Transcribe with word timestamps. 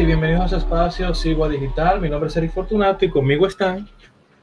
y 0.00 0.06
bienvenidos 0.06 0.44
a 0.44 0.48
su 0.48 0.56
espacio 0.56 1.14
Sigua 1.14 1.46
Digital. 1.46 2.00
Mi 2.00 2.08
nombre 2.08 2.30
es 2.30 2.36
Eric 2.36 2.52
Fortunato 2.52 3.04
y 3.04 3.10
conmigo 3.10 3.46
están 3.46 3.86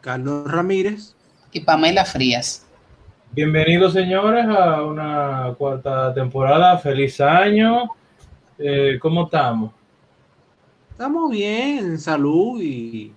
Carlos 0.01 0.51
Ramírez 0.51 1.15
y 1.51 1.61
Pamela 1.61 2.05
Frías. 2.05 2.67
Bienvenidos 3.31 3.93
señores 3.93 4.45
a 4.45 4.83
una 4.83 5.55
cuarta 5.57 6.13
temporada. 6.13 6.77
Feliz 6.77 7.19
año. 7.21 7.89
Eh, 8.59 8.99
¿Cómo 9.01 9.23
estamos? 9.23 9.71
Estamos 10.91 11.31
bien, 11.31 11.79
en 11.79 11.99
salud 11.99 12.61
y 12.61 13.11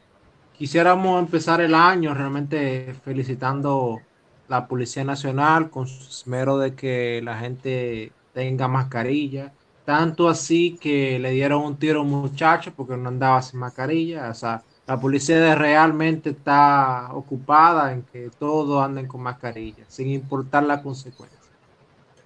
quisiéramos 0.56 1.20
empezar 1.20 1.60
el 1.60 1.74
año 1.74 2.14
realmente 2.14 2.94
felicitando 3.04 4.00
la 4.48 4.66
Policía 4.66 5.04
Nacional 5.04 5.68
con 5.68 5.86
su 5.86 6.08
esmero 6.08 6.56
de 6.56 6.74
que 6.74 7.20
la 7.22 7.38
gente 7.38 8.12
tenga 8.32 8.66
mascarilla. 8.66 9.52
Tanto 9.84 10.28
así 10.28 10.78
que 10.80 11.18
le 11.18 11.30
dieron 11.30 11.62
un 11.64 11.76
tiro 11.76 12.00
a 12.00 12.02
un 12.02 12.10
muchacho 12.10 12.72
porque 12.76 12.96
no 12.96 13.08
andaba 13.08 13.42
sin 13.42 13.60
mascarilla. 13.60 14.30
O 14.30 14.34
sea, 14.34 14.62
la 14.86 14.98
policía 14.98 15.54
realmente 15.54 16.30
está 16.30 17.10
ocupada 17.12 17.92
en 17.92 18.02
que 18.02 18.30
todos 18.38 18.84
anden 18.84 19.06
con 19.06 19.22
mascarilla, 19.22 19.84
sin 19.88 20.08
importar 20.08 20.64
la 20.64 20.82
consecuencia. 20.82 21.38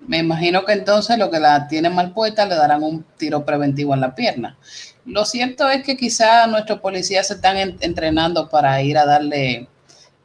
Me 0.06 0.18
imagino 0.18 0.64
que 0.64 0.72
entonces 0.72 1.18
lo 1.18 1.30
que 1.30 1.40
la 1.40 1.66
tienen 1.66 1.94
mal 1.94 2.12
puesta 2.12 2.44
le 2.46 2.54
darán 2.54 2.82
un 2.82 3.04
tiro 3.16 3.44
preventivo 3.44 3.94
en 3.94 4.00
la 4.00 4.14
pierna. 4.14 4.56
Lo 5.06 5.24
cierto 5.24 5.68
es 5.70 5.82
que 5.82 5.96
quizá 5.96 6.46
nuestros 6.46 6.80
policías 6.80 7.28
se 7.28 7.34
están 7.34 7.56
entrenando 7.80 8.48
para 8.48 8.80
ir 8.82 8.98
a 8.98 9.06
darle 9.06 9.68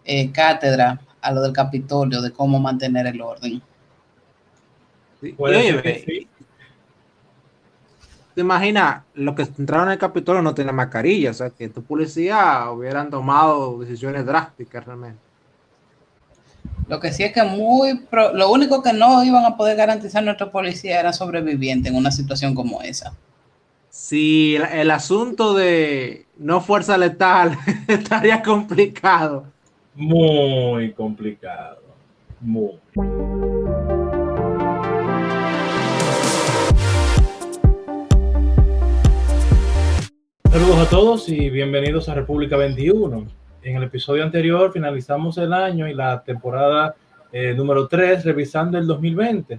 eh, 0.04 0.32
cátedra 0.32 1.00
a 1.22 1.32
lo 1.32 1.42
del 1.42 1.54
Capitolio 1.54 2.22
de 2.22 2.32
cómo 2.32 2.60
mantener 2.60 3.08
el 3.08 3.22
orden. 3.22 3.62
¿Te 8.40 8.44
imaginas? 8.44 9.04
Los 9.16 9.36
que 9.36 9.42
entraron 9.42 9.90
en 9.90 9.92
el 9.92 10.00
Capitolio 10.00 10.42
no 10.42 10.54
tenían 10.54 10.74
mascarilla, 10.74 11.32
o 11.32 11.34
sea, 11.34 11.50
que 11.50 11.68
tu 11.68 11.84
policía 11.84 12.72
hubieran 12.72 13.10
tomado 13.10 13.78
decisiones 13.80 14.26
drásticas 14.26 14.86
realmente. 14.86 15.20
Lo 16.88 17.02
que 17.02 17.12
sí 17.12 17.24
es 17.24 17.34
que 17.34 17.44
muy 17.44 18.00
lo 18.34 18.50
único 18.50 18.82
que 18.82 18.94
no 18.94 19.26
iban 19.26 19.44
a 19.44 19.58
poder 19.58 19.76
garantizar 19.76 20.24
nuestros 20.24 20.52
policías 20.52 21.02
era 21.02 21.12
sobreviviente 21.12 21.90
en 21.90 21.98
una 21.98 22.12
situación 22.12 22.56
como 22.56 22.82
esa. 22.82 23.12
Sí, 23.90 24.56
el, 24.56 24.90
asunto 24.90 25.54
de 25.54 26.26
no 26.38 26.62
fuerza 26.62 26.98
letal 26.98 27.58
estaría 27.90 28.42
complicado. 28.42 29.48
Muy 29.96 30.94
complicado. 30.94 31.82
Muy. 32.40 32.80
Saludos 40.60 40.88
a 40.88 40.90
todos 40.90 41.30
y 41.30 41.50
bienvenidos 41.50 42.10
a 42.10 42.16
República 42.16 42.58
21. 42.58 43.28
En 43.64 43.78
el 43.78 43.84
episodio 43.84 44.26
anterior 44.26 44.74
finalizamos 44.74 45.38
el 45.38 45.54
año 45.54 45.88
y 45.88 45.94
la 45.94 46.22
temporada 46.22 46.96
eh, 47.32 47.54
número 47.54 47.88
3 47.88 48.26
revisando 48.26 48.78
el 48.78 48.86
2020. 48.86 49.58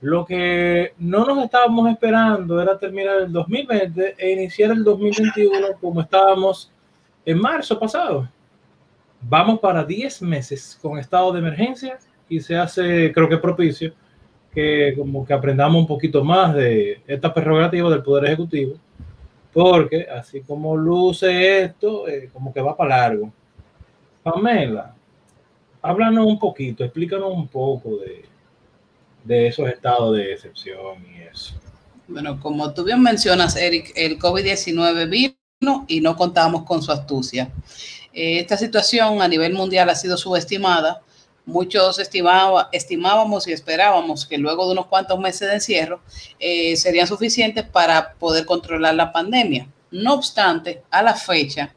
Lo 0.00 0.24
que 0.26 0.94
no 0.98 1.24
nos 1.24 1.44
estábamos 1.44 1.88
esperando 1.88 2.60
era 2.60 2.76
terminar 2.76 3.20
el 3.20 3.32
2020 3.32 4.16
e 4.18 4.32
iniciar 4.32 4.72
el 4.72 4.82
2021 4.82 5.78
como 5.80 6.00
estábamos 6.00 6.72
en 7.24 7.40
marzo 7.40 7.78
pasado. 7.78 8.28
Vamos 9.20 9.60
para 9.60 9.84
10 9.84 10.22
meses 10.22 10.76
con 10.82 10.98
estado 10.98 11.32
de 11.32 11.38
emergencia 11.38 12.00
y 12.28 12.40
se 12.40 12.56
hace, 12.56 13.12
creo 13.12 13.28
que 13.28 13.38
propicio, 13.38 13.92
que 14.52 14.92
como 14.98 15.24
que 15.24 15.34
aprendamos 15.34 15.80
un 15.80 15.86
poquito 15.86 16.24
más 16.24 16.52
de 16.52 17.00
esta 17.06 17.32
prerrogativa 17.32 17.88
del 17.88 18.02
Poder 18.02 18.24
Ejecutivo 18.24 18.74
porque 19.52 20.06
así 20.10 20.40
como 20.40 20.76
luce 20.76 21.62
esto, 21.62 22.08
eh, 22.08 22.30
como 22.32 22.52
que 22.52 22.60
va 22.60 22.76
para 22.76 22.96
largo. 22.98 23.32
Pamela, 24.22 24.94
háblanos 25.82 26.26
un 26.26 26.38
poquito, 26.38 26.84
explícanos 26.84 27.32
un 27.32 27.48
poco 27.48 27.96
de, 27.96 28.24
de 29.24 29.48
esos 29.48 29.68
estados 29.68 30.16
de 30.16 30.32
excepción 30.32 31.04
y 31.14 31.22
eso. 31.22 31.54
Bueno, 32.08 32.40
como 32.40 32.72
tú 32.72 32.84
bien 32.84 33.02
mencionas, 33.02 33.56
Eric, 33.56 33.92
el 33.94 34.18
COVID-19 34.18 35.08
vino 35.08 35.84
y 35.88 36.00
no 36.00 36.16
contábamos 36.16 36.64
con 36.64 36.82
su 36.82 36.92
astucia. 36.92 37.50
Eh, 38.12 38.40
esta 38.40 38.56
situación 38.56 39.22
a 39.22 39.28
nivel 39.28 39.54
mundial 39.54 39.88
ha 39.88 39.94
sido 39.94 40.16
subestimada 40.16 41.02
Muchos 41.44 41.98
estimábamos 41.98 43.48
y 43.48 43.52
esperábamos 43.52 44.26
que 44.26 44.38
luego 44.38 44.66
de 44.66 44.72
unos 44.72 44.86
cuantos 44.86 45.18
meses 45.18 45.48
de 45.48 45.54
encierro 45.54 46.00
eh, 46.38 46.76
serían 46.76 47.08
suficientes 47.08 47.64
para 47.64 48.14
poder 48.14 48.46
controlar 48.46 48.94
la 48.94 49.12
pandemia. 49.12 49.68
No 49.90 50.14
obstante, 50.14 50.82
a 50.90 51.02
la 51.02 51.14
fecha, 51.14 51.74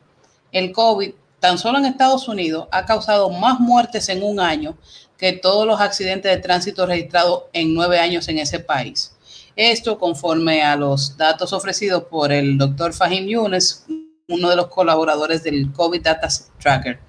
el 0.51 0.71
COVID, 0.71 1.13
tan 1.39 1.57
solo 1.57 1.79
en 1.79 1.85
Estados 1.85 2.27
Unidos, 2.27 2.67
ha 2.71 2.85
causado 2.85 3.29
más 3.31 3.59
muertes 3.59 4.07
en 4.09 4.21
un 4.23 4.39
año 4.39 4.77
que 5.17 5.33
todos 5.33 5.65
los 5.65 5.81
accidentes 5.81 6.31
de 6.31 6.41
tránsito 6.41 6.85
registrados 6.85 7.45
en 7.51 7.73
nueve 7.73 7.99
años 7.99 8.27
en 8.27 8.37
ese 8.37 8.59
país. 8.59 9.15
Esto 9.55 9.97
conforme 9.97 10.63
a 10.63 10.75
los 10.75 11.17
datos 11.17 11.53
ofrecidos 11.53 12.03
por 12.03 12.31
el 12.31 12.57
doctor 12.57 12.93
Fahim 12.93 13.25
Yunes, 13.25 13.85
uno 14.27 14.49
de 14.49 14.55
los 14.55 14.67
colaboradores 14.67 15.43
del 15.43 15.71
COVID 15.71 16.01
Data 16.01 16.27
Tracker. 16.59 16.99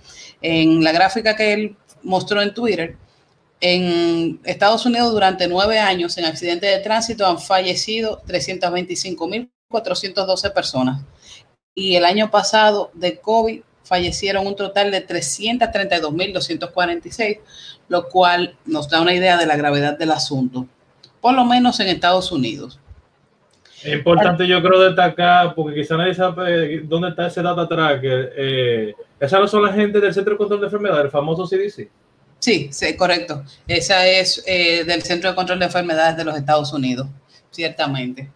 En 0.41 0.83
la 0.83 0.93
gráfica 0.93 1.35
que 1.35 1.53
él 1.53 1.77
mostró 2.07 2.41
en 2.41 2.55
Twitter, 2.55 2.97
en 3.61 4.41
Estados 4.45 4.87
Unidos 4.87 5.13
durante 5.13 5.47
nueve 5.49 5.79
años 5.79 6.17
en 6.19 6.25
accidentes 6.25 6.71
de 6.71 6.79
tránsito 6.83 7.27
han 7.27 7.41
fallecido 7.41 8.23
325.412 8.27 10.53
personas. 10.53 11.03
Y 11.75 11.97
el 11.97 12.05
año 12.05 12.31
pasado 12.31 12.91
de 12.95 13.19
COVID 13.19 13.63
fallecieron 13.83 14.47
un 14.47 14.55
total 14.57 14.91
de 14.91 15.07
332.246, 15.07 17.41
lo 17.89 18.09
cual 18.09 18.59
nos 18.65 18.89
da 18.89 19.01
una 19.01 19.15
idea 19.15 19.37
de 19.37 19.47
la 19.47 19.57
gravedad 19.57 19.97
del 19.99 20.13
asunto, 20.13 20.67
por 21.21 21.35
lo 21.35 21.45
menos 21.45 21.79
en 21.81 21.89
Estados 21.89 22.31
Unidos. 22.33 22.81
Es 23.87 23.93
importante, 23.93 24.47
yo 24.49 24.61
creo, 24.61 24.81
destacar, 24.81 25.55
porque 25.55 25.77
quizá 25.77 25.97
nadie 25.97 26.15
sabe 26.15 26.81
dónde 26.81 27.11
está 27.11 27.29
ese 27.29 27.41
data 27.41 27.69
tracker. 27.69 28.33
Eh, 28.37 28.95
esas 29.21 29.41
no 29.41 29.47
son 29.47 29.63
la 29.63 29.73
gente 29.73 30.01
del 30.01 30.13
Centro 30.13 30.33
de 30.33 30.39
Control 30.39 30.61
de 30.61 30.67
Enfermedades, 30.67 31.05
el 31.05 31.11
famoso 31.11 31.47
CDC. 31.47 31.89
Sí, 32.41 32.69
sí, 32.73 32.97
correcto. 32.97 33.45
Esa 33.67 34.07
es 34.07 34.43
eh, 34.47 34.83
del 34.85 35.03
Centro 35.03 35.31
de 35.31 35.37
Control 35.37 35.61
de 35.61 35.67
Enfermedades 35.67 36.17
de 36.17 36.25
los 36.25 36.37
Estados 36.37 36.73
Unidos, 36.73 37.07
ciertamente. 37.51 38.29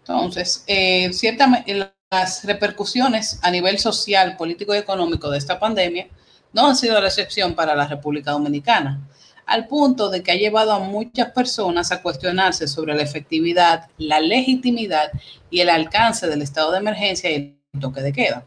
Entonces, 0.00 0.62
eh, 0.68 1.12
ciertamente, 1.12 1.92
las 2.10 2.44
repercusiones 2.44 3.40
a 3.42 3.50
nivel 3.50 3.78
social, 3.78 4.36
político 4.36 4.72
y 4.72 4.78
económico 4.78 5.30
de 5.30 5.38
esta 5.38 5.58
pandemia 5.58 6.06
no 6.52 6.68
han 6.68 6.76
sido 6.76 7.00
la 7.00 7.08
excepción 7.08 7.54
para 7.54 7.74
la 7.74 7.88
República 7.88 8.30
Dominicana 8.30 9.00
al 9.48 9.66
punto 9.66 10.10
de 10.10 10.22
que 10.22 10.30
ha 10.30 10.36
llevado 10.36 10.72
a 10.72 10.78
muchas 10.78 11.30
personas 11.32 11.90
a 11.90 12.02
cuestionarse 12.02 12.68
sobre 12.68 12.94
la 12.94 13.02
efectividad, 13.02 13.88
la 13.96 14.20
legitimidad 14.20 15.10
y 15.50 15.60
el 15.60 15.70
alcance 15.70 16.26
del 16.28 16.42
estado 16.42 16.70
de 16.70 16.78
emergencia 16.78 17.30
y 17.30 17.58
el 17.72 17.80
toque 17.80 18.02
de 18.02 18.12
queda. 18.12 18.44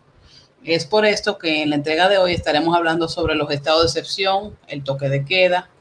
Es 0.63 0.85
por 0.85 1.07
esto 1.07 1.39
que 1.39 1.63
en 1.63 1.71
la 1.71 1.77
entrega 1.77 2.07
de 2.07 2.19
hoy 2.19 2.33
estaremos 2.33 2.75
hablando 2.75 3.09
sobre 3.09 3.33
los 3.33 3.49
estados 3.49 3.81
de 3.81 3.99
excepción, 3.99 4.55
el 4.67 4.83
toque 4.83 5.09
de 5.09 5.25
queda, 5.25 5.71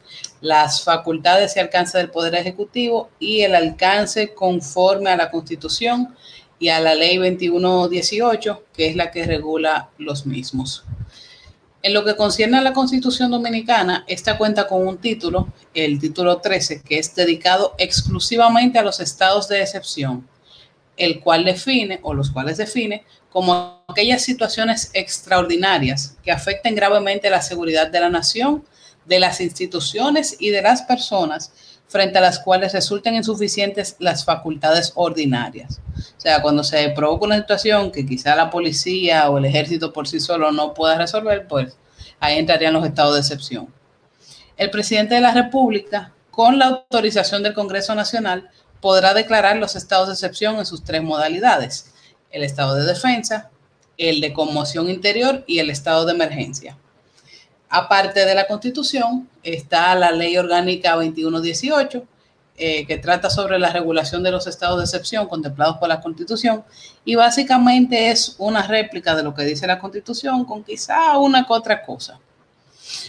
las 0.40 0.82
facultades 0.82 1.54
y 1.54 1.60
alcance 1.60 1.98
del 1.98 2.10
Poder 2.10 2.34
Ejecutivo 2.34 3.10
y 3.18 3.42
el 3.42 3.54
alcance 3.54 4.32
conforme 4.32 5.10
a 5.10 5.16
la 5.16 5.30
Constitución 5.30 6.16
y 6.58 6.70
a 6.70 6.80
la 6.80 6.94
Ley 6.94 7.18
2118, 7.18 8.64
que 8.72 8.88
es 8.88 8.96
la 8.96 9.10
que 9.10 9.26
regula 9.26 9.90
los 9.98 10.24
mismos. 10.24 10.86
En 11.82 11.94
lo 11.94 12.04
que 12.04 12.14
concierne 12.14 12.58
a 12.58 12.62
la 12.62 12.74
Constitución 12.74 13.30
Dominicana, 13.30 14.04
esta 14.06 14.36
cuenta 14.36 14.66
con 14.66 14.86
un 14.86 14.98
título, 14.98 15.48
el 15.72 15.98
título 15.98 16.38
13, 16.38 16.82
que 16.82 16.98
es 16.98 17.14
dedicado 17.14 17.74
exclusivamente 17.78 18.78
a 18.78 18.82
los 18.82 19.00
estados 19.00 19.48
de 19.48 19.62
excepción, 19.62 20.28
el 20.98 21.20
cual 21.20 21.46
define, 21.46 21.98
o 22.02 22.12
los 22.12 22.30
cuales 22.30 22.58
define, 22.58 23.04
como 23.30 23.82
aquellas 23.88 24.22
situaciones 24.22 24.90
extraordinarias 24.92 26.18
que 26.22 26.32
afecten 26.32 26.74
gravemente 26.74 27.30
la 27.30 27.40
seguridad 27.40 27.88
de 27.88 28.00
la 28.00 28.10
nación, 28.10 28.62
de 29.06 29.18
las 29.18 29.40
instituciones 29.40 30.36
y 30.38 30.50
de 30.50 30.60
las 30.60 30.82
personas 30.82 31.52
frente 31.90 32.18
a 32.18 32.20
las 32.20 32.38
cuales 32.38 32.72
resulten 32.72 33.16
insuficientes 33.16 33.96
las 33.98 34.24
facultades 34.24 34.92
ordinarias. 34.94 35.80
O 35.98 36.20
sea, 36.20 36.40
cuando 36.40 36.62
se 36.62 36.88
provoca 36.90 37.26
una 37.26 37.36
situación 37.36 37.90
que 37.90 38.06
quizá 38.06 38.36
la 38.36 38.48
policía 38.48 39.28
o 39.28 39.38
el 39.38 39.44
ejército 39.44 39.92
por 39.92 40.06
sí 40.06 40.20
solo 40.20 40.52
no 40.52 40.72
pueda 40.72 40.96
resolver, 40.96 41.48
pues 41.48 41.76
ahí 42.20 42.38
entrarían 42.38 42.74
los 42.74 42.86
estados 42.86 43.14
de 43.14 43.20
excepción. 43.20 43.68
El 44.56 44.70
presidente 44.70 45.16
de 45.16 45.20
la 45.20 45.34
República, 45.34 46.12
con 46.30 46.60
la 46.60 46.66
autorización 46.66 47.42
del 47.42 47.54
Congreso 47.54 47.92
Nacional, 47.96 48.48
podrá 48.80 49.12
declarar 49.12 49.56
los 49.56 49.74
estados 49.74 50.06
de 50.06 50.14
excepción 50.14 50.58
en 50.58 50.66
sus 50.66 50.84
tres 50.84 51.02
modalidades, 51.02 51.92
el 52.30 52.44
estado 52.44 52.76
de 52.76 52.84
defensa, 52.84 53.50
el 53.96 54.20
de 54.20 54.32
conmoción 54.32 54.88
interior 54.88 55.42
y 55.48 55.58
el 55.58 55.70
estado 55.70 56.06
de 56.06 56.12
emergencia. 56.12 56.78
Aparte 57.72 58.26
de 58.26 58.34
la 58.34 58.48
Constitución, 58.48 59.28
está 59.44 59.94
la 59.94 60.10
Ley 60.10 60.36
Orgánica 60.36 60.96
2118, 60.96 62.04
eh, 62.56 62.84
que 62.84 62.98
trata 62.98 63.30
sobre 63.30 63.60
la 63.60 63.72
regulación 63.72 64.24
de 64.24 64.32
los 64.32 64.48
estados 64.48 64.78
de 64.78 64.84
excepción 64.84 65.28
contemplados 65.28 65.78
por 65.78 65.88
la 65.88 66.00
Constitución 66.00 66.64
y 67.04 67.14
básicamente 67.14 68.10
es 68.10 68.34
una 68.38 68.66
réplica 68.66 69.14
de 69.14 69.22
lo 69.22 69.34
que 69.34 69.44
dice 69.44 69.66
la 69.66 69.78
Constitución 69.78 70.44
con 70.44 70.64
quizá 70.64 71.16
una 71.16 71.46
que 71.46 71.52
otra 71.52 71.82
cosa. 71.82 72.18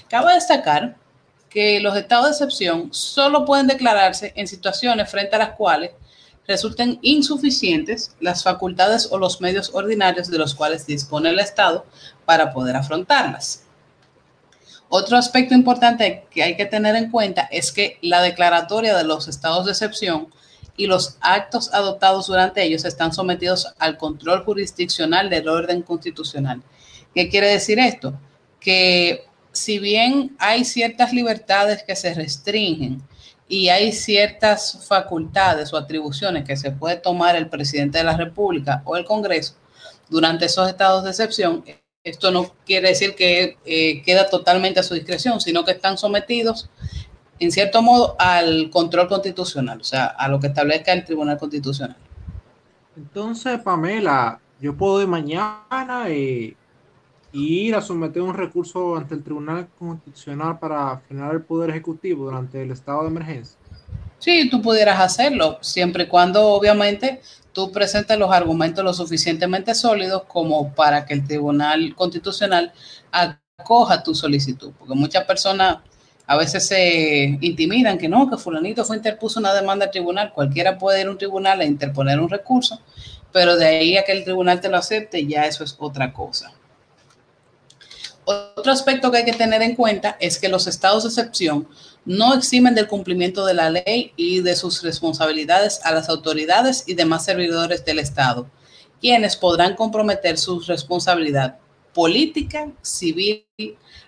Cabe 0.07 0.35
destacar 0.35 0.95
que 1.49 1.81
los 1.81 1.97
estados 1.97 2.27
de 2.27 2.31
excepción 2.31 2.93
solo 2.93 3.43
pueden 3.43 3.67
declararse 3.67 4.31
en 4.35 4.47
situaciones 4.47 5.09
frente 5.09 5.35
a 5.35 5.39
las 5.39 5.51
cuales 5.55 5.91
resulten 6.47 6.99
insuficientes 7.01 8.15
las 8.19 8.43
facultades 8.43 9.09
o 9.11 9.17
los 9.17 9.41
medios 9.41 9.71
ordinarios 9.73 10.29
de 10.29 10.37
los 10.37 10.53
cuales 10.53 10.85
dispone 10.85 11.29
el 11.29 11.39
Estado 11.39 11.85
para 12.25 12.53
poder 12.53 12.75
afrontarlas. 12.75 13.63
Otro 14.93 15.15
aspecto 15.15 15.53
importante 15.53 16.25
que 16.29 16.43
hay 16.43 16.57
que 16.57 16.65
tener 16.65 16.97
en 16.97 17.09
cuenta 17.09 17.47
es 17.49 17.71
que 17.71 17.97
la 18.01 18.21
declaratoria 18.21 18.93
de 18.97 19.05
los 19.05 19.29
estados 19.29 19.65
de 19.65 19.71
excepción 19.71 20.27
y 20.75 20.88
los 20.88 21.17
actos 21.21 21.73
adoptados 21.73 22.27
durante 22.27 22.61
ellos 22.61 22.83
están 22.83 23.13
sometidos 23.13 23.73
al 23.79 23.97
control 23.97 24.43
jurisdiccional 24.43 25.29
del 25.29 25.47
orden 25.47 25.81
constitucional. 25.81 26.61
¿Qué 27.15 27.29
quiere 27.29 27.47
decir 27.47 27.79
esto? 27.79 28.19
Que 28.59 29.23
si 29.53 29.79
bien 29.79 30.35
hay 30.39 30.65
ciertas 30.65 31.13
libertades 31.13 31.83
que 31.83 31.95
se 31.95 32.13
restringen 32.13 33.01
y 33.47 33.69
hay 33.69 33.93
ciertas 33.93 34.85
facultades 34.85 35.71
o 35.71 35.77
atribuciones 35.77 36.43
que 36.43 36.57
se 36.57 36.71
puede 36.71 36.97
tomar 36.97 37.38
el 37.38 37.47
presidente 37.47 37.99
de 37.99 38.03
la 38.03 38.17
República 38.17 38.81
o 38.83 38.97
el 38.97 39.05
Congreso 39.05 39.55
durante 40.09 40.47
esos 40.47 40.67
estados 40.67 41.05
de 41.05 41.11
excepción, 41.11 41.63
esto 42.03 42.31
no 42.31 42.51
quiere 42.65 42.89
decir 42.89 43.15
que 43.15 43.57
eh, 43.65 44.01
queda 44.03 44.30
totalmente 44.30 44.80
a 44.80 44.83
su 44.83 44.95
discreción, 44.95 45.39
sino 45.39 45.63
que 45.63 45.71
están 45.71 45.98
sometidos, 45.98 46.69
en 47.39 47.51
cierto 47.51 47.81
modo, 47.81 48.15
al 48.19 48.69
control 48.71 49.07
constitucional, 49.07 49.81
o 49.81 49.83
sea, 49.83 50.06
a 50.06 50.27
lo 50.27 50.39
que 50.39 50.48
establezca 50.48 50.94
el 50.94 51.06
Tribunal 51.06 51.38
Constitucional. 51.38 51.98
Entonces, 52.95 53.59
Pamela, 53.59 54.39
yo 54.59 54.75
puedo 54.75 55.01
ir 55.01 55.07
mañana 55.07 56.09
y, 56.09 56.56
ir 57.33 57.75
a 57.75 57.81
someter 57.81 58.21
un 58.21 58.33
recurso 58.33 58.98
ante 58.98 59.15
el 59.15 59.24
Tribunal 59.24 59.69
Constitucional 59.80 60.59
para 60.59 60.98
frenar 60.98 61.33
el 61.33 61.42
Poder 61.42 61.69
Ejecutivo 61.69 62.25
durante 62.25 62.62
el 62.62 62.71
estado 62.71 63.03
de 63.03 63.07
emergencia. 63.07 63.57
Sí, 64.21 64.47
tú 64.51 64.62
pudieras 64.62 65.00
hacerlo, 65.00 65.57
siempre 65.62 66.03
y 66.03 66.07
cuando, 66.07 66.50
obviamente, 66.50 67.21
tú 67.53 67.71
presentes 67.71 68.19
los 68.19 68.31
argumentos 68.31 68.85
lo 68.85 68.94
suficientemente 68.94 69.73
sólidos 69.73 70.25
como 70.27 70.75
para 70.75 71.07
que 71.07 71.15
el 71.15 71.25
Tribunal 71.25 71.95
Constitucional 71.95 72.71
acoja 73.12 74.03
tu 74.03 74.13
solicitud, 74.13 74.73
porque 74.77 74.94
muchas 74.94 75.25
personas 75.25 75.77
a 76.27 76.38
veces 76.38 76.68
se 76.68 77.39
intimidan 77.41 77.97
que 77.97 78.07
no, 78.07 78.29
que 78.29 78.38
fulanito 78.38 78.85
fue 78.85 78.97
interpuso 78.97 79.39
una 79.39 79.56
demanda 79.56 79.85
al 79.85 79.91
tribunal, 79.91 80.31
cualquiera 80.31 80.77
puede 80.77 81.01
ir 81.01 81.07
a 81.07 81.12
un 81.12 81.17
tribunal 81.17 81.59
e 81.59 81.65
interponer 81.65 82.19
un 82.19 82.29
recurso, 82.29 82.79
pero 83.31 83.56
de 83.56 83.65
ahí 83.65 83.97
a 83.97 84.06
que 84.06 84.12
el 84.12 84.24
tribunal 84.24 84.62
te 84.62 84.69
lo 84.69 84.77
acepte, 84.77 85.25
ya 85.25 85.47
eso 85.47 85.63
es 85.63 85.75
otra 85.79 86.13
cosa. 86.13 86.53
Otro 88.24 88.71
aspecto 88.71 89.09
que 89.09 89.17
hay 89.17 89.25
que 89.25 89.33
tener 89.33 89.63
en 89.63 89.75
cuenta 89.75 90.15
es 90.19 90.38
que 90.38 90.47
los 90.47 90.67
estados 90.67 91.03
de 91.03 91.09
excepción 91.09 91.67
no 92.06 92.33
eximen 92.33 92.75
del 92.75 92.88
cumplimiento 92.88 93.45
de 93.45 93.53
la 93.53 93.69
ley 93.69 94.13
y 94.15 94.42
de 94.42 94.56
sus 94.56 94.81
responsabilidades 94.81 95.81
a 95.83 95.92
las 95.92 96.09
autoridades 96.09 96.83
y 96.88 96.95
demás 96.95 97.25
servidores 97.25 97.86
del 97.86 98.00
Estado, 98.00 98.48
quienes 99.00 99.36
podrán 99.36 99.75
comprometer 99.75 100.38
su 100.38 100.59
responsabilidad 100.62 101.57
política, 101.94 102.69
civil, 102.81 103.45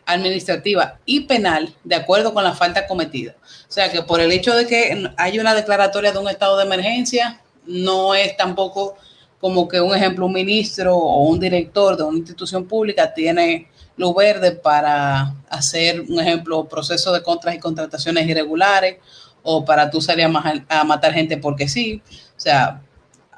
administrativa 0.06 1.00
y 1.06 1.22
penal 1.22 1.74
de 1.84 1.96
acuerdo 1.96 2.34
con 2.34 2.44
la 2.44 2.54
falta 2.54 2.88
cometida. 2.88 3.36
O 3.42 3.72
sea 3.72 3.92
que 3.92 4.02
por 4.02 4.20
el 4.20 4.32
hecho 4.32 4.56
de 4.56 4.66
que 4.66 5.10
hay 5.18 5.40
una 5.40 5.54
declaratoria 5.54 6.12
de 6.12 6.20
un 6.20 6.30
estado 6.30 6.58
de 6.58 6.66
emergencia, 6.66 7.42
no 7.66 8.14
es 8.16 8.36
tampoco 8.36 8.96
como 9.40 9.68
que 9.68 9.82
un 9.82 9.94
ejemplo, 9.96 10.26
un 10.26 10.34
ministro 10.34 10.96
o 10.96 11.28
un 11.28 11.40
director 11.40 11.98
de 11.98 12.04
una 12.04 12.18
institución 12.18 12.66
pública 12.66 13.14
tiene 13.14 13.68
luz 13.96 14.16
verde 14.16 14.52
para 14.52 15.36
hacer, 15.50 16.02
un 16.02 16.20
ejemplo, 16.20 16.66
proceso 16.66 17.12
de 17.14 17.22
contras 17.22 17.56
y 17.56 17.60
contrataciones 17.60 18.28
irregulares 18.28 18.98
o 19.44 19.66
para 19.66 19.90
tú 19.90 20.02
salir 20.02 20.26
a, 20.26 20.84
matar 20.84 21.14
gente 21.14 21.38
porque 21.38 21.68
sí. 21.68 22.02
O 22.36 22.40
sea, 22.40 22.82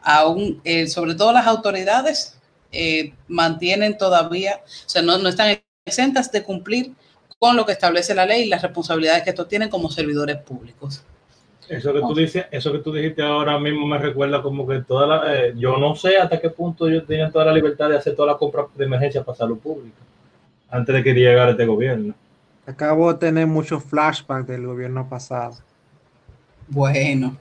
aún, 0.01 0.61
eh, 0.63 0.87
sobre 0.87 1.15
todo 1.15 1.33
las 1.33 1.47
autoridades 1.47 2.39
eh, 2.71 3.13
mantienen 3.27 3.97
todavía, 3.97 4.61
o 4.65 4.89
sea, 4.89 5.01
no, 5.01 5.17
no 5.17 5.29
están 5.29 5.59
exentas 5.85 6.31
de 6.31 6.43
cumplir 6.43 6.93
con 7.39 7.55
lo 7.55 7.65
que 7.65 7.73
establece 7.73 8.15
la 8.15 8.25
ley 8.25 8.43
y 8.43 8.49
las 8.49 8.61
responsabilidades 8.61 9.23
que 9.23 9.31
estos 9.31 9.47
tienen 9.47 9.69
como 9.69 9.89
servidores 9.89 10.37
públicos. 10.37 11.03
Eso 11.67 11.93
que 11.93 11.99
tú 11.99 12.13
dices, 12.13 12.45
eso 12.51 12.71
que 12.71 12.77
tú 12.77 12.93
dijiste 12.93 13.23
ahora 13.23 13.57
mismo 13.57 13.87
me 13.87 13.97
recuerda 13.97 14.43
como 14.43 14.67
que 14.67 14.81
toda 14.81 15.07
la, 15.07 15.35
eh, 15.35 15.53
yo 15.57 15.77
no 15.77 15.95
sé 15.95 16.17
hasta 16.17 16.39
qué 16.39 16.51
punto 16.51 16.87
ellos 16.87 17.07
tenían 17.07 17.31
toda 17.31 17.45
la 17.45 17.53
libertad 17.53 17.89
de 17.89 17.97
hacer 17.97 18.15
toda 18.15 18.33
la 18.33 18.37
compra 18.37 18.67
de 18.75 18.85
emergencia 18.85 19.23
para 19.23 19.35
salud 19.35 19.57
pública 19.57 19.97
antes 20.69 20.95
de 20.95 21.03
que 21.03 21.13
llegara 21.13 21.51
este 21.51 21.65
gobierno. 21.65 22.13
Acabo 22.65 23.13
de 23.13 23.19
tener 23.19 23.47
muchos 23.47 23.83
flashbacks 23.83 24.47
del 24.47 24.65
gobierno 24.65 25.07
pasado. 25.07 25.57
Bueno, 26.67 27.37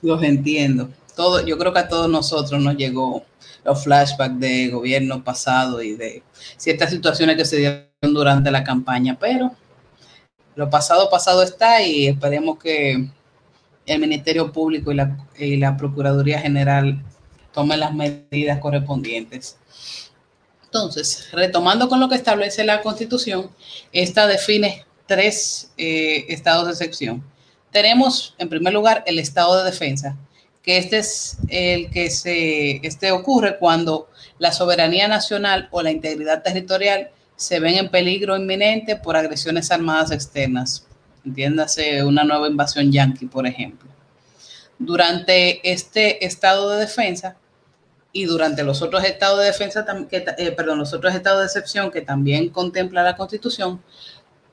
los 0.00 0.22
entiendo. 0.22 0.88
Todo, 1.16 1.44
yo 1.44 1.58
creo 1.58 1.72
que 1.72 1.80
a 1.80 1.88
todos 1.88 2.08
nosotros 2.08 2.60
nos 2.62 2.76
llegó 2.76 3.24
los 3.64 3.82
flashbacks 3.82 4.38
de 4.38 4.68
gobierno 4.68 5.24
pasado 5.24 5.82
y 5.82 5.96
de 5.96 6.22
ciertas 6.56 6.90
situaciones 6.90 7.36
que 7.36 7.44
se 7.44 7.56
dieron 7.56 7.88
durante 8.00 8.50
la 8.50 8.62
campaña, 8.62 9.16
pero 9.18 9.50
lo 10.54 10.70
pasado 10.70 11.10
pasado 11.10 11.42
está 11.42 11.82
y 11.82 12.06
esperemos 12.06 12.58
que 12.58 13.08
el 13.86 14.00
Ministerio 14.00 14.52
Público 14.52 14.92
y 14.92 14.94
la, 14.94 15.16
y 15.36 15.56
la 15.56 15.76
Procuraduría 15.76 16.38
General 16.38 17.02
tomen 17.52 17.80
las 17.80 17.92
medidas 17.92 18.58
correspondientes 18.60 19.58
entonces, 20.70 21.28
retomando 21.32 21.88
con 21.88 21.98
lo 21.98 22.10
que 22.10 22.14
establece 22.14 22.62
la 22.62 22.82
Constitución, 22.82 23.50
esta 23.92 24.26
define 24.26 24.84
tres 25.06 25.70
eh, 25.78 26.26
estados 26.28 26.66
de 26.66 26.72
excepción. 26.72 27.24
Tenemos, 27.72 28.34
en 28.36 28.50
primer 28.50 28.74
lugar, 28.74 29.02
el 29.06 29.18
estado 29.18 29.58
de 29.58 29.70
defensa, 29.70 30.16
que 30.62 30.76
este 30.76 30.98
es 30.98 31.38
el 31.48 31.88
que 31.90 32.10
se 32.10 32.86
este 32.86 33.10
ocurre 33.12 33.58
cuando 33.58 34.10
la 34.38 34.52
soberanía 34.52 35.08
nacional 35.08 35.68
o 35.70 35.82
la 35.82 35.90
integridad 35.90 36.42
territorial 36.42 37.10
se 37.36 37.60
ven 37.60 37.76
en 37.76 37.88
peligro 37.88 38.36
inminente 38.36 38.96
por 38.96 39.16
agresiones 39.16 39.70
armadas 39.70 40.10
externas. 40.10 40.86
Entiéndase 41.24 42.04
una 42.04 42.24
nueva 42.24 42.48
invasión 42.48 42.92
yanqui, 42.92 43.26
por 43.26 43.46
ejemplo. 43.46 43.88
Durante 44.78 45.60
este 45.70 46.26
estado 46.26 46.70
de 46.70 46.80
defensa, 46.80 47.36
y 48.18 48.24
durante 48.24 48.64
los 48.64 48.82
otros 48.82 49.04
estados 49.04 49.38
de 49.38 49.44
defensa, 49.44 49.86
eh, 50.10 50.50
perdón, 50.50 50.80
los 50.80 50.92
otros 50.92 51.14
estados 51.14 51.38
de 51.38 51.46
excepción 51.46 51.88
que 51.92 52.00
también 52.00 52.48
contempla 52.48 53.04
la 53.04 53.14
Constitución, 53.14 53.80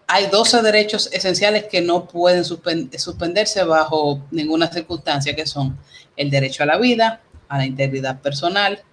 hay 0.05 0.27
12 0.27 0.61
derechos 0.61 1.09
esenciales 1.11 1.65
que 1.65 1.81
no 1.81 2.07
pueden 2.07 2.45
suspenderse 2.45 3.63
bajo 3.63 4.23
ninguna 4.29 4.71
circunstancia, 4.71 5.35
que 5.35 5.47
son 5.47 5.79
el 6.15 6.29
derecho 6.29 6.61
a 6.61 6.67
la 6.67 6.77
vida, 6.77 7.23
a 7.47 7.57
la 7.57 7.65
integridad 7.65 8.21
personal, 8.21 8.83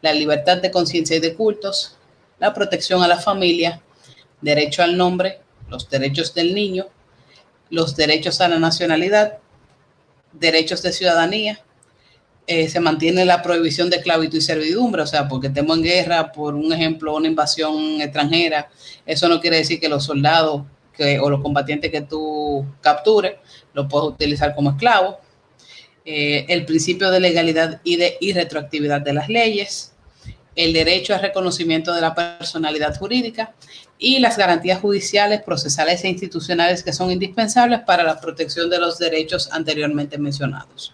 la 0.00 0.14
libertad 0.14 0.62
de 0.62 0.70
conciencia 0.70 1.14
y 1.16 1.20
de 1.20 1.34
cultos, 1.34 1.98
la 2.38 2.54
protección 2.54 3.02
a 3.02 3.08
la 3.08 3.18
familia, 3.18 3.82
derecho 4.40 4.82
al 4.82 4.96
nombre, 4.96 5.40
los 5.68 5.90
derechos 5.90 6.32
del 6.32 6.54
niño, 6.54 6.86
los 7.68 7.96
derechos 7.96 8.40
a 8.40 8.48
la 8.48 8.58
nacionalidad, 8.58 9.40
derechos 10.32 10.80
de 10.80 10.92
ciudadanía, 10.92 11.60
eh, 12.46 12.68
se 12.68 12.80
mantiene 12.80 13.24
la 13.24 13.42
prohibición 13.42 13.88
de 13.90 13.96
esclavitud 13.96 14.38
y 14.38 14.40
servidumbre, 14.40 15.02
o 15.02 15.06
sea, 15.06 15.28
porque 15.28 15.46
estemos 15.46 15.76
en 15.76 15.84
guerra, 15.84 16.32
por 16.32 16.54
un 16.54 16.72
ejemplo, 16.72 17.14
una 17.14 17.28
invasión 17.28 18.00
extranjera, 18.00 18.70
eso 19.06 19.28
no 19.28 19.40
quiere 19.40 19.58
decir 19.58 19.78
que 19.80 19.88
los 19.88 20.04
soldados 20.04 20.62
o 21.20 21.30
los 21.30 21.40
combatientes 21.40 21.90
que 21.90 22.02
tú 22.02 22.64
captures 22.80 23.34
los 23.72 23.86
puedes 23.88 24.10
utilizar 24.10 24.54
como 24.54 24.70
esclavos. 24.70 25.16
Eh, 26.04 26.46
el 26.48 26.64
principio 26.64 27.10
de 27.10 27.20
legalidad 27.20 27.80
y 27.84 27.96
de 27.96 28.16
irretroactividad 28.20 29.00
de 29.00 29.12
las 29.12 29.28
leyes, 29.28 29.92
el 30.56 30.72
derecho 30.72 31.14
al 31.14 31.22
reconocimiento 31.22 31.94
de 31.94 32.00
la 32.00 32.14
personalidad 32.14 32.98
jurídica 32.98 33.54
y 33.98 34.18
las 34.18 34.36
garantías 34.36 34.80
judiciales, 34.80 35.42
procesales 35.42 36.02
e 36.02 36.08
institucionales 36.08 36.82
que 36.82 36.92
son 36.92 37.12
indispensables 37.12 37.80
para 37.80 38.02
la 38.02 38.20
protección 38.20 38.68
de 38.68 38.80
los 38.80 38.98
derechos 38.98 39.48
anteriormente 39.52 40.18
mencionados. 40.18 40.92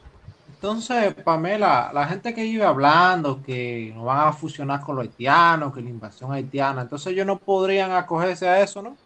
Entonces, 0.60 1.14
Pamela, 1.22 1.92
la 1.94 2.04
gente 2.08 2.34
que 2.34 2.42
vive 2.42 2.64
hablando 2.64 3.40
que 3.44 3.92
no 3.94 4.02
van 4.06 4.26
a 4.26 4.32
fusionar 4.32 4.80
con 4.80 4.96
los 4.96 5.04
haitianos, 5.04 5.72
que 5.72 5.80
la 5.80 5.88
invasión 5.88 6.32
haitiana, 6.32 6.82
entonces 6.82 7.12
ellos 7.12 7.24
no 7.26 7.38
podrían 7.38 7.92
acogerse 7.92 8.48
a 8.48 8.60
eso, 8.60 8.82
¿no? 8.82 8.96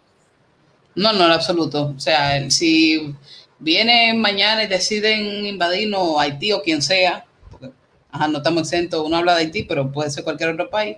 No, 0.94 1.12
no, 1.12 1.26
en 1.26 1.30
absoluto. 1.30 1.92
O 1.94 2.00
sea, 2.00 2.50
si 2.50 3.14
vienen 3.58 4.18
mañana 4.18 4.64
y 4.64 4.66
deciden 4.66 5.44
invadirnos 5.44 6.18
Haití 6.18 6.52
o 6.52 6.62
quien 6.62 6.80
sea, 6.80 7.26
porque 7.50 7.70
ajá, 8.10 8.28
no 8.28 8.38
estamos 8.38 8.62
exentos, 8.62 9.04
uno 9.04 9.18
habla 9.18 9.34
de 9.34 9.42
Haití, 9.42 9.64
pero 9.64 9.92
puede 9.92 10.10
ser 10.10 10.24
cualquier 10.24 10.50
otro 10.50 10.70
país, 10.70 10.96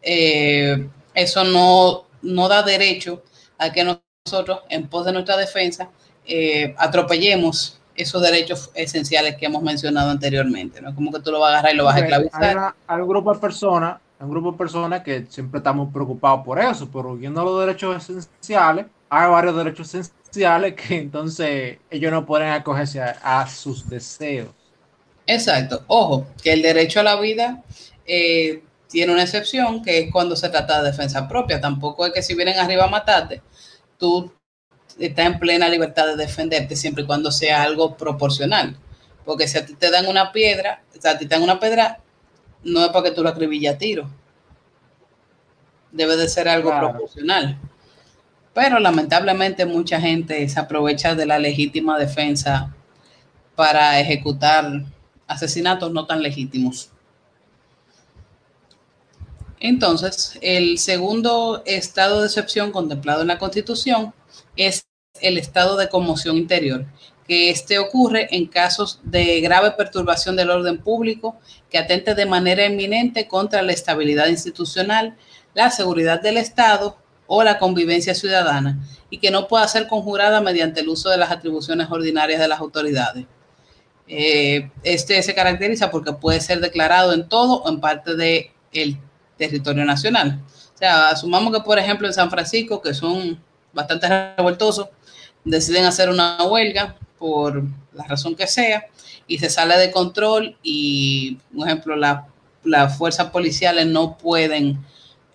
eh, 0.00 0.88
eso 1.12 1.44
no, 1.44 2.06
no 2.22 2.48
da 2.48 2.62
derecho 2.62 3.22
a 3.58 3.70
que 3.70 3.84
nosotros, 3.84 4.60
en 4.70 4.88
pos 4.88 5.04
de 5.04 5.12
nuestra 5.12 5.36
defensa, 5.36 5.90
eh, 6.24 6.74
atropellemos 6.78 7.78
esos 7.94 8.22
derechos 8.22 8.70
esenciales 8.74 9.36
que 9.36 9.46
hemos 9.46 9.62
mencionado 9.62 10.10
anteriormente. 10.10 10.80
No 10.80 10.90
es 10.90 10.94
como 10.94 11.12
que 11.12 11.20
tú 11.20 11.30
lo 11.30 11.40
vas 11.40 11.50
a 11.50 11.58
agarrar 11.58 11.74
y 11.74 11.76
lo 11.76 11.84
vas 11.84 11.96
a 11.96 12.00
esclavizar. 12.00 12.74
Hay, 12.86 13.00
un 13.00 13.08
grupo 13.08 13.32
de 13.32 13.40
personas, 13.40 14.00
un 14.20 14.30
grupo 14.30 14.52
de 14.52 14.58
personas 14.58 15.02
que 15.02 15.26
siempre 15.28 15.58
estamos 15.58 15.92
preocupados 15.92 16.44
por 16.44 16.58
eso, 16.58 16.88
pero 16.92 17.14
viendo 17.16 17.44
los 17.44 17.60
derechos 17.60 18.08
esenciales, 18.08 18.86
hay 19.08 19.30
varios 19.30 19.56
derechos 19.56 19.94
esenciales 19.94 20.74
que 20.74 20.98
entonces 20.98 21.78
ellos 21.90 22.10
no 22.10 22.24
pueden 22.24 22.48
acogerse 22.48 23.00
a, 23.00 23.46
sus 23.46 23.88
deseos. 23.88 24.48
Exacto. 25.26 25.82
Ojo, 25.86 26.26
que 26.42 26.52
el 26.52 26.62
derecho 26.62 27.00
a 27.00 27.02
la 27.02 27.20
vida 27.20 27.62
eh, 28.06 28.62
tiene 28.88 29.12
una 29.12 29.22
excepción, 29.22 29.82
que 29.82 29.98
es 29.98 30.12
cuando 30.12 30.36
se 30.36 30.48
trata 30.48 30.82
de 30.82 30.90
defensa 30.90 31.28
propia. 31.28 31.60
Tampoco 31.60 32.06
es 32.06 32.12
que 32.12 32.22
si 32.22 32.34
vienen 32.34 32.58
arriba 32.58 32.84
a 32.84 32.88
matarte, 32.88 33.42
tú 33.98 34.32
está 34.98 35.24
en 35.24 35.38
plena 35.38 35.68
libertad 35.68 36.06
de 36.06 36.16
defenderte 36.16 36.76
siempre 36.76 37.04
y 37.04 37.06
cuando 37.06 37.30
sea 37.30 37.62
algo 37.62 37.96
proporcional. 37.96 38.76
Porque 39.24 39.48
si 39.48 39.58
a 39.58 39.66
ti 39.66 39.74
te 39.74 39.90
dan 39.90 40.06
una 40.06 40.32
piedra, 40.32 40.82
o 40.96 41.00
sea, 41.00 41.12
a 41.12 41.18
ti 41.18 41.26
te 41.26 41.34
dan 41.34 41.42
una 41.42 41.60
piedra, 41.60 42.00
no 42.64 42.84
es 42.84 42.88
para 42.88 43.04
que 43.04 43.10
tú 43.12 43.22
lo 43.22 43.28
acribilles 43.28 43.74
a 43.74 43.78
tiro. 43.78 44.10
Debe 45.90 46.16
de 46.16 46.28
ser 46.28 46.48
algo 46.48 46.70
proporcional. 46.78 47.58
Pero 48.54 48.78
lamentablemente 48.78 49.64
mucha 49.64 50.00
gente 50.00 50.48
se 50.48 50.60
aprovecha 50.60 51.14
de 51.14 51.26
la 51.26 51.38
legítima 51.38 51.98
defensa 51.98 52.74
para 53.54 53.98
ejecutar 54.00 54.84
asesinatos 55.26 55.92
no 55.92 56.06
tan 56.06 56.22
legítimos. 56.22 56.90
Entonces, 59.60 60.38
el 60.42 60.78
segundo 60.78 61.62
estado 61.66 62.20
de 62.20 62.26
excepción 62.26 62.72
contemplado 62.72 63.22
en 63.22 63.28
la 63.28 63.38
Constitución 63.38 64.12
es 64.56 64.86
el 65.20 65.38
estado 65.38 65.76
de 65.76 65.88
conmoción 65.88 66.36
interior, 66.36 66.86
que 67.26 67.50
este 67.50 67.78
ocurre 67.78 68.28
en 68.34 68.46
casos 68.46 69.00
de 69.04 69.40
grave 69.40 69.72
perturbación 69.72 70.36
del 70.36 70.50
orden 70.50 70.78
público 70.78 71.38
que 71.70 71.78
atente 71.78 72.14
de 72.14 72.26
manera 72.26 72.64
eminente 72.64 73.28
contra 73.28 73.62
la 73.62 73.72
estabilidad 73.72 74.26
institucional, 74.28 75.16
la 75.54 75.70
seguridad 75.70 76.20
del 76.20 76.36
Estado 76.36 76.96
o 77.26 77.42
la 77.42 77.58
convivencia 77.58 78.14
ciudadana 78.14 78.78
y 79.08 79.18
que 79.18 79.30
no 79.30 79.48
pueda 79.48 79.66
ser 79.68 79.86
conjurada 79.86 80.40
mediante 80.40 80.80
el 80.80 80.88
uso 80.88 81.08
de 81.10 81.16
las 81.16 81.30
atribuciones 81.30 81.88
ordinarias 81.90 82.40
de 82.40 82.48
las 82.48 82.60
autoridades. 82.60 83.26
Eh, 84.08 84.70
este 84.82 85.22
se 85.22 85.34
caracteriza 85.34 85.90
porque 85.90 86.12
puede 86.12 86.40
ser 86.40 86.60
declarado 86.60 87.12
en 87.12 87.28
todo 87.28 87.62
o 87.62 87.68
en 87.70 87.80
parte 87.80 88.16
del 88.16 88.98
territorio 89.38 89.84
nacional. 89.84 90.42
O 90.74 90.78
sea, 90.78 91.10
asumamos 91.10 91.54
que, 91.54 91.62
por 91.62 91.78
ejemplo, 91.78 92.06
en 92.06 92.12
San 92.12 92.30
Francisco, 92.30 92.82
que 92.82 92.92
son 92.92 93.40
bastante 93.72 94.34
revoltosos, 94.36 94.88
deciden 95.44 95.84
hacer 95.84 96.08
una 96.08 96.42
huelga 96.44 96.96
por 97.18 97.62
la 97.92 98.04
razón 98.04 98.34
que 98.34 98.46
sea 98.46 98.86
y 99.26 99.38
se 99.38 99.50
sale 99.50 99.76
de 99.76 99.90
control 99.90 100.56
y, 100.62 101.38
por 101.56 101.66
ejemplo, 101.66 101.96
las 102.64 102.96
fuerzas 102.96 103.30
policiales 103.30 103.86
no 103.86 104.18
pueden 104.18 104.84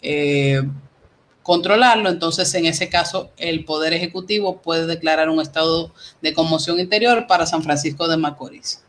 eh, 0.02 0.62
controlarlo, 1.44 2.10
entonces 2.10 2.54
en 2.56 2.66
ese 2.66 2.90
caso 2.90 3.32
el 3.38 3.64
Poder 3.64 3.94
Ejecutivo 3.94 4.62
puede 4.62 4.86
declarar 4.86 5.30
un 5.30 5.40
estado 5.40 5.94
de 6.22 6.34
conmoción 6.34 6.80
interior 6.80 7.26
para 7.26 7.46
San 7.46 7.64
Francisco 7.64 8.08
de 8.10 8.18
Macorís. 8.18 8.84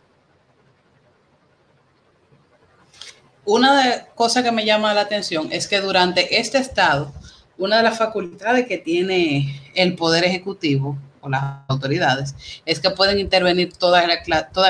Una 3.45 3.83
de 3.83 4.05
cosas 4.15 4.43
que 4.43 4.53
me 4.53 4.67
llama 4.67 4.93
la 4.93 5.03
atención 5.03 5.49
es 5.53 5.69
que 5.69 5.81
durante 5.81 6.41
este 6.41 6.59
estado, 6.59 7.15
una 7.59 7.79
de 7.79 7.83
las 7.83 7.99
facultades 7.99 8.67
que 8.67 8.79
tiene 8.79 9.61
el 9.75 9.95
Poder 9.97 10.25
Ejecutivo 10.25 10.97
o 11.21 11.29
las 11.29 11.43
autoridades 11.69 12.35
es 12.65 12.81
que 12.81 12.91
pueden 12.91 13.19
intervenir 13.19 13.73
toda, 13.73 14.07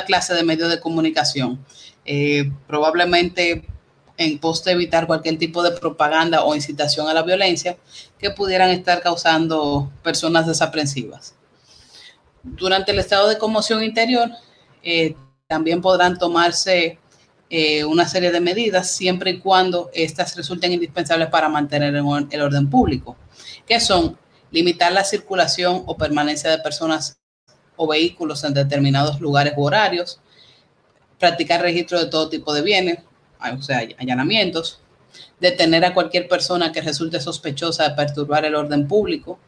clase 0.06 0.34
de 0.34 0.42
medios 0.42 0.70
de 0.70 0.80
comunicación. 0.80 1.64
Eh, 2.04 2.50
probablemente 2.66 3.64
en 4.16 4.38
pos 4.38 4.64
de 4.64 4.72
evitar 4.72 5.06
cualquier 5.06 5.38
tipo 5.38 5.62
de 5.62 5.70
propaganda 5.72 6.42
o 6.42 6.54
incitación 6.54 7.06
a 7.08 7.14
la 7.14 7.22
violencia 7.22 7.76
que 8.18 8.30
pudieran 8.30 8.70
estar 8.70 9.00
causando 9.00 9.90
personas 10.02 10.46
desaprensivas. 10.46 11.34
Durante 12.42 12.92
el 12.92 12.98
estado 12.98 13.28
de 13.28 13.38
conmoción 13.38 13.84
interior, 13.84 14.30
eh, 14.82 15.14
también 15.46 15.80
podrán 15.80 16.18
tomarse 16.18 16.98
eh, 17.50 17.82
una 17.86 18.06
serie 18.06 18.30
de 18.30 18.40
medidas 18.40 18.90
siempre 18.90 19.30
y 19.30 19.38
cuando 19.38 19.90
estas 19.94 20.36
resulten 20.36 20.70
indispensables 20.70 21.28
para 21.28 21.48
mantener 21.48 21.94
el 21.94 22.42
orden 22.42 22.68
público, 22.68 23.16
que 23.66 23.80
son 23.80 24.18
limitar 24.50 24.92
la 24.92 25.02
circulación 25.02 25.82
o 25.86 25.96
permanencia 25.96 26.50
de 26.50 26.58
personas 26.58 27.18
o 27.76 27.86
vehículos 27.86 28.44
en 28.44 28.52
determinados 28.52 29.18
lugares 29.20 29.54
u 29.56 29.62
horarios, 29.62 30.20
practicar 31.18 31.62
registro 31.62 31.98
de 31.98 32.10
todo 32.10 32.28
tipo 32.28 32.52
de 32.52 32.60
bienes, 32.60 32.98
o 33.56 33.62
sea, 33.62 33.86
allanamientos, 33.98 34.80
detener 35.40 35.86
a 35.86 35.94
cualquier 35.94 36.28
persona 36.28 36.70
que 36.70 36.82
resulte 36.82 37.18
sospechosa 37.18 37.88
de 37.88 37.94
perturbar 37.94 38.44
el 38.44 38.56
orden 38.56 38.86
público. 38.86 39.38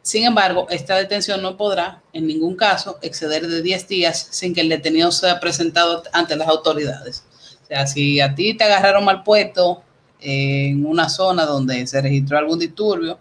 Sin 0.00 0.24
embargo, 0.24 0.68
esta 0.70 0.96
detención 0.96 1.42
no 1.42 1.56
podrá 1.56 2.02
en 2.12 2.28
ningún 2.28 2.54
caso 2.54 3.00
exceder 3.02 3.48
de 3.48 3.62
10 3.62 3.88
días 3.88 4.28
sin 4.30 4.54
que 4.54 4.60
el 4.60 4.68
detenido 4.68 5.10
sea 5.10 5.40
presentado 5.40 6.04
ante 6.12 6.36
las 6.36 6.46
autoridades 6.46 7.24
sea, 7.72 7.86
si 7.86 8.20
a 8.20 8.34
ti 8.34 8.54
te 8.54 8.64
agarraron 8.64 9.04
mal 9.04 9.22
puesto 9.22 9.82
en 10.20 10.84
una 10.84 11.08
zona 11.08 11.46
donde 11.46 11.86
se 11.86 12.00
registró 12.00 12.38
algún 12.38 12.58
disturbio 12.58 13.18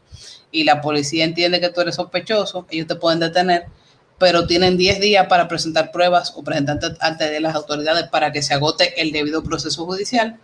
y 0.51 0.63
la 0.63 0.81
policía 0.81 1.24
entiende 1.24 1.62
que 1.62 1.70
tú 1.70 1.81
eres 1.81 1.96
sospechoso, 1.96 2.67
ellos 2.70 2.88
te 2.88 2.96
pueden 2.96 3.20
detener, 3.20 3.65
pero 4.17 4.46
tienen 4.46 4.77
10 4.77 5.00
días 5.00 5.27
para 5.27 5.48
presentar 5.48 5.91
pruebas 5.91 6.34
o 6.36 6.43
presentarte 6.43 6.88
ante 7.00 7.39
las 7.39 7.55
autoridades 7.55 8.08
para 8.10 8.31
que 8.31 8.41
se 8.41 8.53
agote 8.53 9.01
el 9.01 9.12
debido 9.12 9.41
proceso 9.41 9.86
judicial 9.86 10.38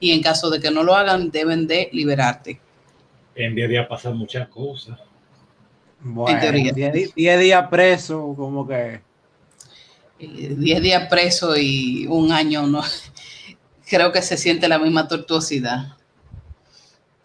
y 0.00 0.12
en 0.12 0.22
caso 0.22 0.48
de 0.50 0.60
que 0.60 0.70
no 0.70 0.82
lo 0.82 0.94
hagan, 0.94 1.30
deben 1.30 1.66
de 1.66 1.90
liberarte. 1.92 2.60
En 3.34 3.54
10 3.54 3.68
días 3.68 3.86
pasan 3.86 4.16
muchas 4.16 4.48
cosas. 4.48 4.98
Bueno, 6.00 6.40
10 6.40 7.14
días 7.14 7.68
preso, 7.68 8.34
como 8.36 8.66
que... 8.66 9.02
10 10.18 10.50
eh, 10.60 10.80
días 10.80 11.08
preso 11.08 11.56
y 11.56 12.06
un 12.06 12.32
año 12.32 12.66
no, 12.66 12.82
creo 13.90 14.12
que 14.12 14.22
se 14.22 14.36
siente 14.36 14.68
la 14.68 14.78
misma 14.78 15.08
tortuosidad. 15.08 15.96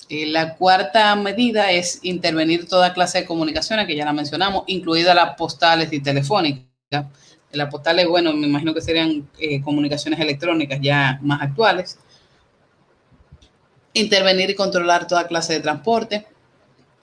Y 0.10 0.26
la 0.26 0.56
cuarta 0.56 1.16
medida 1.16 1.72
es 1.72 2.00
intervenir 2.02 2.68
toda 2.68 2.94
clase 2.94 3.20
de 3.20 3.26
comunicaciones, 3.26 3.86
que 3.86 3.96
ya 3.96 4.04
la 4.04 4.14
mencionamos, 4.14 4.64
incluidas 4.66 5.16
las 5.16 5.36
postales 5.36 5.94
y 5.94 6.00
telefónicas. 6.00 6.66
Las 7.52 7.70
postales, 7.70 8.08
bueno, 8.08 8.34
me 8.34 8.48
imagino 8.48 8.74
que 8.74 8.82
serían 8.82 9.30
eh, 9.40 9.62
comunicaciones 9.62 10.20
electrónicas 10.20 10.80
ya 10.82 11.20
más 11.22 11.42
actuales. 11.42 12.00
Intervenir 13.94 14.50
y 14.50 14.56
controlar 14.56 15.08
toda 15.08 15.28
clase 15.28 15.54
de 15.54 15.60
transporte. 15.60 16.26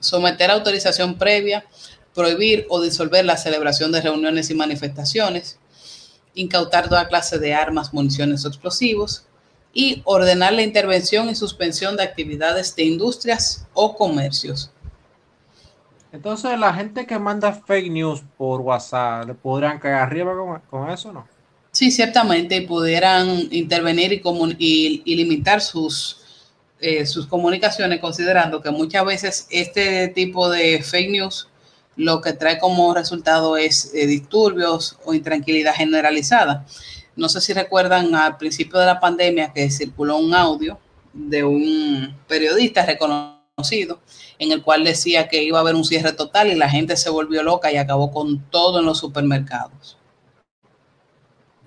Someter 0.00 0.50
a 0.50 0.54
autorización 0.54 1.16
previa, 1.18 1.64
prohibir 2.14 2.66
o 2.68 2.80
disolver 2.80 3.24
la 3.24 3.36
celebración 3.36 3.92
de 3.92 4.00
reuniones 4.00 4.50
y 4.50 4.54
manifestaciones. 4.54 5.58
Incautar 6.34 6.88
toda 6.88 7.06
clase 7.06 7.38
de 7.38 7.54
armas, 7.54 7.94
municiones 7.94 8.44
o 8.44 8.48
explosivos 8.48 9.26
y 9.72 10.02
ordenar 10.04 10.52
la 10.52 10.62
intervención 10.62 11.28
y 11.30 11.34
suspensión 11.34 11.96
de 11.96 12.02
actividades 12.02 12.76
de 12.76 12.84
industrias 12.84 13.66
o 13.72 13.96
comercios. 13.96 14.70
Entonces, 16.12 16.58
la 16.58 16.74
gente 16.74 17.06
que 17.06 17.18
manda 17.18 17.52
fake 17.52 17.90
news 17.90 18.22
por 18.36 18.60
WhatsApp, 18.60 19.26
¿le 19.26 19.34
podrían 19.34 19.78
caer 19.78 19.94
arriba 19.94 20.60
con, 20.68 20.90
eso 20.90 21.10
no? 21.10 21.26
Sí, 21.70 21.90
ciertamente, 21.90 22.60
pudieran 22.62 23.48
intervenir 23.50 24.22
y, 24.58 25.02
y, 25.06 25.16
limitar 25.16 25.62
sus, 25.62 26.50
eh, 26.80 27.06
sus 27.06 27.26
comunicaciones, 27.26 27.98
considerando 27.98 28.60
que 28.60 28.70
muchas 28.70 29.06
veces 29.06 29.46
este 29.48 30.08
tipo 30.08 30.50
de 30.50 30.82
fake 30.82 31.10
news 31.10 31.48
lo 31.96 32.20
que 32.20 32.32
trae 32.32 32.58
como 32.58 32.94
resultado 32.94 33.56
es 33.56 33.92
eh, 33.94 34.06
disturbios 34.06 34.98
o 35.04 35.14
intranquilidad 35.14 35.74
generalizada. 35.74 36.66
No 37.16 37.28
sé 37.28 37.40
si 37.40 37.52
recuerdan 37.52 38.14
al 38.14 38.36
principio 38.36 38.78
de 38.78 38.86
la 38.86 39.00
pandemia 39.00 39.52
que 39.52 39.70
circuló 39.70 40.16
un 40.16 40.34
audio 40.34 40.78
de 41.12 41.44
un 41.44 42.16
periodista 42.26 42.86
reconocido 42.86 44.00
en 44.38 44.52
el 44.52 44.62
cual 44.62 44.82
decía 44.84 45.28
que 45.28 45.42
iba 45.42 45.58
a 45.58 45.60
haber 45.60 45.74
un 45.74 45.84
cierre 45.84 46.12
total 46.12 46.48
y 46.48 46.54
la 46.54 46.68
gente 46.68 46.96
se 46.96 47.10
volvió 47.10 47.42
loca 47.42 47.70
y 47.70 47.76
acabó 47.76 48.10
con 48.10 48.40
todo 48.50 48.80
en 48.80 48.86
los 48.86 48.98
supermercados. 48.98 49.98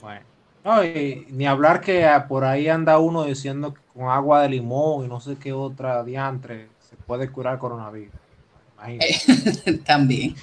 Bueno, 0.02 0.26
no, 0.64 0.82
ni 1.30 1.46
hablar 1.46 1.82
que 1.82 2.10
por 2.28 2.44
ahí 2.44 2.68
anda 2.68 2.98
uno 2.98 3.24
diciendo 3.24 3.74
que 3.74 3.82
con 3.94 4.10
agua 4.10 4.42
de 4.42 4.50
limón 4.50 5.06
y 5.06 5.08
no 5.08 5.22
sé 5.22 5.38
qué 5.38 5.54
otra 5.54 6.04
diantre 6.04 6.70
se 6.90 6.96
puede 6.96 7.32
curar 7.32 7.60
coronavirus. 7.60 8.25
También. 9.86 10.36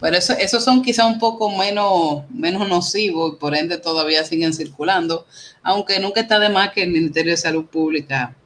Pero 0.00 0.16
eso, 0.16 0.32
esos 0.34 0.64
son 0.64 0.82
quizá 0.82 1.06
un 1.06 1.18
poco 1.18 1.50
menos, 1.56 2.24
menos 2.30 2.68
nocivos 2.68 3.34
y 3.34 3.36
por 3.36 3.54
ende 3.54 3.78
todavía 3.78 4.24
siguen 4.24 4.52
circulando, 4.52 5.26
aunque 5.62 5.98
nunca 6.00 6.20
está 6.20 6.38
de 6.38 6.48
más 6.48 6.72
que 6.72 6.82
el 6.82 6.90
Ministerio 6.90 7.32
de 7.32 7.36
Salud 7.36 7.66
Pública 7.66 8.36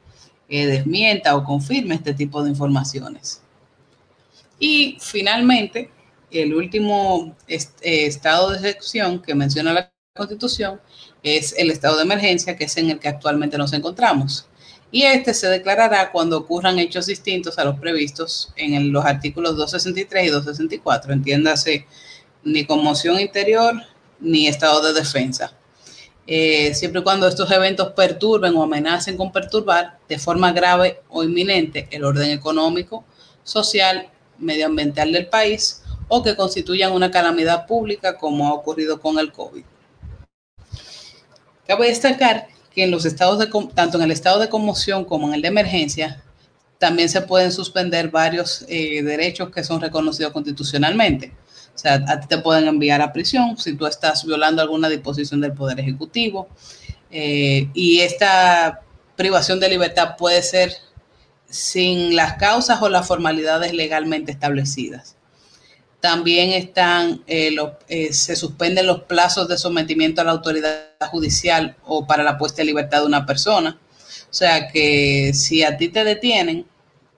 eh, 0.49 0.65
desmienta 0.65 1.35
o 1.35 1.43
confirme 1.43 1.95
este 1.95 2.13
tipo 2.13 2.43
de 2.43 2.49
informaciones. 2.49 3.41
Y 4.59 4.97
finalmente, 4.99 5.89
el 6.29 6.53
último 6.53 7.35
eh, 7.47 7.59
estado 7.81 8.51
de 8.51 8.57
excepción 8.57 9.21
que 9.21 9.35
menciona 9.35 9.73
la 9.73 9.91
Constitución 10.15 10.79
es 11.23 11.53
el 11.57 11.71
estado 11.71 11.97
de 11.97 12.03
emergencia, 12.03 12.55
que 12.55 12.65
es 12.65 12.77
en 12.77 12.89
el 12.89 12.99
que 12.99 13.07
actualmente 13.07 13.57
nos 13.57 13.73
encontramos. 13.73 14.47
Y 14.91 15.03
este 15.03 15.33
se 15.33 15.47
declarará 15.47 16.11
cuando 16.11 16.37
ocurran 16.37 16.77
hechos 16.77 17.05
distintos 17.05 17.57
a 17.57 17.63
los 17.63 17.79
previstos 17.79 18.51
en 18.57 18.91
los 18.91 19.05
artículos 19.05 19.55
263 19.55 20.25
y 20.25 20.29
264. 20.29 21.13
Entiéndase, 21.13 21.87
ni 22.43 22.65
conmoción 22.65 23.19
interior 23.19 23.75
ni 24.19 24.47
estado 24.47 24.81
de 24.81 24.93
defensa. 24.93 25.53
Eh, 26.27 26.73
siempre 26.75 27.01
y 27.01 27.03
cuando 27.03 27.27
estos 27.27 27.49
eventos 27.51 27.93
perturben 27.93 28.55
o 28.55 28.63
amenacen 28.63 29.17
con 29.17 29.31
perturbar 29.31 29.97
de 30.07 30.19
forma 30.19 30.51
grave 30.51 31.01
o 31.09 31.23
inminente 31.23 31.87
el 31.91 32.03
orden 32.03 32.29
económico, 32.29 33.03
social, 33.43 34.09
medioambiental 34.37 35.11
del 35.11 35.27
país 35.27 35.83
o 36.07 36.21
que 36.21 36.35
constituyan 36.35 36.91
una 36.91 37.09
calamidad 37.09 37.65
pública 37.65 38.17
como 38.17 38.47
ha 38.47 38.53
ocurrido 38.53 38.99
con 38.99 39.17
el 39.17 39.31
COVID. 39.31 39.63
Cabe 41.65 41.87
destacar 41.87 42.47
que 42.73 42.83
en 42.83 42.91
los 42.91 43.05
estados 43.05 43.39
de, 43.39 43.49
tanto 43.73 43.97
en 43.97 44.03
el 44.03 44.11
estado 44.11 44.39
de 44.39 44.49
conmoción 44.49 45.05
como 45.05 45.27
en 45.27 45.35
el 45.35 45.41
de 45.41 45.49
emergencia, 45.49 46.23
también 46.77 47.09
se 47.09 47.21
pueden 47.21 47.51
suspender 47.51 48.09
varios 48.09 48.65
eh, 48.67 49.03
derechos 49.03 49.51
que 49.51 49.63
son 49.63 49.81
reconocidos 49.81 50.33
constitucionalmente. 50.33 51.31
O 51.75 51.77
sea, 51.77 52.03
a 52.07 52.19
ti 52.19 52.27
te 52.27 52.37
pueden 52.39 52.67
enviar 52.67 53.01
a 53.01 53.13
prisión 53.13 53.57
si 53.57 53.73
tú 53.73 53.85
estás 53.85 54.25
violando 54.25 54.61
alguna 54.61 54.89
disposición 54.89 55.41
del 55.41 55.53
Poder 55.53 55.79
Ejecutivo. 55.79 56.49
Eh, 57.11 57.69
y 57.73 57.99
esta 57.99 58.81
privación 59.15 59.59
de 59.59 59.69
libertad 59.69 60.15
puede 60.17 60.41
ser 60.41 60.73
sin 61.47 62.15
las 62.15 62.35
causas 62.35 62.81
o 62.81 62.89
las 62.89 63.07
formalidades 63.07 63.73
legalmente 63.73 64.31
establecidas. 64.31 65.15
También 66.01 66.49
están, 66.49 67.23
eh, 67.27 67.55
eh, 67.87 68.11
se 68.11 68.35
suspenden 68.35 68.87
los 68.87 69.03
plazos 69.03 69.47
de 69.47 69.57
sometimiento 69.57 70.21
a 70.21 70.23
la 70.23 70.31
autoridad 70.31 70.89
judicial 71.11 71.75
o 71.85 72.07
para 72.07 72.23
la 72.23 72.37
puesta 72.37 72.61
en 72.61 72.67
libertad 72.67 73.01
de 73.01 73.05
una 73.05 73.25
persona. 73.25 73.79
O 74.31 74.33
sea 74.33 74.69
que 74.69 75.31
si 75.33 75.61
a 75.61 75.77
ti 75.77 75.89
te 75.89 76.03
detienen 76.03 76.65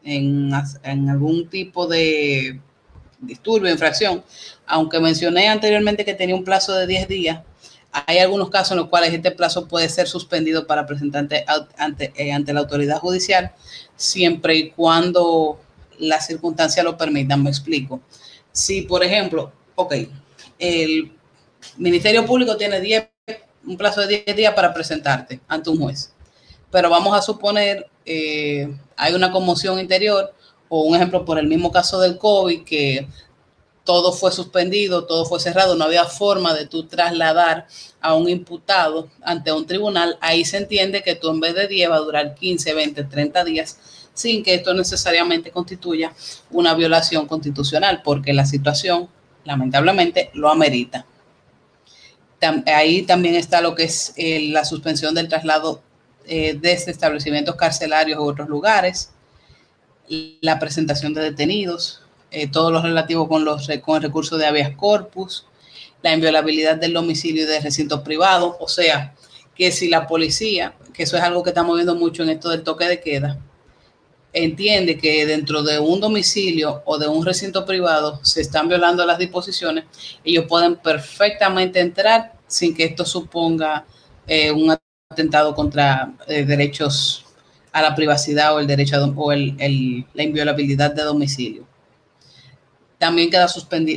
en, 0.04 0.54
algún 1.10 1.48
tipo 1.48 1.88
de 1.88 2.60
disturbio, 3.20 3.72
infracción, 3.72 4.24
aunque 4.66 5.00
mencioné 5.00 5.48
anteriormente 5.48 6.04
que 6.04 6.14
tenía 6.14 6.36
un 6.36 6.44
plazo 6.44 6.74
de 6.74 6.88
10 6.88 7.08
días, 7.08 7.42
hay 7.92 8.18
algunos 8.18 8.50
casos 8.50 8.72
en 8.72 8.78
los 8.78 8.90
cuales 8.90 9.14
este 9.14 9.32
plazo 9.32 9.68
puede 9.68 9.88
ser 9.88 10.08
suspendido 10.08 10.66
para 10.66 10.86
presentarte 10.86 11.46
ante, 11.78 12.12
eh, 12.16 12.34
ante 12.34 12.52
la 12.52 12.62
autoridad 12.62 12.98
judicial, 12.98 13.52
siempre 13.96 14.56
y 14.56 14.72
cuando 14.72 15.60
las 16.00 16.26
circunstancias 16.26 16.84
lo 16.84 16.98
permitan. 16.98 17.44
Me 17.44 17.52
explico. 17.52 18.02
Si, 18.54 18.84
por 18.84 19.04
ejemplo, 19.04 19.52
ok, 19.76 19.96
el 20.60 21.12
Ministerio 21.78 22.26
Público 22.26 22.56
tiene 22.56 22.80
10, 22.80 23.10
un 23.66 23.78
plazo 23.78 24.02
de 24.02 24.24
10 24.24 24.38
días 24.38 24.54
para 24.54 24.74
presentarte 24.74 25.42
ante 25.48 25.70
un 25.70 25.80
juez, 25.80 26.14
pero 26.72 26.90
vamos 26.90 27.18
a 27.18 27.22
suponer 27.22 27.90
eh, 28.06 28.70
hay 28.96 29.14
una 29.14 29.32
conmoción 29.32 29.80
interior 29.80 30.34
o 30.70 30.82
un 30.82 30.96
ejemplo 30.96 31.26
por 31.26 31.40
el 31.40 31.48
mismo 31.48 31.72
caso 31.72 32.00
del 32.00 32.18
COVID 32.18 32.64
que 32.64 33.08
todo 33.84 34.14
fue 34.14 34.32
suspendido, 34.32 35.06
todo 35.06 35.26
fue 35.26 35.40
cerrado, 35.40 35.76
no 35.76 35.86
había 35.86 36.06
forma 36.06 36.54
de 36.54 36.68
tú 36.68 36.86
trasladar 36.86 37.68
a 38.02 38.14
un 38.14 38.30
imputado 38.30 39.10
ante 39.24 39.52
un 39.52 39.66
tribunal, 39.66 40.18
ahí 40.22 40.46
se 40.46 40.58
entiende 40.58 41.04
que 41.04 41.16
tú 41.16 41.30
en 41.32 41.40
vez 41.40 41.56
de 41.56 41.68
10 41.68 41.90
va 41.90 41.96
a 41.96 42.00
durar 42.00 42.36
15, 42.36 42.74
20, 42.74 43.04
30 43.06 43.44
días 43.44 43.80
sin 44.14 44.44
que 44.44 44.56
esto 44.56 44.74
necesariamente 44.74 45.52
constituya 45.52 46.14
una 46.52 46.74
violación 46.74 47.28
constitucional, 47.28 48.02
porque 48.04 48.34
la 48.34 48.46
situación, 48.46 49.10
lamentablemente, 49.44 50.30
lo 50.34 50.50
amerita. 50.50 51.06
Ahí 52.68 53.04
también 53.04 53.36
está 53.36 53.62
lo 53.62 53.74
que 53.74 53.84
es 53.84 54.14
eh, 54.18 54.50
la 54.50 54.66
suspensión 54.66 55.16
del 55.16 55.30
traslado 55.30 55.82
eh, 56.26 56.58
desde 56.60 56.92
establecimientos 56.92 57.56
carcelarios 57.56 58.20
u 58.20 58.24
otros 58.24 58.50
lugares, 58.50 59.12
la 60.42 60.60
presentación 60.60 61.14
de 61.14 61.22
detenidos, 61.22 62.02
eh, 62.32 62.48
todo 62.48 62.70
lo 62.72 62.82
relativo 62.82 63.28
con, 63.30 63.46
los, 63.46 63.70
con 63.82 63.98
el 63.98 64.04
recurso 64.04 64.38
de 64.38 64.46
habeas 64.46 64.76
corpus, 64.76 65.46
la 66.02 66.14
inviolabilidad 66.14 66.76
del 66.76 66.94
domicilio 66.94 67.44
y 67.44 67.46
de 67.46 67.62
recintos 67.62 68.02
privados, 68.02 68.56
o 68.60 68.68
sea, 68.68 69.16
que 69.56 69.72
si 69.72 69.88
la 69.88 70.08
policía, 70.08 70.74
que 70.94 71.04
eso 71.04 71.16
es 71.16 71.24
algo 71.24 71.44
que 71.44 71.52
estamos 71.52 71.76
viendo 71.76 71.96
mucho 71.96 72.24
en 72.24 72.30
esto 72.30 72.50
del 72.50 72.64
toque 72.64 72.86
de 72.86 73.00
queda, 73.00 73.40
entiende 74.34 74.98
que 74.98 75.26
dentro 75.26 75.64
de 75.64 75.80
un 75.80 76.00
domicilio 76.00 76.82
o 76.86 76.98
de 76.98 77.08
un 77.08 77.24
recinto 77.24 77.66
privado 77.66 78.20
se 78.24 78.42
están 78.42 78.68
violando 78.68 79.06
las 79.06 79.20
disposiciones, 79.20 79.86
ellos 80.24 80.46
pueden 80.48 80.76
perfectamente 80.76 81.80
entrar 81.80 82.34
sin 82.48 82.76
que 82.76 82.86
esto 82.86 83.06
suponga 83.06 83.86
eh, 84.28 84.52
un 84.52 84.76
atentado 85.10 85.54
contra 85.54 86.14
eh, 86.28 86.44
derechos 86.44 87.26
a 87.72 87.82
la 87.82 87.96
privacidad 87.96 88.56
o 88.56 88.60
el 88.60 88.68
derecho 88.68 89.04
o 89.16 89.32
el, 89.32 90.06
la 90.14 90.24
inviolabilidad 90.24 90.94
de 90.94 91.04
domicilio. 91.04 91.66
También 92.98 93.30
queda 93.30 93.48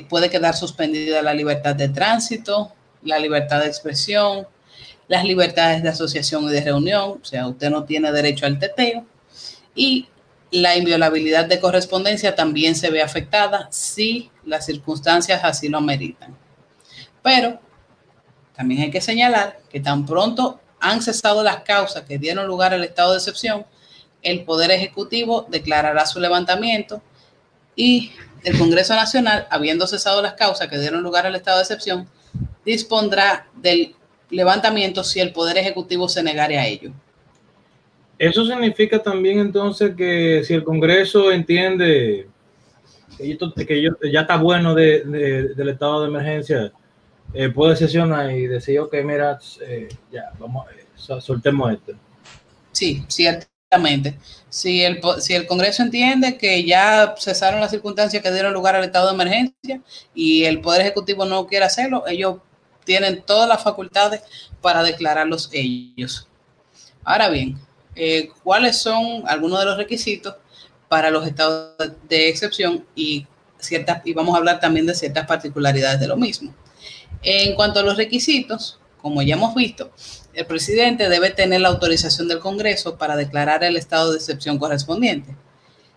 puede 0.09 0.31
quedar 0.31 0.57
suspendida 0.57 1.23
la 1.23 1.33
libertad 1.33 1.75
de 1.77 1.89
tránsito, 1.89 2.73
la 3.03 3.19
libertad 3.19 3.61
de 3.61 3.67
expresión, 3.67 4.47
las 5.09 5.25
libertades 5.25 5.83
de 5.83 5.91
asociación 5.91 6.45
y 6.45 6.53
de 6.53 6.61
reunión, 6.61 7.21
o 7.23 7.25
sea, 7.25 7.47
usted 7.47 7.71
no 7.71 7.85
tiene 7.85 8.11
derecho 8.11 8.47
al 8.47 8.59
teteo, 8.59 9.07
y 9.75 10.09
la 10.57 10.77
inviolabilidad 10.77 11.47
de 11.47 11.61
correspondencia 11.61 12.35
también 12.35 12.75
se 12.75 12.91
ve 12.91 13.03
afectada 13.03 13.69
si 13.71 14.31
las 14.45 14.67
circunstancias 14.67 15.41
así 15.45 15.69
lo 15.69 15.79
ameritan. 15.79 16.37
Pero 17.23 17.61
también 18.55 18.83
hay 18.83 18.91
que 18.91 19.01
señalar 19.01 19.59
que 19.71 19.81
tan 19.81 20.07
pronto 20.07 20.61
han 20.81 21.03
cesado 21.03 21.43
las 21.43 21.63
causas 21.63 22.05
que 22.05 22.19
dieron 22.19 22.47
lugar 22.47 22.73
al 22.73 22.85
estado 22.85 23.13
de 23.13 23.19
excepción, 23.19 23.67
el 24.23 24.45
Poder 24.45 24.71
Ejecutivo 24.71 25.47
declarará 25.49 26.07
su 26.07 26.21
levantamiento 26.21 27.03
y 27.75 28.13
el 28.45 28.59
Congreso 28.59 28.95
Nacional, 28.95 29.47
habiendo 29.51 29.87
cesado 29.87 30.23
las 30.23 30.35
causas 30.35 30.69
que 30.69 30.79
dieron 30.79 31.03
lugar 31.03 31.27
al 31.27 31.35
estado 31.35 31.59
de 31.59 31.65
excepción, 31.65 32.09
dispondrá 32.65 33.49
del 33.55 33.95
levantamiento 34.31 35.05
si 35.05 35.21
el 35.21 35.33
Poder 35.33 35.59
Ejecutivo 35.59 36.09
se 36.09 36.23
negare 36.23 36.59
a 36.59 36.67
ello. 36.67 36.93
Eso 38.19 38.47
significa 38.47 39.03
también 39.03 39.39
entonces 39.39 39.95
que 39.95 40.43
si 40.45 40.55
el 40.55 40.65
Congreso 40.65 41.31
entiende 41.31 42.29
que, 43.19 43.83
ya 44.11 44.21
está 44.21 44.37
bueno 44.37 44.75
del 44.75 45.69
estado 45.69 46.03
de 46.03 46.09
emergencia, 46.09 46.73
eh, 47.35 47.51
puede 47.51 47.77
sesionar 47.77 48.31
y 48.33 48.47
decir, 48.47 48.79
ok, 48.81 48.95
mira, 49.05 49.39
eh, 49.63 49.89
ya, 50.11 50.33
vamos, 50.39 50.67
eh, 50.71 51.21
soltemos 51.21 51.73
esto. 51.73 51.93
Sí, 52.73 53.05
ciertamente. 53.09 54.19
Si 54.49 54.83
el, 54.83 55.01
si 55.19 55.35
el 55.35 55.47
Congreso 55.47 55.83
entiende 55.83 56.39
que 56.39 56.65
ya 56.65 57.15
cesaron 57.19 57.61
las 57.61 57.71
circunstancias 57.71 58.23
que 58.23 58.33
dieron 58.33 58.55
lugar 58.55 58.77
al 58.77 58.85
estado 58.85 59.09
de 59.09 59.15
emergencia 59.15 59.83
y 60.15 60.45
el 60.45 60.61
Poder 60.61 60.83
Ejecutivo 60.83 61.25
no 61.25 61.47
quiere 61.47 61.67
hacerlo, 61.67 62.05
ellos 62.07 62.37
tienen 62.85 63.23
todas 63.23 63.49
las 63.49 63.63
facultades 63.63 64.23
para 64.63 64.83
declararlos 64.83 65.51
ellos. 65.53 66.29
Ahora 67.05 67.29
bien, 67.29 67.59
eh, 67.97 68.31
cuáles 68.45 68.79
son 68.79 69.25
algunos 69.27 69.59
de 69.59 69.65
los 69.65 69.77
requisitos 69.77 70.35
para 70.89 71.11
los 71.11 71.27
estados 71.27 71.75
de 72.09 72.29
excepción 72.29 72.85
y 72.95 73.27
ciertas 73.59 74.03
y 74.05 74.13
vamos 74.13 74.35
a 74.35 74.39
hablar 74.39 74.61
también 74.61 74.87
de 74.87 74.95
ciertas 74.95 75.27
particularidades 75.27 75.99
de 75.99 76.07
lo 76.07 76.17
mismo. 76.17 76.55
En 77.23 77.55
cuanto 77.55 77.81
a 77.81 77.83
los 77.83 77.97
requisitos, 77.97 78.79
como 79.01 79.23
ya 79.23 79.35
hemos 79.35 79.55
visto, 79.55 79.91
el 80.35 80.47
presidente 80.47 81.09
debe 81.09 81.31
tener 81.31 81.63
la 81.63 81.69
autorización 81.69 82.29
del 82.29 82.39
Congreso 82.39 82.99
para 82.99 83.17
declarar 83.17 83.65
el 83.65 83.77
estado 83.77 84.13
de 84.13 84.19
excepción 84.19 84.59
correspondiente. 84.59 85.35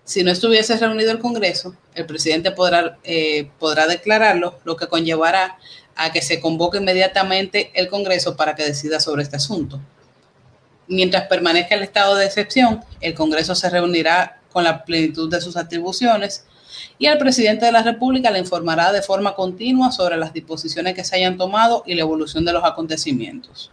Si 0.05 0.23
no 0.23 0.31
estuviese 0.31 0.77
reunido 0.77 1.11
el 1.11 1.19
Congreso, 1.19 1.75
el 1.93 2.05
presidente 2.05 2.51
podrá, 2.51 2.97
eh, 3.03 3.51
podrá 3.59 3.85
declararlo, 3.85 4.57
lo 4.63 4.75
que 4.75 4.87
conllevará 4.87 5.59
a 5.95 6.11
que 6.11 6.21
se 6.21 6.39
convoque 6.39 6.77
inmediatamente 6.77 7.71
el 7.75 7.89
Congreso 7.89 8.35
para 8.35 8.55
que 8.55 8.63
decida 8.63 8.99
sobre 8.99 9.23
este 9.23 9.35
asunto. 9.35 9.79
Mientras 10.89 11.27
permanezca 11.27 11.75
el 11.75 11.83
estado 11.83 12.15
de 12.15 12.25
excepción, 12.25 12.83
el 12.99 13.13
Congreso 13.13 13.53
se 13.53 13.69
reunirá 13.69 14.41
con 14.51 14.63
la 14.63 14.83
plenitud 14.83 15.29
de 15.29 15.39
sus 15.39 15.55
atribuciones 15.55 16.45
y 16.97 17.05
el 17.05 17.19
presidente 17.19 17.67
de 17.67 17.71
la 17.71 17.83
República 17.83 18.31
le 18.31 18.39
informará 18.39 18.91
de 18.91 19.03
forma 19.03 19.35
continua 19.35 19.91
sobre 19.91 20.17
las 20.17 20.33
disposiciones 20.33 20.95
que 20.95 21.03
se 21.03 21.15
hayan 21.15 21.37
tomado 21.37 21.83
y 21.85 21.93
la 21.93 22.01
evolución 22.01 22.43
de 22.43 22.53
los 22.53 22.63
acontecimientos. 22.63 23.71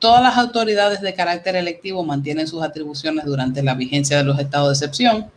Todas 0.00 0.20
las 0.20 0.36
autoridades 0.36 1.00
de 1.00 1.14
carácter 1.14 1.54
electivo 1.54 2.02
mantienen 2.02 2.48
sus 2.48 2.62
atribuciones 2.62 3.24
durante 3.24 3.62
la 3.62 3.74
vigencia 3.74 4.18
de 4.18 4.24
los 4.24 4.40
estados 4.40 4.68
de 4.68 4.84
excepción. 4.84 5.30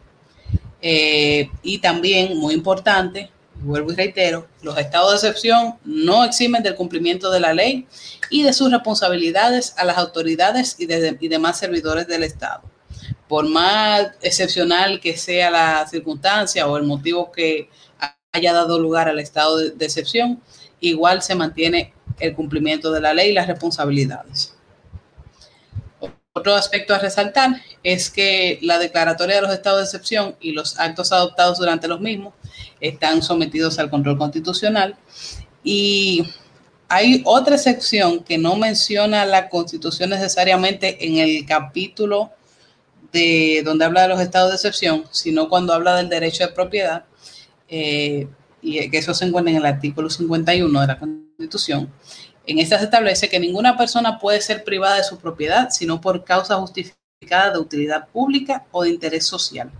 Eh, 0.82 1.52
y 1.62 1.78
también, 1.78 2.36
muy 2.40 2.56
importante, 2.56 3.30
vuelvo 3.62 3.92
y 3.92 3.96
reitero, 3.96 4.48
los 4.62 4.78
estados 4.78 5.12
de 5.12 5.28
excepción 5.28 5.76
no 5.84 6.24
eximen 6.24 6.64
del 6.64 6.76
cumplimiento 6.76 7.30
de 7.30 7.40
la 7.40 7.54
ley 7.54 7.88
y 8.30 8.44
de 8.44 8.54
sus 8.54 8.72
responsabilidades 8.72 9.74
a 9.78 9.86
las 9.86 9.98
autoridades 9.98 10.76
y, 10.80 10.86
demás 10.86 11.60
servidores 11.60 12.08
del 12.08 12.24
Estado. 12.24 12.62
Por 13.28 13.48
más 13.48 14.12
excepcional 14.22 15.00
que 15.00 15.18
sea 15.18 15.50
la 15.50 15.88
circunstancia 15.88 16.68
o 16.68 16.78
el 16.78 16.84
motivo 16.84 17.32
que 17.32 17.70
haya 18.34 18.54
dado 18.54 18.80
lugar 18.80 19.10
al 19.10 19.20
estado 19.20 19.58
de, 19.58 19.86
excepción, 19.86 20.42
igual 20.80 21.22
se 21.22 21.36
mantiene 21.36 21.94
el 22.20 22.34
cumplimiento 22.34 22.92
de 22.92 23.02
la 23.02 23.14
ley 23.14 23.30
y 23.30 23.34
las 23.34 23.48
responsabilidades. 23.48 24.51
Otro 26.34 26.56
aspecto 26.56 26.96
a 26.96 27.00
resaltar 27.00 27.62
es 27.84 28.10
que 28.10 28.58
la 28.62 28.80
declaratoria 28.80 29.36
de 29.36 29.42
los 29.42 29.52
estados 29.52 29.80
de 29.80 29.84
excepción 29.84 30.38
y 30.40 30.54
los 30.54 30.80
actos 30.80 31.12
adoptados 31.12 31.58
durante 31.58 31.90
los 31.90 32.00
mismos 32.00 32.34
están 32.80 33.22
sometidos 33.22 33.78
al 33.80 33.90
control 33.90 34.18
constitucional 34.18 34.96
y 35.62 36.26
hay 36.88 37.22
otra 37.26 37.58
sección 37.58 38.24
que 38.24 38.38
no 38.38 38.56
menciona 38.56 39.26
la 39.26 39.50
constitución 39.50 40.12
necesariamente 40.12 41.06
en 41.06 41.18
el 41.18 41.46
capítulo 41.46 42.32
de 43.12 43.62
donde 43.66 43.84
habla 43.84 44.04
de 44.04 44.08
los 44.08 44.22
estados 44.22 44.52
de 44.52 44.56
excepción, 44.56 45.04
sino 45.12 45.50
cuando 45.50 45.74
habla 45.74 45.98
del 45.98 46.08
derecho 46.08 46.46
de 46.48 46.54
propiedad, 46.54 47.04
eh, 47.68 48.30
y 48.62 48.90
que 48.90 48.98
eso 48.98 49.14
se 49.14 49.26
encuentra 49.26 49.52
en 49.52 49.58
el 49.58 49.66
artículo 49.66 50.10
51 50.10 50.80
de 50.80 50.88
la 50.88 50.98
Constitución. 50.98 51.92
En 52.52 52.60
esta 52.60 52.78
se 52.78 52.86
establece 52.86 53.30
que 53.30 53.40
ninguna 53.40 53.78
persona 53.78 54.20
puede 54.20 54.42
ser 54.42 54.64
privada 54.64 54.98
de 54.98 55.04
su 55.04 55.18
propiedad 55.18 55.70
sino 55.72 56.02
por 56.02 56.26
causa 56.26 56.58
justificada 56.58 57.52
de 57.52 57.60
utilidad 57.60 58.10
pública 58.10 58.66
o 58.72 58.84
de 58.84 58.90
interés 58.90 59.26
social, 59.26 59.72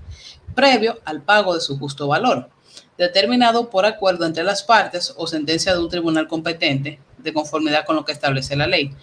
previo 0.56 1.00
al 1.04 1.22
pago 1.22 1.54
de 1.54 1.62
su 1.62 1.78
justo 1.78 2.08
valor 2.08 2.50
determinado 2.98 3.70
por 3.70 3.86
acuerdo 3.86 4.26
entre 4.26 4.44
las 4.44 4.64
partes 4.64 5.14
o 5.18 5.28
sentencia 5.28 5.74
de 5.74 5.80
un 5.80 5.90
tribunal 5.90 6.28
competente 6.28 7.00
de 7.18 7.34
conformidad 7.34 7.86
con 7.86 7.96
lo 7.96 8.06
que 8.06 8.12
establece 8.12 8.56
la 8.56 8.68
ley. 8.68 8.96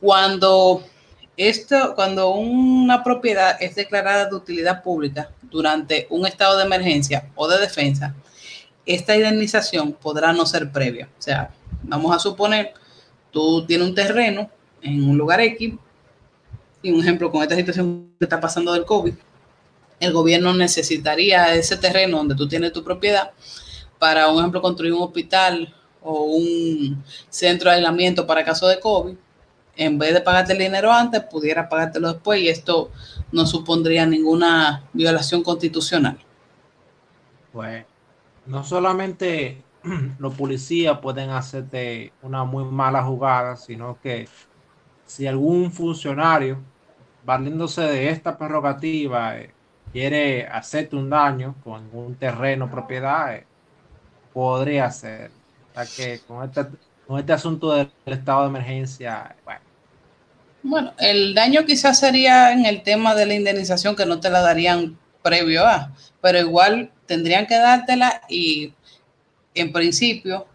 Cuando, 0.00 0.84
esto, 1.36 1.94
cuando 1.94 2.30
una 2.30 3.02
propiedad 3.02 3.56
es 3.60 3.74
declarada 3.74 4.26
de 4.26 4.34
utilidad 4.34 4.82
pública 4.82 5.30
durante 5.42 6.06
un 6.10 6.26
estado 6.26 6.58
de 6.58 6.64
emergencia 6.64 7.30
o 7.36 7.48
de 7.48 7.58
defensa, 7.58 8.14
esta 8.84 9.16
indemnización 9.16 9.92
podrá 9.92 10.32
no 10.32 10.44
ser 10.44 10.70
previa. 10.70 11.08
O 11.18 11.22
sea, 11.22 11.50
vamos 11.82 12.14
a 12.14 12.18
suponer, 12.18 12.74
tú 13.30 13.64
tienes 13.66 13.88
un 13.88 13.94
terreno 13.94 14.50
en 14.82 15.08
un 15.08 15.18
lugar 15.18 15.40
X, 15.40 15.74
y 16.82 16.92
un 16.92 17.00
ejemplo 17.00 17.30
con 17.30 17.42
esta 17.42 17.56
situación 17.56 18.12
que 18.18 18.24
está 18.24 18.40
pasando 18.40 18.72
del 18.72 18.84
COVID, 18.84 19.14
el 20.00 20.12
gobierno 20.12 20.54
necesitaría 20.54 21.54
ese 21.54 21.76
terreno 21.76 22.18
donde 22.18 22.34
tú 22.34 22.46
tienes 22.46 22.72
tu 22.72 22.84
propiedad 22.84 23.32
para, 23.98 24.28
un 24.28 24.38
ejemplo, 24.38 24.62
construir 24.62 24.92
un 24.92 25.02
hospital 25.02 25.74
o 26.02 26.22
un 26.22 27.02
centro 27.28 27.70
de 27.70 27.76
aislamiento 27.76 28.26
para 28.26 28.44
caso 28.44 28.68
de 28.68 28.78
COVID. 28.78 29.16
En 29.76 29.98
vez 29.98 30.14
de 30.14 30.20
pagarte 30.20 30.52
el 30.52 30.58
dinero 30.58 30.92
antes, 30.92 31.22
pudiera 31.22 31.68
pagártelo 31.68 32.12
después 32.12 32.40
y 32.40 32.48
esto 32.48 32.90
no 33.32 33.46
supondría 33.46 34.06
ninguna 34.06 34.84
violación 34.92 35.42
constitucional. 35.42 36.18
Pues 37.52 37.84
no 38.46 38.64
solamente 38.64 39.62
los 40.18 40.34
policías 40.34 40.98
pueden 40.98 41.30
hacerte 41.30 42.12
una 42.22 42.44
muy 42.44 42.64
mala 42.64 43.02
jugada, 43.02 43.56
sino 43.56 43.98
que 44.00 44.28
si 45.06 45.26
algún 45.26 45.72
funcionario, 45.72 46.58
valiéndose 47.24 47.82
de 47.82 48.10
esta 48.10 48.36
prerrogativa, 48.36 49.38
eh, 49.38 49.50
quiere 49.92 50.46
hacerte 50.46 50.96
un 50.96 51.10
daño 51.10 51.54
con 51.64 51.88
un 51.92 52.14
terreno, 52.14 52.70
propiedad, 52.70 53.40
podría 54.32 54.90
ser. 54.90 55.30
O 55.74 55.80
que 55.96 56.14
este, 56.14 56.66
con 57.06 57.18
este 57.18 57.32
asunto 57.32 57.72
del 57.72 57.90
estado 58.06 58.42
de 58.42 58.48
emergencia, 58.48 59.36
bueno. 59.44 59.60
Bueno, 60.62 60.92
el 60.98 61.34
daño 61.34 61.64
quizás 61.64 62.00
sería 62.00 62.52
en 62.52 62.66
el 62.66 62.82
tema 62.82 63.14
de 63.14 63.26
la 63.26 63.34
indemnización 63.34 63.94
que 63.94 64.04
no 64.04 64.20
te 64.20 64.28
la 64.28 64.40
darían 64.40 64.98
previo 65.22 65.64
a, 65.66 65.92
pero 66.20 66.38
igual 66.38 66.90
tendrían 67.06 67.46
que 67.46 67.56
dártela 67.56 68.22
y 68.28 68.74
en 69.60 69.72
principio 69.72 70.46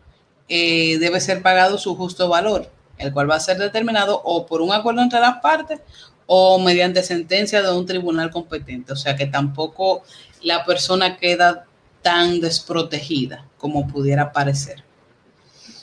eh, 0.50 0.98
debe 1.00 1.20
ser 1.20 1.42
pagado 1.42 1.78
su 1.78 1.96
justo 1.96 2.30
valor, 2.30 2.70
el 2.98 3.14
cual 3.14 3.30
va 3.30 3.36
a 3.36 3.40
ser 3.40 3.58
determinado 3.58 4.22
o 4.24 4.46
por 4.46 4.62
un 4.62 4.74
acuerdo 4.74 5.02
entre 5.02 5.20
las 5.20 5.40
partes 5.40 5.80
o 6.26 6.60
mediante 6.60 7.04
sentencia 7.04 7.62
de 7.62 7.72
un 7.72 7.86
tribunal 7.86 8.32
competente. 8.32 8.94
O 8.94 8.96
sea 8.96 9.16
que 9.16 9.26
tampoco 9.26 10.04
la 10.42 10.66
persona 10.66 11.18
queda 11.18 11.66
tan 12.02 12.42
desprotegida 12.42 13.46
como 13.58 13.88
pudiera 13.88 14.32
parecer. 14.32 14.84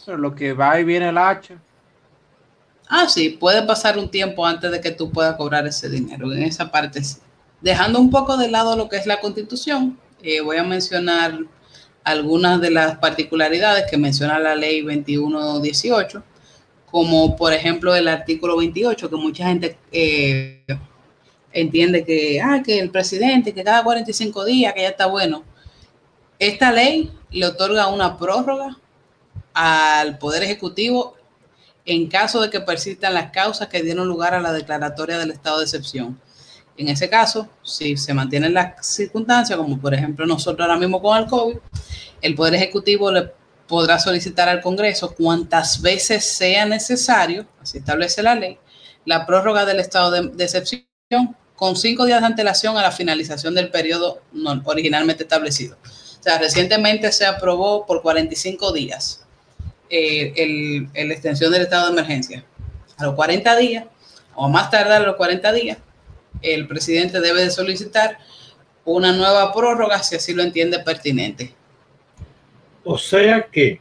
lo 0.06 0.34
que 0.34 0.52
va 0.52 0.80
y 0.80 0.84
viene 0.84 1.08
el 1.08 1.18
hacha. 1.18 1.54
Ah, 2.88 3.08
sí, 3.08 3.30
puede 3.30 3.62
pasar 3.62 3.96
un 3.96 4.10
tiempo 4.10 4.44
antes 4.44 4.70
de 4.72 4.80
que 4.80 4.90
tú 4.90 5.10
puedas 5.12 5.36
cobrar 5.36 5.66
ese 5.66 5.88
dinero. 5.88 6.32
En 6.32 6.42
esa 6.42 6.70
parte 6.70 7.04
sí. 7.04 7.18
Dejando 7.60 8.00
un 8.00 8.10
poco 8.10 8.36
de 8.36 8.48
lado 8.48 8.76
lo 8.76 8.88
que 8.88 8.96
es 8.96 9.06
la 9.06 9.20
constitución, 9.20 9.98
eh, 10.22 10.40
voy 10.40 10.56
a 10.56 10.64
mencionar 10.64 11.38
algunas 12.10 12.60
de 12.60 12.70
las 12.70 12.98
particularidades 12.98 13.90
que 13.90 13.96
menciona 13.96 14.38
la 14.38 14.54
ley 14.54 14.82
2118 14.82 16.22
como 16.90 17.36
por 17.36 17.52
ejemplo 17.52 17.94
el 17.94 18.08
artículo 18.08 18.56
28, 18.56 19.08
que 19.08 19.16
mucha 19.16 19.46
gente 19.46 19.78
eh, 19.92 20.64
entiende 21.52 22.04
que, 22.04 22.40
ah, 22.40 22.62
que 22.64 22.80
el 22.80 22.90
presidente, 22.90 23.54
que 23.54 23.64
cada 23.64 23.84
45 23.84 24.44
días, 24.44 24.74
que 24.74 24.82
ya 24.82 24.88
está 24.88 25.06
bueno. 25.06 25.44
Esta 26.38 26.72
ley 26.72 27.10
le 27.30 27.46
otorga 27.46 27.86
una 27.88 28.18
prórroga 28.18 28.76
al 29.54 30.18
Poder 30.18 30.42
Ejecutivo 30.42 31.16
en 31.84 32.08
caso 32.08 32.40
de 32.40 32.50
que 32.50 32.60
persistan 32.60 33.14
las 33.14 33.30
causas 33.30 33.68
que 33.68 33.82
dieron 33.82 34.08
lugar 34.08 34.34
a 34.34 34.40
la 34.40 34.52
declaratoria 34.52 35.18
del 35.18 35.30
estado 35.30 35.58
de 35.58 35.64
excepción. 35.64 36.20
En 36.80 36.88
ese 36.88 37.10
caso, 37.10 37.46
si 37.62 37.94
se 37.98 38.14
mantienen 38.14 38.54
las 38.54 38.86
circunstancias, 38.86 39.58
como 39.58 39.78
por 39.78 39.92
ejemplo 39.92 40.24
nosotros 40.24 40.66
ahora 40.66 40.80
mismo 40.80 41.02
con 41.02 41.18
el 41.18 41.26
COVID, 41.26 41.56
el 42.22 42.34
Poder 42.34 42.54
Ejecutivo 42.54 43.12
le 43.12 43.30
podrá 43.66 43.98
solicitar 43.98 44.48
al 44.48 44.62
Congreso 44.62 45.14
cuantas 45.14 45.82
veces 45.82 46.24
sea 46.24 46.64
necesario, 46.64 47.44
así 47.60 47.76
establece 47.76 48.22
la 48.22 48.34
ley, 48.34 48.58
la 49.04 49.26
prórroga 49.26 49.66
del 49.66 49.78
estado 49.78 50.10
de, 50.10 50.42
excepción 50.42 50.86
con 51.54 51.76
cinco 51.76 52.06
días 52.06 52.22
de 52.22 52.28
antelación 52.28 52.78
a 52.78 52.82
la 52.82 52.92
finalización 52.92 53.54
del 53.54 53.70
periodo 53.70 54.22
originalmente 54.64 55.24
establecido. 55.24 55.76
O 55.84 56.22
sea, 56.22 56.38
recientemente 56.38 57.12
se 57.12 57.26
aprobó 57.26 57.84
por 57.84 58.00
45 58.00 58.72
días 58.72 59.26
eh, 59.90 60.32
el, 60.94 61.12
extensión 61.12 61.52
del 61.52 61.60
estado 61.60 61.88
de 61.88 61.92
emergencia. 61.92 62.42
A 62.96 63.04
los 63.04 63.14
40 63.14 63.54
días, 63.56 63.84
o 64.34 64.48
más 64.48 64.70
tardar 64.70 65.02
a 65.02 65.06
los 65.06 65.16
40 65.16 65.52
días, 65.52 65.76
el 66.42 66.66
presidente 66.66 67.20
debe 67.20 67.42
de 67.44 67.50
solicitar 67.50 68.18
una 68.84 69.12
nueva 69.12 69.52
prórroga 69.52 70.02
si 70.02 70.16
así 70.16 70.34
lo 70.34 70.42
entiende 70.42 70.78
pertinente. 70.80 71.54
O 72.84 72.98
sea 72.98 73.46
que 73.46 73.80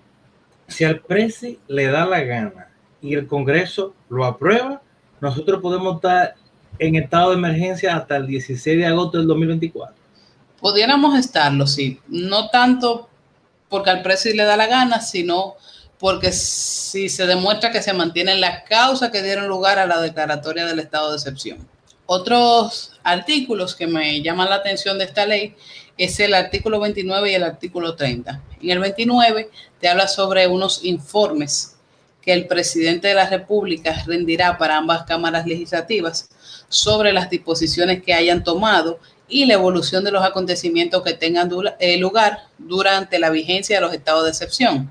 si 0.67 0.83
al 0.83 0.99
presi 0.99 1.59
le 1.67 1.87
da 1.87 2.05
la 2.05 2.21
gana 2.21 2.69
y 3.01 3.15
el 3.15 3.27
Congreso 3.27 3.93
lo 4.09 4.25
aprueba, 4.25 4.81
nosotros 5.21 5.61
podemos 5.61 5.95
estar 5.95 6.35
en 6.77 6.95
estado 6.95 7.31
de 7.31 7.37
emergencia 7.37 7.95
hasta 7.95 8.17
el 8.17 8.27
16 8.27 8.77
de 8.77 8.85
agosto 8.85 9.17
del 9.17 9.27
2024. 9.27 9.95
Pudiéramos 10.59 11.17
estarlo, 11.17 11.65
sí. 11.65 11.99
No 12.07 12.49
tanto 12.49 13.09
porque 13.69 13.89
al 13.89 14.01
presi 14.01 14.33
le 14.33 14.43
da 14.43 14.57
la 14.57 14.67
gana, 14.67 15.01
sino 15.01 15.55
porque 15.99 16.31
si 16.31 17.09
se 17.09 17.25
demuestra 17.25 17.71
que 17.71 17.81
se 17.81 17.93
mantienen 17.93 18.41
las 18.41 18.63
causas 18.63 19.11
que 19.11 19.21
dieron 19.21 19.47
lugar 19.47 19.79
a 19.79 19.85
la 19.85 20.01
declaratoria 20.01 20.65
del 20.65 20.79
estado 20.79 21.09
de 21.09 21.17
excepción. 21.17 21.67
Otros 22.11 22.93
artículos 23.03 23.75
que 23.75 23.85
me 23.85 24.23
llaman 24.23 24.49
la 24.49 24.55
atención 24.55 24.97
de 24.97 25.03
esta 25.05 25.27
ley 25.27 25.55
es 25.95 26.19
el 26.19 26.33
artículo 26.33 26.79
29 26.79 27.31
y 27.31 27.35
el 27.35 27.43
artículo 27.43 27.95
30. 27.95 28.41
En 28.63 28.69
el 28.71 28.79
29 28.79 29.51
te 29.79 29.87
habla 29.87 30.07
sobre 30.07 30.47
unos 30.47 30.83
informes 30.83 31.75
que 32.23 32.33
el 32.33 32.47
presidente 32.47 33.09
de 33.09 33.13
la 33.13 33.29
República 33.29 33.93
rendirá 34.07 34.57
para 34.57 34.77
ambas 34.77 35.03
cámaras 35.03 35.45
legislativas 35.45 36.31
sobre 36.67 37.13
las 37.13 37.29
disposiciones 37.29 38.01
que 38.01 38.15
hayan 38.15 38.43
tomado 38.43 38.99
y 39.27 39.45
la 39.45 39.53
evolución 39.53 40.03
de 40.03 40.09
los 40.09 40.23
acontecimientos 40.23 41.03
que 41.03 41.13
tengan 41.13 41.51
eh, 41.77 41.99
lugar 41.99 42.47
durante 42.57 43.19
la 43.19 43.29
vigencia 43.29 43.75
de 43.75 43.81
los 43.81 43.93
estados 43.93 44.23
de 44.23 44.31
excepción. 44.31 44.89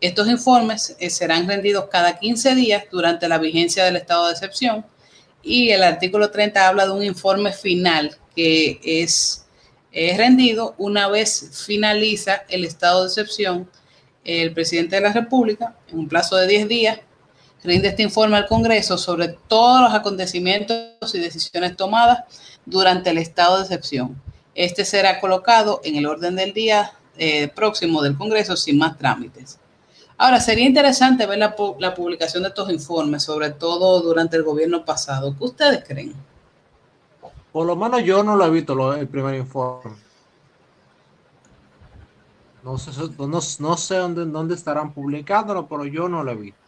Estos 0.00 0.26
informes 0.26 0.96
eh, 0.98 1.08
serán 1.08 1.46
rendidos 1.46 1.84
cada 1.88 2.18
15 2.18 2.56
días 2.56 2.82
durante 2.90 3.28
la 3.28 3.38
vigencia 3.38 3.84
del 3.84 3.94
estado 3.94 4.26
de 4.26 4.32
excepción 4.32 4.84
y 5.48 5.70
el 5.70 5.82
artículo 5.82 6.30
30 6.30 6.68
habla 6.68 6.84
de 6.84 6.92
un 6.92 7.02
informe 7.02 7.52
final 7.52 8.16
que 8.36 8.78
es 8.82 9.46
es 9.90 10.16
rendido 10.16 10.74
una 10.78 11.08
vez 11.08 11.64
finaliza 11.66 12.42
el 12.48 12.64
estado 12.64 13.02
de 13.02 13.08
excepción. 13.08 13.70
El 14.24 14.52
presidente 14.52 14.96
de 14.96 15.02
la 15.02 15.12
República, 15.12 15.74
en 15.88 15.98
un 16.00 16.08
plazo 16.08 16.36
de 16.36 16.46
10 16.46 16.68
días, 16.68 17.00
rinde 17.64 17.88
este 17.88 18.02
informe 18.02 18.36
al 18.36 18.46
Congreso 18.46 18.98
sobre 18.98 19.28
todos 19.48 19.80
los 19.80 19.94
acontecimientos 19.94 21.14
y 21.14 21.18
decisiones 21.18 21.76
tomadas 21.76 22.24
durante 22.66 23.10
el 23.10 23.18
estado 23.18 23.56
de 23.56 23.62
excepción. 23.62 24.20
Este 24.54 24.84
será 24.84 25.20
colocado 25.20 25.80
en 25.82 25.96
el 25.96 26.06
orden 26.06 26.36
del 26.36 26.52
día 26.52 26.92
eh, 27.16 27.48
próximo 27.48 28.02
del 28.02 28.16
Congreso 28.16 28.56
sin 28.56 28.76
más 28.76 28.98
trámites. 28.98 29.58
Ahora, 30.20 30.40
sería 30.40 30.66
interesante 30.66 31.26
ver 31.26 31.38
la, 31.38 31.54
la, 31.78 31.94
publicación 31.94 32.42
de 32.42 32.48
estos 32.48 32.70
informes, 32.70 33.22
sobre 33.22 33.50
todo 33.50 34.02
durante 34.02 34.36
el 34.36 34.42
gobierno 34.42 34.84
pasado. 34.84 35.34
¿Qué 35.38 35.44
ustedes 35.44 35.84
creen? 35.86 36.12
Por 37.52 37.66
lo 37.66 37.76
menos 37.76 38.02
yo 38.02 38.24
no 38.24 38.36
lo 38.36 38.44
he 38.44 38.50
visto 38.50 38.94
el 38.94 39.06
primer 39.06 39.36
informe. 39.36 39.92
No 42.64 42.76
sé, 42.76 42.90
no, 43.60 43.76
sé 43.76 43.96
dónde, 43.96 44.26
dónde 44.26 44.54
estarán 44.54 44.92
publicándolo, 44.92 45.66
pero 45.68 45.86
yo 45.86 46.08
no 46.08 46.24
lo 46.24 46.32
he 46.32 46.36
visto. 46.36 46.58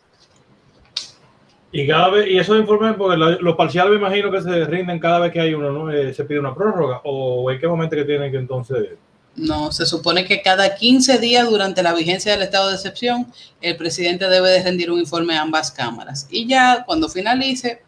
Y 1.72 1.86
cada 1.86 2.10
vez, 2.10 2.28
y 2.28 2.38
esos 2.38 2.58
informes, 2.58 2.94
porque 2.96 3.16
los 3.16 3.56
parciales 3.56 3.92
me 3.92 3.98
imagino 3.98 4.30
que 4.30 4.42
se 4.42 4.64
rinden 4.64 4.98
cada 4.98 5.18
vez 5.18 5.32
que 5.32 5.40
hay 5.40 5.54
uno, 5.54 5.70
¿no? 5.70 5.90
Eh, 5.90 6.14
se 6.14 6.24
pide 6.24 6.40
una 6.40 6.54
prórroga, 6.54 7.00
o 7.04 7.50
en 7.50 7.58
qué 7.58 7.68
momento 7.68 7.96
que 7.96 8.04
tienen 8.04 8.30
que 8.30 8.38
entonces. 8.38 8.90
No, 9.36 9.72
se 9.72 9.86
supone 9.86 10.24
que 10.24 10.42
cada 10.42 10.74
15 10.74 11.18
días 11.18 11.48
durante 11.48 11.82
la 11.82 11.94
vigencia 11.94 12.32
del 12.32 12.42
estado 12.42 12.68
de 12.68 12.74
excepción, 12.74 13.32
el 13.60 13.76
presidente 13.76 14.28
debe 14.28 14.50
de 14.50 14.62
rendir 14.62 14.90
un 14.90 14.98
informe 14.98 15.36
a 15.36 15.42
ambas 15.42 15.70
cámaras. 15.70 16.26
Y 16.30 16.46
ya 16.46 16.84
cuando 16.84 17.08
finalice, 17.08 17.82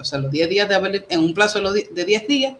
o 0.00 0.04
sea, 0.04 0.18
los 0.18 0.30
10 0.30 0.48
días 0.48 0.68
de 0.68 0.74
haber, 0.74 1.06
en 1.08 1.20
un 1.20 1.34
plazo 1.34 1.60
de 1.72 2.04
10 2.04 2.28
días, 2.28 2.54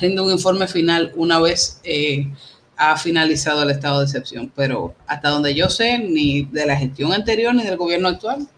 rinde 0.00 0.20
un 0.20 0.30
informe 0.30 0.68
final 0.68 1.12
una 1.16 1.40
vez 1.40 1.80
eh, 1.84 2.30
ha 2.76 2.96
finalizado 2.96 3.62
el 3.62 3.70
estado 3.70 4.00
de 4.00 4.06
excepción. 4.06 4.52
Pero 4.54 4.94
hasta 5.06 5.28
donde 5.28 5.54
yo 5.54 5.68
sé, 5.68 5.98
ni 5.98 6.42
de 6.44 6.66
la 6.66 6.76
gestión 6.76 7.12
anterior 7.12 7.54
ni 7.54 7.62
del 7.62 7.76
gobierno 7.76 8.08
actual, 8.08 8.48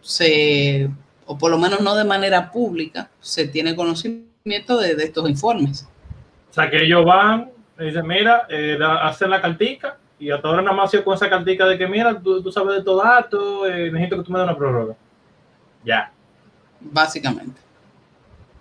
se, 0.00 0.90
o 1.26 1.36
por 1.38 1.50
lo 1.50 1.58
menos 1.58 1.80
no 1.80 1.94
de 1.96 2.04
manera 2.04 2.52
pública, 2.52 3.10
se 3.20 3.48
tiene 3.48 3.74
conocimiento 3.74 4.78
de, 4.78 4.92
estos 5.02 5.28
informes. 5.28 5.86
O 6.50 6.52
sea, 6.52 6.70
que 6.70 6.84
ellos 6.84 7.04
van, 7.04 7.50
dicen, 7.78 8.06
mira, 8.06 8.46
eh, 8.48 8.78
hacen 9.02 9.30
la 9.30 9.40
cartica 9.40 9.98
y 10.18 10.30
hasta 10.30 10.48
ahora 10.48 10.62
nada 10.62 10.76
más 10.76 10.90
con 11.04 11.14
esa 11.14 11.28
cartica 11.28 11.66
de 11.66 11.76
que, 11.76 11.86
mira, 11.86 12.18
tú, 12.18 12.50
sabes 12.50 12.76
de 12.76 12.82
todo 12.82 13.02
datos, 13.02 13.68
eh, 13.68 13.90
necesito 13.92 14.16
que 14.16 14.22
tú 14.22 14.32
me 14.32 14.38
des 14.38 14.48
una 14.48 14.56
prórroga. 14.56 14.94
Ya. 15.84 16.10
Básicamente. 16.80 17.60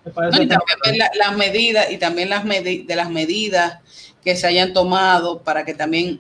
y 0.06 0.48
también 0.48 0.98
las 1.18 1.38
medidas 1.38 1.92
y 1.92 1.98
también 1.98 2.30
las 2.30 2.44
de 2.46 2.96
las 2.96 3.10
medidas 3.10 3.80
que 4.24 4.36
se 4.36 4.48
hayan 4.48 4.74
tomado 4.74 5.42
para 5.42 5.66
que 5.66 5.74
también, 5.74 6.20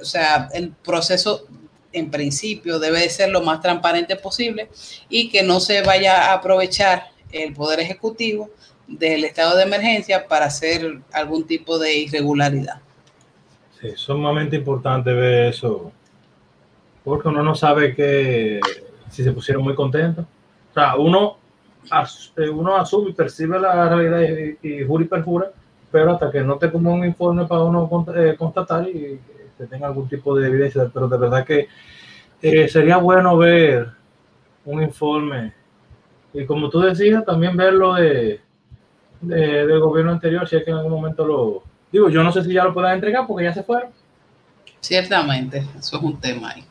o 0.00 0.04
sea, 0.04 0.48
el 0.54 0.70
proceso 0.70 1.46
en 1.92 2.10
principio 2.10 2.78
debe 2.78 3.08
ser 3.08 3.30
lo 3.30 3.40
más 3.40 3.60
transparente 3.60 4.16
posible 4.16 4.68
y 5.08 5.30
que 5.30 5.42
no 5.42 5.60
se 5.60 5.82
vaya 5.82 6.30
a 6.30 6.34
aprovechar 6.34 7.08
el 7.32 7.54
Poder 7.54 7.80
Ejecutivo 7.80 8.50
del 8.86 9.24
estado 9.24 9.56
de 9.56 9.64
emergencia 9.64 10.26
para 10.26 10.46
hacer 10.46 11.00
algún 11.12 11.46
tipo 11.46 11.78
de 11.78 11.96
irregularidad. 11.98 12.80
Sí, 13.80 13.88
es 13.88 14.00
sumamente 14.00 14.56
importante 14.56 15.12
ver 15.12 15.48
eso, 15.48 15.92
porque 17.04 17.28
uno 17.28 17.42
no 17.42 17.54
sabe 17.54 17.94
que 17.94 18.60
si 19.10 19.22
se 19.22 19.32
pusieron 19.32 19.64
muy 19.64 19.74
contentos. 19.74 20.24
O 20.70 20.74
sea, 20.74 20.96
uno, 20.96 21.38
eh, 22.36 22.48
uno 22.48 22.76
asume 22.76 23.10
y 23.10 23.12
percibe 23.12 23.58
la 23.58 23.88
realidad 23.88 24.56
y, 24.62 24.68
y 24.68 24.84
jura 24.84 25.04
y 25.04 25.08
perjura, 25.08 25.50
pero 25.90 26.12
hasta 26.12 26.30
que 26.30 26.40
no 26.42 26.56
te 26.56 26.70
como 26.70 26.92
un 26.92 27.04
informe 27.04 27.46
para 27.46 27.62
uno 27.62 28.06
eh, 28.14 28.34
constatar 28.38 28.88
y 28.88 29.20
que 29.56 29.66
tenga 29.66 29.86
algún 29.86 30.08
tipo 30.08 30.36
de 30.36 30.48
evidencia, 30.48 30.90
pero 30.92 31.08
de 31.08 31.18
verdad 31.18 31.44
que 31.44 31.68
eh, 32.42 32.68
sería 32.68 32.98
bueno 32.98 33.36
ver 33.36 33.88
un 34.64 34.82
informe 34.82 35.52
y 36.32 36.44
como 36.44 36.68
tú 36.68 36.80
decías, 36.80 37.24
también 37.24 37.56
verlo 37.56 37.94
de, 37.94 38.40
de, 39.20 39.66
del 39.66 39.80
gobierno 39.80 40.12
anterior, 40.12 40.48
si 40.48 40.56
es 40.56 40.64
que 40.64 40.70
en 40.70 40.76
algún 40.76 40.92
momento 40.92 41.26
lo... 41.26 41.62
Digo, 41.92 42.08
yo 42.08 42.22
no 42.22 42.32
sé 42.32 42.42
si 42.42 42.52
ya 42.52 42.64
lo 42.64 42.74
puedan 42.74 42.94
entregar 42.94 43.26
porque 43.26 43.44
ya 43.44 43.54
se 43.54 43.62
fueron. 43.62 43.90
Ciertamente, 44.80 45.64
eso 45.78 45.96
es 45.96 46.02
un 46.02 46.20
tema 46.20 46.50
ahí. 46.50 46.64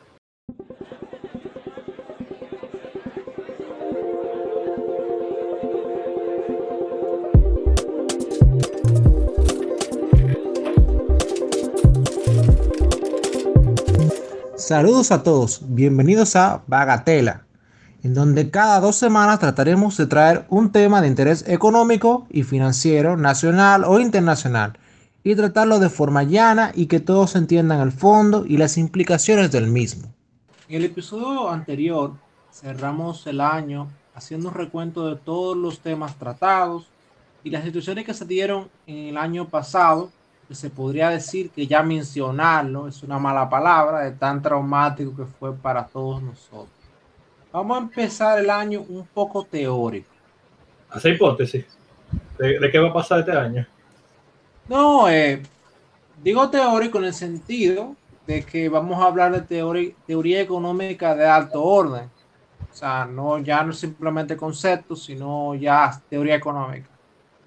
Saludos 14.66 15.12
a 15.12 15.22
todos, 15.22 15.60
bienvenidos 15.62 16.34
a 16.34 16.64
Bagatela, 16.66 17.45
en 18.02 18.14
donde 18.14 18.50
cada 18.50 18.80
dos 18.80 18.96
semanas 18.96 19.38
trataremos 19.38 19.96
de 19.96 20.06
traer 20.06 20.46
un 20.48 20.70
tema 20.72 21.00
de 21.00 21.08
interés 21.08 21.44
económico 21.48 22.26
y 22.30 22.42
financiero, 22.42 23.16
nacional 23.16 23.84
o 23.84 24.00
internacional, 24.00 24.78
y 25.24 25.34
tratarlo 25.34 25.78
de 25.80 25.88
forma 25.90 26.22
llana 26.22 26.72
y 26.74 26.86
que 26.86 27.00
todos 27.00 27.34
entiendan 27.34 27.80
el 27.80 27.92
fondo 27.92 28.44
y 28.46 28.58
las 28.58 28.78
implicaciones 28.78 29.50
del 29.50 29.66
mismo. 29.66 30.12
En 30.68 30.76
el 30.76 30.84
episodio 30.84 31.50
anterior 31.50 32.12
cerramos 32.52 33.26
el 33.26 33.40
año 33.40 33.88
haciendo 34.14 34.48
un 34.48 34.54
recuento 34.54 35.08
de 35.08 35.16
todos 35.16 35.56
los 35.56 35.80
temas 35.80 36.16
tratados 36.16 36.86
y 37.42 37.50
las 37.50 37.64
situaciones 37.64 38.04
que 38.04 38.14
se 38.14 38.24
dieron 38.24 38.68
en 38.86 39.08
el 39.08 39.16
año 39.16 39.48
pasado 39.48 40.10
se 40.54 40.70
podría 40.70 41.10
decir 41.10 41.50
que 41.50 41.66
ya 41.66 41.82
mencionarlo 41.82 42.86
es 42.86 43.02
una 43.02 43.18
mala 43.18 43.48
palabra 43.48 44.00
de 44.00 44.12
tan 44.12 44.40
traumático 44.40 45.14
que 45.16 45.24
fue 45.24 45.52
para 45.54 45.86
todos 45.86 46.22
nosotros. 46.22 46.75
Vamos 47.56 47.78
a 47.78 47.80
empezar 47.80 48.38
el 48.38 48.50
año 48.50 48.84
un 48.86 49.06
poco 49.06 49.42
teórico. 49.42 50.10
Hace 50.90 51.12
hipótesis 51.12 51.64
de, 52.36 52.70
qué 52.70 52.78
va 52.78 52.90
a 52.90 52.92
pasar 52.92 53.20
este 53.20 53.32
año. 53.32 53.66
No, 54.68 55.08
eh, 55.08 55.42
digo 56.22 56.50
teórico 56.50 56.98
en 56.98 57.04
el 57.04 57.14
sentido 57.14 57.96
de 58.26 58.42
que 58.42 58.68
vamos 58.68 59.02
a 59.02 59.06
hablar 59.06 59.32
de 59.32 59.40
teoría, 59.40 59.90
teoría 60.06 60.42
económica 60.42 61.14
de 61.14 61.24
alto 61.24 61.64
orden. 61.64 62.10
O 62.70 62.74
sea, 62.74 63.06
no 63.06 63.38
ya 63.38 63.62
no 63.62 63.72
simplemente 63.72 64.36
conceptos, 64.36 65.04
sino 65.04 65.54
ya 65.54 65.98
teoría 66.10 66.34
económica. 66.34 66.90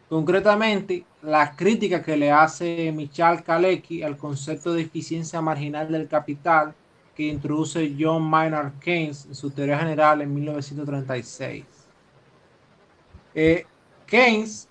Concretamente, 0.09 1.05
la 1.21 1.55
crítica 1.55 2.01
que 2.01 2.17
le 2.17 2.31
hace 2.31 2.91
Michal 2.91 3.43
Kalecki 3.43 4.01
al 4.01 4.17
concepto 4.17 4.73
de 4.73 4.81
eficiencia 4.81 5.39
marginal 5.39 5.91
del 5.91 6.07
capital 6.07 6.73
que 7.19 7.27
introduce 7.27 7.97
John 7.99 8.23
Maynard 8.23 8.79
Keynes 8.79 9.25
en 9.25 9.35
su 9.35 9.51
teoría 9.51 9.77
general 9.77 10.21
en 10.21 10.33
1936. 10.33 11.65
Eh, 13.35 13.65
Keynes 14.05 14.69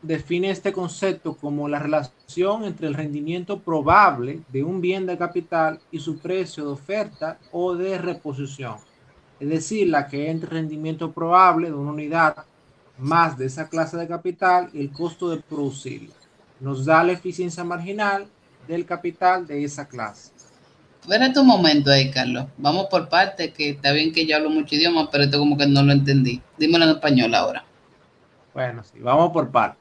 define 0.00 0.52
este 0.52 0.72
concepto 0.72 1.34
como 1.36 1.66
la 1.66 1.80
relación 1.80 2.62
entre 2.62 2.86
el 2.86 2.94
rendimiento 2.94 3.58
probable 3.58 4.42
de 4.52 4.62
un 4.62 4.80
bien 4.80 5.06
de 5.06 5.18
capital 5.18 5.80
y 5.90 5.98
su 5.98 6.20
precio 6.20 6.64
de 6.64 6.70
oferta 6.70 7.40
o 7.50 7.74
de 7.74 7.98
reposición. 7.98 8.76
Es 9.40 9.48
decir, 9.48 9.88
la 9.88 10.06
que 10.06 10.30
entre 10.30 10.50
rendimiento 10.50 11.10
probable 11.10 11.66
de 11.66 11.74
una 11.74 11.90
unidad 11.90 12.44
más 12.96 13.36
de 13.36 13.46
esa 13.46 13.68
clase 13.68 13.96
de 13.96 14.06
capital 14.06 14.70
y 14.72 14.82
el 14.82 14.92
costo 14.92 15.30
de 15.30 15.42
producirlo. 15.42 16.12
Nos 16.60 16.84
da 16.84 17.02
la 17.02 17.10
eficiencia 17.10 17.64
marginal 17.64 18.28
del 18.68 18.86
capital 18.86 19.48
de 19.48 19.64
esa 19.64 19.88
clase. 19.88 20.30
Espérate 21.02 21.40
un 21.40 21.48
momento 21.48 21.90
ahí, 21.90 22.12
Carlos. 22.12 22.46
Vamos 22.58 22.86
por 22.86 23.08
parte, 23.08 23.52
que 23.52 23.70
está 23.70 23.90
bien 23.90 24.12
que 24.12 24.24
yo 24.24 24.36
hablo 24.36 24.50
mucho 24.50 24.76
idioma, 24.76 25.10
pero 25.10 25.24
esto 25.24 25.36
como 25.36 25.58
que 25.58 25.66
no 25.66 25.82
lo 25.82 25.90
entendí. 25.90 26.40
Dímelo 26.56 26.84
en 26.84 26.90
español 26.92 27.34
ahora. 27.34 27.64
Bueno, 28.54 28.84
sí, 28.84 29.00
vamos 29.00 29.32
por 29.32 29.50
parte. 29.50 29.78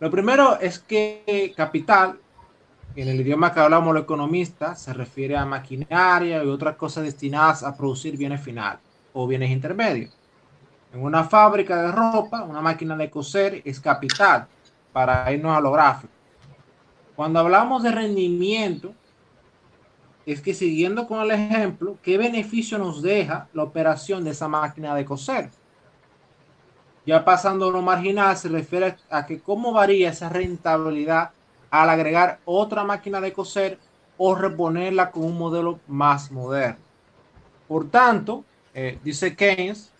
Lo 0.00 0.10
primero 0.10 0.58
es 0.58 0.80
que 0.80 1.54
capital, 1.56 2.18
en 2.96 3.06
el 3.06 3.20
idioma 3.20 3.54
que 3.54 3.60
hablamos 3.60 3.94
los 3.94 4.02
economistas, 4.02 4.82
se 4.82 4.92
refiere 4.92 5.36
a 5.36 5.44
maquinaria 5.44 6.42
y 6.42 6.48
otras 6.48 6.74
cosas 6.74 7.04
destinadas 7.04 7.62
a 7.62 7.76
producir 7.76 8.16
bienes 8.16 8.40
finales 8.40 8.80
o 9.12 9.28
bienes 9.28 9.48
intermedios. 9.50 10.10
En 10.92 11.04
una 11.04 11.22
fábrica 11.22 11.80
de 11.80 11.92
ropa, 11.92 12.42
una 12.42 12.60
máquina 12.60 12.96
de 12.96 13.08
coser 13.08 13.62
es 13.64 13.78
capital 13.78 14.48
para 14.92 15.32
irnos 15.32 15.56
a 15.56 15.60
lo 15.60 15.70
gráfico. 15.70 16.12
Cuando 17.14 17.38
hablamos 17.38 17.84
de 17.84 17.92
rendimiento, 17.92 18.92
es 20.24 20.40
que 20.40 20.54
siguiendo 20.54 21.06
con 21.06 21.20
el 21.20 21.32
ejemplo, 21.32 21.98
¿qué 22.02 22.16
beneficio 22.18 22.78
nos 22.78 23.02
deja 23.02 23.48
la 23.52 23.64
operación 23.64 24.24
de 24.24 24.30
esa 24.30 24.48
máquina 24.48 24.94
de 24.94 25.04
coser? 25.04 25.50
Ya 27.04 27.24
pasando 27.24 27.68
a 27.68 27.72
lo 27.72 27.82
marginal, 27.82 28.36
se 28.36 28.48
refiere 28.48 28.96
a 29.10 29.26
que 29.26 29.40
cómo 29.40 29.72
varía 29.72 30.10
esa 30.10 30.28
rentabilidad 30.28 31.30
al 31.70 31.90
agregar 31.90 32.38
otra 32.44 32.84
máquina 32.84 33.20
de 33.20 33.32
coser 33.32 33.78
o 34.16 34.34
reponerla 34.34 35.10
con 35.10 35.24
un 35.24 35.36
modelo 35.36 35.80
más 35.88 36.30
moderno. 36.30 36.78
Por 37.66 37.90
tanto, 37.90 38.44
eh, 38.74 38.98
dice 39.02 39.34
Keynes, 39.34 39.92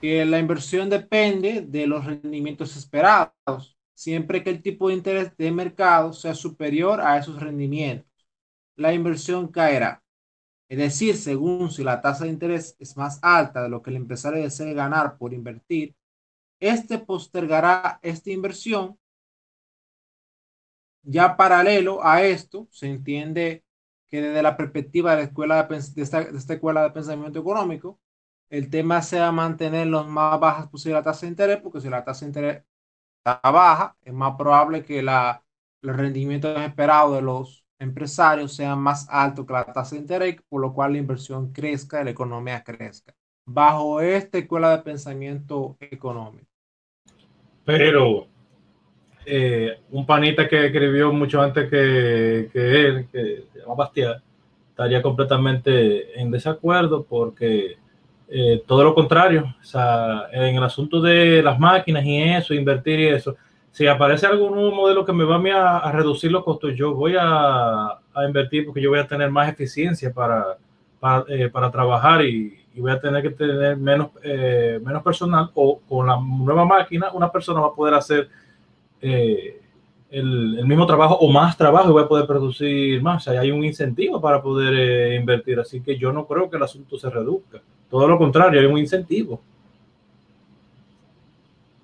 que 0.00 0.24
la 0.24 0.38
inversión 0.38 0.88
depende 0.88 1.62
de 1.62 1.86
los 1.86 2.04
rendimientos 2.04 2.76
esperados, 2.76 3.76
siempre 3.94 4.42
que 4.42 4.50
el 4.50 4.62
tipo 4.62 4.88
de 4.88 4.94
interés 4.94 5.36
de 5.36 5.50
mercado 5.50 6.12
sea 6.12 6.34
superior 6.34 7.00
a 7.00 7.18
esos 7.18 7.40
rendimientos. 7.40 8.05
La 8.76 8.92
inversión 8.92 9.48
caerá. 9.48 10.02
Es 10.68 10.78
decir, 10.78 11.16
según 11.16 11.70
si 11.70 11.84
la 11.84 12.00
tasa 12.00 12.24
de 12.24 12.30
interés 12.30 12.76
es 12.78 12.96
más 12.96 13.18
alta 13.22 13.62
de 13.62 13.68
lo 13.68 13.82
que 13.82 13.90
el 13.90 13.96
empresario 13.96 14.42
desea 14.42 14.72
ganar 14.74 15.16
por 15.18 15.32
invertir, 15.32 15.94
este 16.60 16.98
postergará 16.98 18.00
esta 18.02 18.30
inversión. 18.30 18.98
Ya 21.02 21.36
paralelo 21.36 22.04
a 22.04 22.22
esto, 22.22 22.68
se 22.72 22.88
entiende 22.88 23.64
que 24.08 24.20
desde 24.20 24.42
la 24.42 24.56
perspectiva 24.56 25.12
de 25.12 25.16
la 25.18 25.22
escuela 25.24 25.62
de, 25.62 25.76
de 25.76 26.02
esta 26.02 26.54
escuela 26.54 26.82
de 26.82 26.90
pensamiento 26.90 27.38
económico, 27.38 28.00
el 28.50 28.70
tema 28.70 29.02
sea 29.02 29.32
mantener 29.32 29.86
lo 29.88 30.04
más 30.04 30.38
bajas 30.40 30.68
posible 30.68 30.94
la 30.94 31.02
tasa 31.02 31.26
de 31.26 31.30
interés, 31.30 31.60
porque 31.60 31.80
si 31.80 31.88
la 31.88 32.04
tasa 32.04 32.24
de 32.24 32.30
interés 32.30 32.64
está 33.18 33.40
baja, 33.50 33.96
es 34.02 34.12
más 34.14 34.36
probable 34.36 34.84
que 34.84 35.02
la, 35.02 35.44
los 35.82 35.96
rendimientos 35.96 36.58
esperados 36.60 37.16
de 37.16 37.22
los 37.22 37.65
empresarios 37.78 38.54
sean 38.54 38.78
más 38.78 39.06
altos 39.10 39.46
que 39.46 39.52
la 39.52 39.64
tasa 39.64 39.94
de 39.94 40.02
interés, 40.02 40.36
por 40.48 40.60
lo 40.60 40.72
cual 40.72 40.92
la 40.92 40.98
inversión 40.98 41.52
crezca 41.52 42.00
y 42.00 42.04
la 42.04 42.10
economía 42.10 42.62
crezca. 42.62 43.14
Bajo 43.46 44.00
esta 44.00 44.38
escuela 44.38 44.70
de 44.76 44.82
pensamiento 44.82 45.76
económico. 45.80 46.46
Pero 47.64 48.26
eh, 49.24 49.80
un 49.90 50.06
panita 50.06 50.48
que 50.48 50.66
escribió 50.66 51.12
mucho 51.12 51.40
antes 51.40 51.68
que, 51.68 52.48
que 52.52 52.80
él, 52.86 53.08
que 53.10 53.44
se 53.52 53.58
llama 53.60 53.90
estaría 54.70 55.00
completamente 55.00 56.20
en 56.20 56.30
desacuerdo 56.30 57.04
porque 57.04 57.76
eh, 58.28 58.62
todo 58.66 58.84
lo 58.84 58.94
contrario, 58.94 59.54
o 59.60 59.64
sea, 59.64 60.26
en 60.32 60.56
el 60.56 60.62
asunto 60.62 61.00
de 61.00 61.42
las 61.42 61.58
máquinas 61.58 62.04
y 62.04 62.22
eso, 62.22 62.52
invertir 62.54 63.00
y 63.00 63.06
eso, 63.08 63.36
si 63.76 63.86
aparece 63.86 64.26
algún 64.26 64.54
nuevo 64.54 64.74
modelo 64.74 65.04
que 65.04 65.12
me 65.12 65.24
va 65.24 65.36
a, 65.76 65.92
reducir 65.92 66.32
los 66.32 66.42
costos, 66.42 66.74
yo 66.74 66.94
voy 66.94 67.14
a, 67.20 67.98
invertir 68.26 68.64
porque 68.64 68.80
yo 68.80 68.88
voy 68.88 69.00
a 69.00 69.06
tener 69.06 69.30
más 69.30 69.50
eficiencia 69.50 70.10
para, 70.14 70.56
para, 70.98 71.26
eh, 71.28 71.50
trabajar 71.70 72.24
y, 72.24 72.58
voy 72.74 72.90
a 72.90 72.98
tener 72.98 73.20
que 73.20 73.28
tener 73.28 73.76
menos, 73.76 74.12
eh, 74.22 74.80
menos 74.82 75.02
personal 75.02 75.50
o 75.52 75.78
con 75.86 76.06
la 76.06 76.18
nueva 76.18 76.64
máquina 76.64 77.10
una 77.12 77.30
persona 77.30 77.60
va 77.60 77.66
a 77.66 77.74
poder 77.74 77.92
hacer 77.92 78.30
eh, 79.02 79.60
el, 80.10 80.58
el, 80.58 80.66
mismo 80.66 80.86
trabajo 80.86 81.14
o 81.16 81.30
más 81.30 81.54
trabajo 81.54 81.90
y 81.90 81.92
voy 81.92 82.04
a 82.04 82.08
poder 82.08 82.26
producir 82.26 83.02
más. 83.02 83.26
O 83.26 83.30
sea, 83.30 83.42
hay 83.42 83.50
un 83.50 83.62
incentivo 83.62 84.22
para 84.22 84.40
poder 84.40 85.20
invertir, 85.20 85.60
así 85.60 85.82
que 85.82 85.98
yo 85.98 86.14
no 86.14 86.26
creo 86.26 86.48
que 86.48 86.56
el 86.56 86.62
asunto 86.62 86.96
se 86.96 87.10
reduzca. 87.10 87.60
Todo 87.90 88.08
lo 88.08 88.16
contrario, 88.16 88.58
hay 88.58 88.66
un 88.66 88.78
incentivo. 88.78 89.38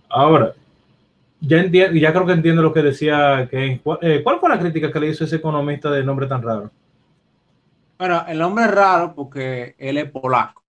Ahora, 0.09 0.55
ya, 1.43 1.93
ya 1.93 2.13
creo 2.13 2.27
que 2.27 2.33
entiendo 2.33 2.63
lo 2.63 2.73
que 2.73 2.83
decía 2.83 3.49
que 3.51 3.81
eh, 4.01 4.23
¿Cuál 4.23 4.41
fue 4.41 4.49
la 4.49 4.59
crítica 4.59 4.93
que 4.93 5.01
le 5.01 5.09
hizo 5.09 5.25
ese 5.25 5.37
economista 5.37 5.91
de 5.91 6.05
nombre 6.05 6.27
tan 6.27 6.43
raro? 6.43 6.71
Bueno, 7.99 8.25
el 8.27 8.39
nombre 8.39 8.65
es 8.65 8.71
raro 8.71 9.15
porque 9.15 9.75
él 9.79 9.99
es 9.99 10.11
polaco. 10.11 10.63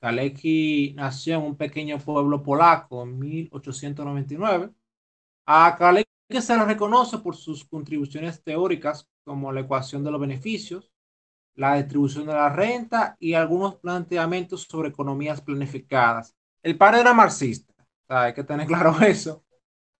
Kalecki 0.00 0.94
nació 0.96 1.36
en 1.36 1.42
un 1.42 1.56
pequeño 1.56 1.98
pueblo 1.98 2.42
polaco 2.42 3.02
en 3.02 3.18
1899. 3.18 4.70
A 5.46 5.76
Kalecki 5.76 6.40
se 6.40 6.56
le 6.56 6.64
reconoce 6.64 7.18
por 7.18 7.36
sus 7.36 7.64
contribuciones 7.64 8.42
teóricas 8.42 9.08
como 9.24 9.52
la 9.52 9.60
ecuación 9.60 10.04
de 10.04 10.10
los 10.10 10.20
beneficios, 10.20 10.90
la 11.54 11.76
distribución 11.76 12.26
de 12.26 12.34
la 12.34 12.48
renta 12.48 13.16
y 13.18 13.34
algunos 13.34 13.76
planteamientos 13.76 14.62
sobre 14.62 14.88
economías 14.88 15.40
planificadas. 15.40 16.34
El 16.62 16.76
padre 16.76 17.00
era 17.00 17.14
marxista, 17.14 17.72
o 17.78 18.06
sea, 18.06 18.22
hay 18.22 18.34
que 18.34 18.44
tener 18.44 18.66
claro 18.66 18.94
eso. 19.00 19.43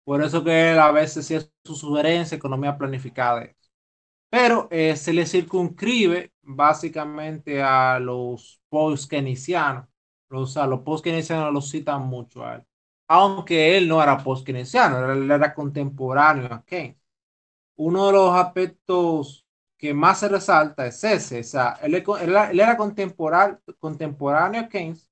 Por 0.04 0.22
eso 0.22 0.44
que 0.44 0.72
él 0.72 0.78
a 0.78 0.90
veces 0.92 1.26
sí 1.26 1.34
es 1.34 1.50
su 1.64 1.74
sugerencia, 1.74 2.36
economía 2.36 2.76
planificada. 2.76 3.48
Pero 4.30 4.68
eh, 4.70 4.96
se 4.96 5.12
le 5.12 5.26
circunscribe 5.26 6.32
básicamente 6.42 7.62
a 7.62 7.98
los 8.00 8.60
post-keynesianos. 8.68 9.86
Los, 10.28 10.56
a 10.56 10.66
los 10.66 10.80
post-keynesianos 10.80 11.52
los 11.52 11.70
citan 11.70 12.02
mucho 12.06 12.44
a 12.44 12.56
él. 12.56 12.64
Aunque 13.08 13.76
él 13.78 13.88
no 13.88 14.02
era 14.02 14.18
post-keynesiano, 14.18 15.12
él 15.12 15.30
era 15.30 15.54
contemporáneo 15.54 16.52
a 16.52 16.64
Keynes. 16.64 16.96
Uno 17.76 18.06
de 18.08 18.12
los 18.12 18.34
aspectos 18.36 19.46
que 19.78 19.94
más 19.94 20.20
se 20.20 20.28
resalta 20.28 20.86
es 20.86 21.02
ese. 21.04 21.40
O 21.40 21.44
sea, 21.44 21.78
él, 21.82 21.94
él, 21.96 22.04
él 22.50 22.60
era 22.60 22.76
contemporáneo, 22.76 23.60
contemporáneo 23.78 24.62
a 24.62 24.68
Keynes 24.68 25.10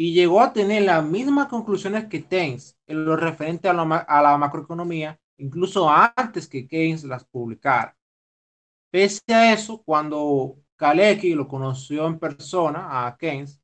y 0.00 0.14
llegó 0.14 0.40
a 0.40 0.54
tener 0.54 0.84
las 0.84 1.04
mismas 1.04 1.48
conclusiones 1.48 2.06
que 2.06 2.24
Keynes 2.24 2.74
en 2.86 3.04
lo 3.04 3.16
referente 3.16 3.68
a 3.68 3.74
la, 3.74 3.98
a 3.98 4.22
la 4.22 4.38
macroeconomía, 4.38 5.20
incluso 5.36 5.90
antes 5.90 6.48
que 6.48 6.66
Keynes 6.66 7.04
las 7.04 7.26
publicara. 7.26 7.94
Pese 8.90 9.20
a 9.34 9.52
eso, 9.52 9.82
cuando 9.82 10.56
Kalecki 10.76 11.34
lo 11.34 11.46
conoció 11.46 12.06
en 12.06 12.18
persona 12.18 13.06
a 13.06 13.14
Keynes, 13.18 13.60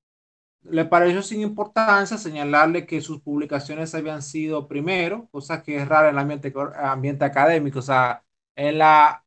le 0.61 0.85
pareció 0.85 1.23
sin 1.23 1.41
importancia 1.41 2.19
señalarle 2.19 2.85
que 2.85 3.01
sus 3.01 3.23
publicaciones 3.23 3.95
habían 3.95 4.21
sido 4.21 4.69
primero, 4.69 5.31
cosa 5.31 5.63
que 5.63 5.79
es 5.79 5.89
rara 5.89 6.11
en 6.11 6.17
el 6.17 6.21
ambiente, 6.21 6.53
ambiente 6.77 7.25
académico, 7.25 7.79
o 7.79 7.83
sea, 7.83 8.26
el 8.57 8.83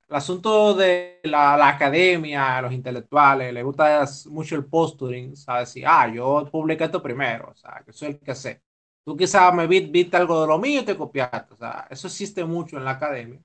asunto 0.10 0.74
de 0.74 1.22
la, 1.24 1.56
la, 1.58 1.70
academia, 1.70 2.62
los 2.62 2.74
intelectuales, 2.74 3.54
le 3.54 3.63
gusta 3.63 4.06
mucho 4.30 4.56
el 4.56 4.65
posturing, 4.65 5.36
¿sabes? 5.36 5.70
Si, 5.70 5.84
ah, 5.86 6.12
yo 6.13 6.50
publiqué 6.52 6.86
esto 6.86 7.02
primero, 7.02 7.52
o 7.52 7.56
sea, 7.56 7.84
que 7.86 7.94
soy 7.94 8.10
el 8.10 8.20
que 8.20 8.36
sé. 8.36 8.62
Tú 9.06 9.15
quizás 9.18 9.54
me 9.54 9.68
viste 9.68 10.18
algo 10.18 10.42
de 10.42 10.48
lo 10.48 10.60
mío 10.60 10.82
y 10.82 10.86
te 10.86 10.98
copiaste, 10.98 11.54
o 11.54 11.58
sea, 11.58 11.88
eso 11.89 12.08
existe 12.08 12.44
mucho 12.46 12.78
en 12.78 12.86
la 12.86 12.92
academia. 12.92 13.42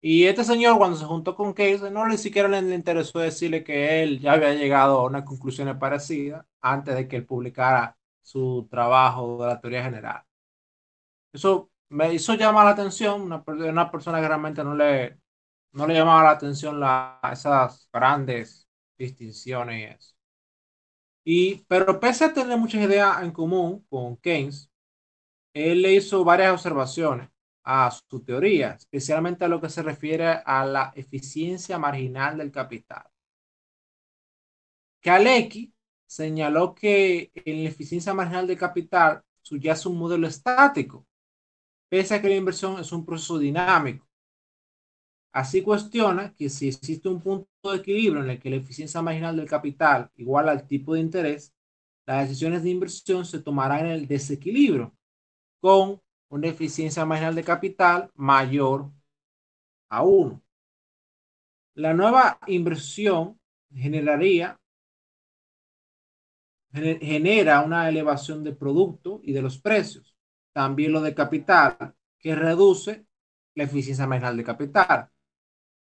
Y 0.00 0.26
este 0.26 0.44
señor, 0.44 0.78
cuando 0.78 0.96
se 0.96 1.04
juntó 1.04 1.34
con 1.34 1.52
Case, 1.52 1.90
no 1.90 2.06
ni 2.06 2.16
siquiera 2.16 2.48
le 2.48 2.74
interesó 2.74 3.18
decirle 3.18 3.64
que 3.64 4.02
él 4.02 4.20
ya 4.20 4.32
había 4.34 4.54
llegado 4.54 5.00
a 5.00 5.06
unas 5.06 5.24
conclusiones 5.24 5.76
parecidas 5.76 6.46
antes 6.60 6.94
de 6.94 7.08
que 7.08 7.16
él 7.16 7.26
publicara 7.26 7.96
su 8.22 8.68
trabajo 8.70 9.38
de 9.42 9.48
la 9.48 9.60
teoría 9.60 9.82
general. 9.82 10.22
Eso 11.32 11.70
me 11.90 12.12
hizo 12.14 12.34
llamar 12.34 12.64
la 12.66 12.72
atención, 12.72 13.22
una, 13.22 13.42
una 13.46 13.90
persona 13.90 14.20
que 14.20 14.28
realmente 14.28 14.64
no 14.64 14.74
le, 14.74 15.18
no 15.72 15.86
le 15.86 15.94
llamaba 15.94 16.24
la 16.24 16.30
atención 16.32 16.80
la, 16.80 17.20
esas 17.32 17.88
grandes 17.92 18.68
distinciones 18.98 19.80
y 19.80 19.84
eso. 19.94 20.14
Y, 21.24 21.56
pero 21.68 21.98
pese 22.00 22.24
a 22.24 22.32
tener 22.32 22.56
muchas 22.58 22.82
ideas 22.82 23.22
en 23.22 23.32
común 23.32 23.84
con 23.88 24.16
Keynes, 24.18 24.70
él 25.54 25.82
le 25.82 25.94
hizo 25.94 26.24
varias 26.24 26.52
observaciones 26.52 27.28
a 27.64 27.90
su 27.90 28.22
teoría, 28.24 28.72
especialmente 28.72 29.44
a 29.44 29.48
lo 29.48 29.60
que 29.60 29.68
se 29.68 29.82
refiere 29.82 30.26
a 30.44 30.64
la 30.66 30.92
eficiencia 30.94 31.78
marginal 31.78 32.38
del 32.38 32.52
capital. 32.52 33.04
Kalecki 35.00 35.72
señaló 36.06 36.74
que 36.74 37.30
en 37.34 37.64
la 37.64 37.70
eficiencia 37.70 38.14
marginal 38.14 38.46
del 38.46 38.58
capital 38.58 39.22
subyace 39.42 39.88
un 39.88 39.98
modelo 39.98 40.26
estático, 40.26 41.06
pese 41.88 42.14
a 42.14 42.22
que 42.22 42.28
la 42.28 42.36
inversión 42.36 42.78
es 42.78 42.92
un 42.92 43.04
proceso 43.04 43.38
dinámico. 43.38 44.06
Así 45.32 45.62
cuestiona 45.62 46.34
que 46.34 46.48
si 46.48 46.68
existe 46.68 47.08
un 47.08 47.20
punto 47.20 47.48
de 47.70 47.76
equilibrio 47.76 48.22
en 48.22 48.30
el 48.30 48.40
que 48.40 48.48
la 48.50 48.56
eficiencia 48.56 49.02
marginal 49.02 49.36
del 49.36 49.48
capital 49.48 50.10
igual 50.16 50.48
al 50.48 50.66
tipo 50.66 50.94
de 50.94 51.00
interés, 51.00 51.54
las 52.06 52.28
decisiones 52.28 52.62
de 52.62 52.70
inversión 52.70 53.24
se 53.24 53.40
tomarán 53.40 53.86
en 53.86 53.92
el 53.92 54.06
desequilibrio, 54.08 54.96
con 55.60 56.00
una 56.28 56.48
eficiencia 56.48 57.04
marginal 57.04 57.34
de 57.34 57.44
capital 57.44 58.10
mayor 58.14 58.90
a 59.90 60.02
1. 60.02 60.42
La 61.74 61.92
nueva 61.92 62.38
inversión 62.46 63.38
generaría 63.74 64.58
genera 66.72 67.62
una 67.62 67.88
elevación 67.88 68.44
de 68.44 68.52
producto 68.52 69.20
y 69.22 69.32
de 69.32 69.42
los 69.42 69.58
precios. 69.58 70.15
También 70.56 70.90
lo 70.90 71.02
de 71.02 71.14
capital, 71.14 71.94
que 72.18 72.34
reduce 72.34 73.06
la 73.54 73.64
eficiencia 73.64 74.06
marginal 74.06 74.38
de 74.38 74.42
capital, 74.42 75.10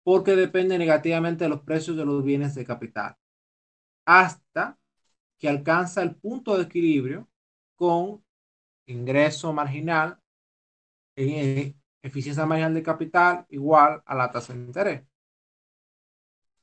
porque 0.02 0.36
depende 0.36 0.80
negativamente 0.80 1.44
de 1.44 1.52
los 1.52 1.62
precios 1.62 1.96
de 1.96 2.04
los 2.04 2.24
bienes 2.24 2.56
de 2.56 2.66
capital, 2.66 3.16
hasta 4.04 4.80
que 5.38 5.48
alcanza 5.48 6.02
el 6.02 6.16
punto 6.16 6.58
de 6.58 6.64
equilibrio 6.64 7.30
con 7.76 8.26
ingreso 8.88 9.54
marginal, 9.54 10.20
eh, 11.18 11.76
eficiencia 12.02 12.48
marginal 12.48 12.74
de 12.74 12.82
capital 12.82 13.46
igual 13.50 14.02
a 14.04 14.16
la 14.16 14.32
tasa 14.32 14.54
de 14.54 14.60
interés. 14.60 15.02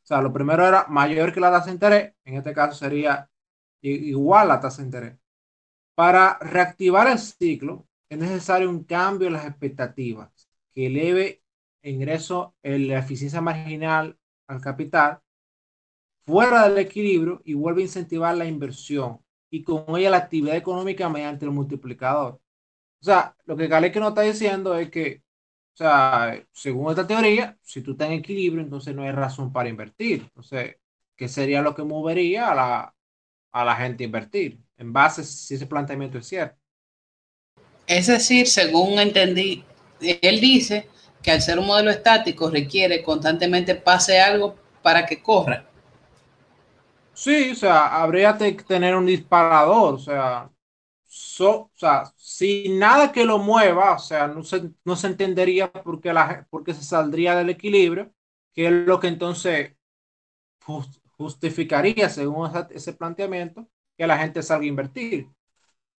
O 0.03 0.07
sea, 0.11 0.21
lo 0.21 0.33
primero 0.33 0.67
era 0.67 0.89
mayor 0.89 1.33
que 1.33 1.39
la 1.39 1.53
tasa 1.53 1.67
de 1.67 1.73
interés, 1.75 2.15
en 2.25 2.35
este 2.35 2.53
caso 2.53 2.73
sería 2.77 3.31
igual 3.83 4.51
a 4.51 4.55
la 4.55 4.61
tasa 4.61 4.83
de 4.83 4.87
interés. 4.87 5.19
Para 5.95 6.39
reactivar 6.41 7.07
el 7.07 7.21
ciclo, 7.21 7.87
es 8.11 8.19
necesario 8.19 8.71
un 8.71 8.85
cambio 8.85 9.29
en 9.29 9.35
las 9.35 9.47
expectativas 9.47 10.31
que 10.75 10.89
eleve 10.89 11.43
ingreso 11.83 12.57
en 12.65 12.89
la 12.89 13.01
eficiencia 13.01 13.43
marginal 13.43 14.19
al 14.49 14.63
capital 14.63 15.21
fuera 16.27 16.69
del 16.69 16.79
equilibrio 16.79 17.41
y 17.45 17.55
vuelve 17.55 17.83
a 17.83 17.85
incentivar 17.85 18.37
la 18.37 18.47
inversión 18.47 19.21
y 19.51 19.63
con 19.65 19.85
ella 19.97 20.11
la 20.11 20.19
actividad 20.19 20.57
económica 20.57 21.09
mediante 21.09 21.45
el 21.45 21.51
multiplicador. 21.53 22.35
O 23.03 23.05
sea, 23.05 23.37
lo 23.47 23.57
que 23.57 23.69
Galecki 23.69 24.01
nos 24.01 24.11
está 24.11 24.23
diciendo 24.23 24.77
es 24.79 24.91
que, 24.91 25.23
o 25.75 25.79
sea, 25.79 26.45
según 26.53 26.91
esta 26.91 27.07
teoría, 27.09 27.59
si 27.63 27.83
tú 27.83 27.93
estás 27.93 28.09
en 28.09 28.15
equilibrio, 28.15 28.63
entonces 28.65 28.95
no 28.97 29.05
hay 29.05 29.13
razón 29.13 29.53
para 29.53 29.71
invertir. 29.71 30.23
Entonces, 30.25 30.77
¿qué 31.17 31.29
sería 31.29 31.63
lo 31.63 31.75
que 31.77 31.85
movería 31.85 32.53
a 32.53 32.57
la, 32.57 32.97
a 33.53 33.67
la 33.67 33.77
gente 33.77 34.05
a 34.05 34.07
invertir? 34.09 34.61
En 34.79 34.93
base 34.95 35.25
si 35.25 35.57
ese 35.57 35.69
planteamiento 35.69 36.19
es 36.19 36.29
cierto. 36.29 36.60
Es 37.91 38.07
decir, 38.07 38.47
según 38.47 38.99
entendí, 38.99 39.65
él 40.01 40.41
dice 40.41 40.89
que 41.23 41.31
al 41.33 41.43
ser 41.43 41.59
un 41.59 41.67
modelo 41.67 41.91
estático 41.91 42.49
requiere 42.49 43.03
constantemente 43.03 43.75
pase 43.75 44.19
algo 44.19 44.57
para 44.83 45.05
que 45.05 45.23
corra. 45.23 45.67
Sí, 47.13 47.51
o 47.51 47.55
sea, 47.55 48.01
habría 48.03 48.37
que 48.39 48.53
tener 48.65 48.95
un 48.97 49.05
disparador, 49.07 49.95
o 49.95 49.99
sea, 49.99 50.51
so, 51.07 51.51
o 51.65 51.73
sea, 51.75 52.05
sin 52.17 52.79
nada 52.79 53.13
que 53.13 53.25
lo 53.25 53.39
mueva, 53.39 53.95
o 53.95 53.99
sea, 53.99 54.29
no 54.29 54.43
se, 54.45 54.71
no 54.85 54.97
se 54.97 55.09
entendería 55.09 55.71
por 55.73 56.01
qué, 56.01 56.13
la, 56.13 56.47
por 56.51 56.65
qué 56.65 56.75
se 56.75 56.85
saldría 56.85 57.37
del 57.37 57.51
equilibrio, 57.51 58.13
que 58.55 58.67
es 58.69 58.73
lo 58.73 59.01
que 59.01 59.09
entonces 59.09 59.77
justificaría, 61.17 62.09
según 62.09 62.51
ese 62.71 62.93
planteamiento, 62.95 63.69
que 63.97 64.07
la 64.07 64.19
gente 64.19 64.43
salga 64.43 64.65
a 64.65 64.69
invertir. 64.69 65.29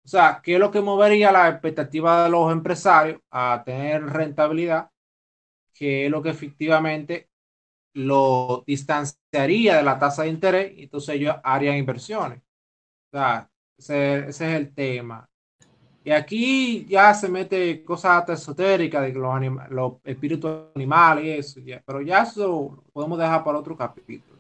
O 0.04 0.08
sea, 0.08 0.42
¿qué 0.44 0.56
es 0.56 0.60
lo 0.60 0.72
que 0.72 0.82
movería 0.82 1.32
la 1.32 1.50
expectativa 1.50 2.24
de 2.24 2.30
los 2.30 2.52
empresarios 2.52 3.22
a 3.30 3.62
tener 3.66 4.04
rentabilidad? 4.06 4.90
¿Qué 5.74 6.06
es 6.06 6.12
lo 6.12 6.22
que 6.22 6.30
efectivamente 6.30 7.30
lo 7.94 8.64
distanciaría 8.66 9.78
de 9.78 9.84
la 9.84 10.00
tasa 10.00 10.24
de 10.24 10.30
interés? 10.30 10.74
Y 10.78 10.84
entonces 10.84 11.16
ellos 11.16 11.36
harían 11.44 11.78
inversiones. 11.78 12.40
O 13.14 13.18
sea, 13.18 13.50
ese, 13.78 14.30
es 14.30 14.42
el 14.42 14.74
tema. 14.74 15.28
Y 16.04 16.12
aquí 16.12 16.86
ya 16.86 17.14
se 17.14 17.30
mete 17.30 17.84
cosas 17.84 18.28
esotéricas 18.30 19.04
de 19.04 19.14
los, 19.14 19.40
los 19.70 19.94
espíritus 20.04 20.68
animales 20.76 21.56
y 21.58 21.72
eso, 21.72 21.84
pero 21.86 22.02
ya 22.02 22.24
eso 22.24 22.84
podemos 22.92 23.20
dejar 23.20 23.44
para 23.44 23.60
otro 23.60 23.78
capítulo. 23.78 24.31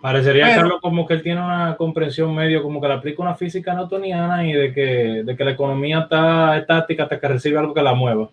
Parecería, 0.00 0.54
Carlos, 0.54 0.80
como 0.80 1.06
que 1.06 1.14
él 1.14 1.22
tiene 1.22 1.42
una 1.42 1.76
comprensión 1.76 2.34
medio, 2.34 2.62
como 2.62 2.80
que 2.80 2.88
le 2.88 2.94
aplica 2.94 3.22
una 3.22 3.34
física 3.34 3.74
newtoniana 3.74 4.46
y 4.46 4.52
de 4.52 4.72
que, 4.72 5.22
de 5.24 5.36
que 5.36 5.44
la 5.44 5.50
economía 5.50 6.00
está 6.00 6.56
estática 6.56 7.02
hasta 7.02 7.20
que 7.20 7.28
recibe 7.28 7.58
algo 7.58 7.74
que 7.74 7.82
la 7.82 7.94
mueva. 7.94 8.30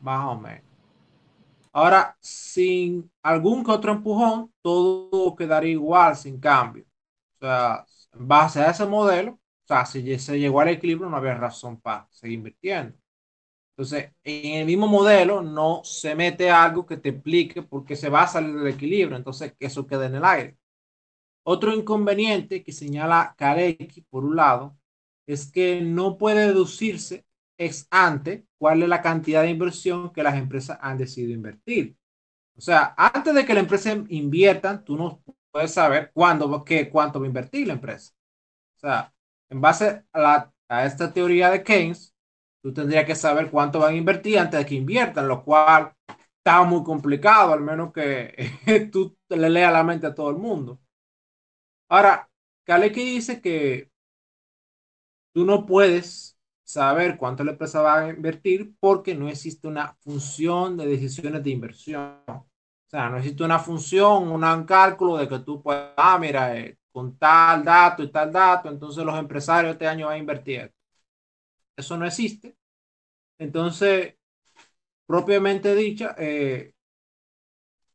Más 0.00 0.26
o 0.26 0.38
menos. 0.38 0.62
Ahora, 1.72 2.16
sin 2.20 3.10
algún 3.22 3.64
que 3.64 3.70
otro 3.70 3.92
empujón, 3.92 4.52
todo 4.60 5.34
quedaría 5.36 5.72
igual, 5.72 6.16
sin 6.16 6.38
cambio. 6.38 6.84
O 7.36 7.46
sea, 7.46 7.86
en 8.12 8.28
base 8.28 8.60
a 8.60 8.70
ese 8.70 8.84
modelo, 8.86 9.32
o 9.32 9.66
sea, 9.66 9.86
si 9.86 10.18
se 10.18 10.38
llegó 10.38 10.60
al 10.60 10.68
equilibrio, 10.68 11.08
no 11.08 11.16
había 11.16 11.34
razón 11.34 11.80
para 11.80 12.06
seguir 12.10 12.38
invirtiendo. 12.38 12.99
Entonces, 13.80 14.12
en 14.24 14.56
el 14.56 14.66
mismo 14.66 14.86
modelo 14.86 15.40
no 15.40 15.80
se 15.84 16.14
mete 16.14 16.50
algo 16.50 16.84
que 16.84 16.98
te 16.98 17.08
explique 17.08 17.62
por 17.62 17.86
qué 17.86 17.96
se 17.96 18.10
va 18.10 18.24
a 18.24 18.26
salir 18.26 18.54
del 18.54 18.74
equilibrio. 18.74 19.16
Entonces, 19.16 19.54
eso 19.58 19.86
quede 19.86 20.04
en 20.06 20.16
el 20.16 20.24
aire. 20.26 20.58
Otro 21.44 21.72
inconveniente 21.74 22.62
que 22.62 22.72
señala 22.72 23.34
Karecki, 23.38 24.02
por 24.10 24.24
un 24.26 24.36
lado, 24.36 24.76
es 25.26 25.50
que 25.50 25.80
no 25.80 26.18
puede 26.18 26.48
deducirse 26.48 27.24
ex 27.56 27.88
ante 27.90 28.44
cuál 28.58 28.82
es 28.82 28.88
la 28.90 29.00
cantidad 29.00 29.42
de 29.42 29.50
inversión 29.50 30.12
que 30.12 30.22
las 30.22 30.36
empresas 30.36 30.78
han 30.82 30.98
decidido 30.98 31.32
invertir. 31.32 31.96
O 32.56 32.60
sea, 32.60 32.94
antes 32.98 33.34
de 33.34 33.46
que 33.46 33.54
la 33.54 33.60
empresa 33.60 33.92
invierta, 34.10 34.84
tú 34.84 34.98
no 34.98 35.22
puedes 35.50 35.72
saber 35.72 36.10
cuándo, 36.12 36.64
qué, 36.64 36.90
cuánto 36.90 37.18
va 37.18 37.24
a 37.24 37.28
invertir 37.28 37.66
la 37.66 37.74
empresa. 37.74 38.12
O 38.76 38.80
sea, 38.80 39.14
en 39.48 39.62
base 39.62 40.04
a, 40.12 40.52
a 40.68 40.86
esta 40.86 41.12
teoría 41.12 41.50
de 41.50 41.64
Keynes, 41.64 42.14
tú 42.62 42.72
tendrías 42.72 43.04
que 43.04 43.14
saber 43.14 43.50
cuánto 43.50 43.78
van 43.78 43.94
a 43.94 43.96
invertir 43.96 44.38
antes 44.38 44.60
de 44.60 44.66
que 44.66 44.74
inviertan, 44.74 45.28
lo 45.28 45.42
cual 45.44 45.92
está 46.38 46.62
muy 46.62 46.82
complicado, 46.82 47.52
al 47.52 47.60
menos 47.60 47.92
que 47.92 48.34
tú 48.92 49.16
le 49.28 49.50
leas 49.50 49.72
la 49.72 49.82
mente 49.84 50.06
a 50.06 50.14
todo 50.14 50.30
el 50.30 50.36
mundo. 50.36 50.80
Ahora, 51.88 52.28
Kaleki 52.64 53.04
dice 53.04 53.40
que 53.40 53.90
tú 55.32 55.44
no 55.44 55.66
puedes 55.66 56.38
saber 56.64 57.16
cuánto 57.16 57.42
la 57.44 57.52
empresa 57.52 57.82
va 57.82 58.00
a 58.00 58.08
invertir 58.10 58.74
porque 58.78 59.14
no 59.14 59.28
existe 59.28 59.66
una 59.66 59.94
función 60.00 60.76
de 60.76 60.86
decisiones 60.86 61.42
de 61.42 61.50
inversión. 61.50 62.22
O 62.28 62.46
sea, 62.90 63.08
no 63.08 63.18
existe 63.18 63.42
una 63.44 63.58
función, 63.58 64.28
un 64.28 64.64
cálculo 64.64 65.16
de 65.16 65.28
que 65.28 65.40
tú 65.40 65.62
puedas, 65.62 65.92
ah, 65.96 66.18
mira, 66.18 66.56
eh, 66.56 66.78
con 66.92 67.16
tal 67.18 67.64
dato 67.64 68.02
y 68.02 68.10
tal 68.10 68.32
dato, 68.32 68.68
entonces 68.68 69.04
los 69.04 69.16
empresarios 69.18 69.72
este 69.72 69.86
año 69.86 70.06
van 70.06 70.16
a 70.16 70.18
invertir 70.18 70.72
eso 71.80 71.96
no 71.98 72.06
existe. 72.06 72.56
Entonces, 73.38 74.16
propiamente 75.06 75.74
dicha, 75.74 76.14
eh, 76.18 76.74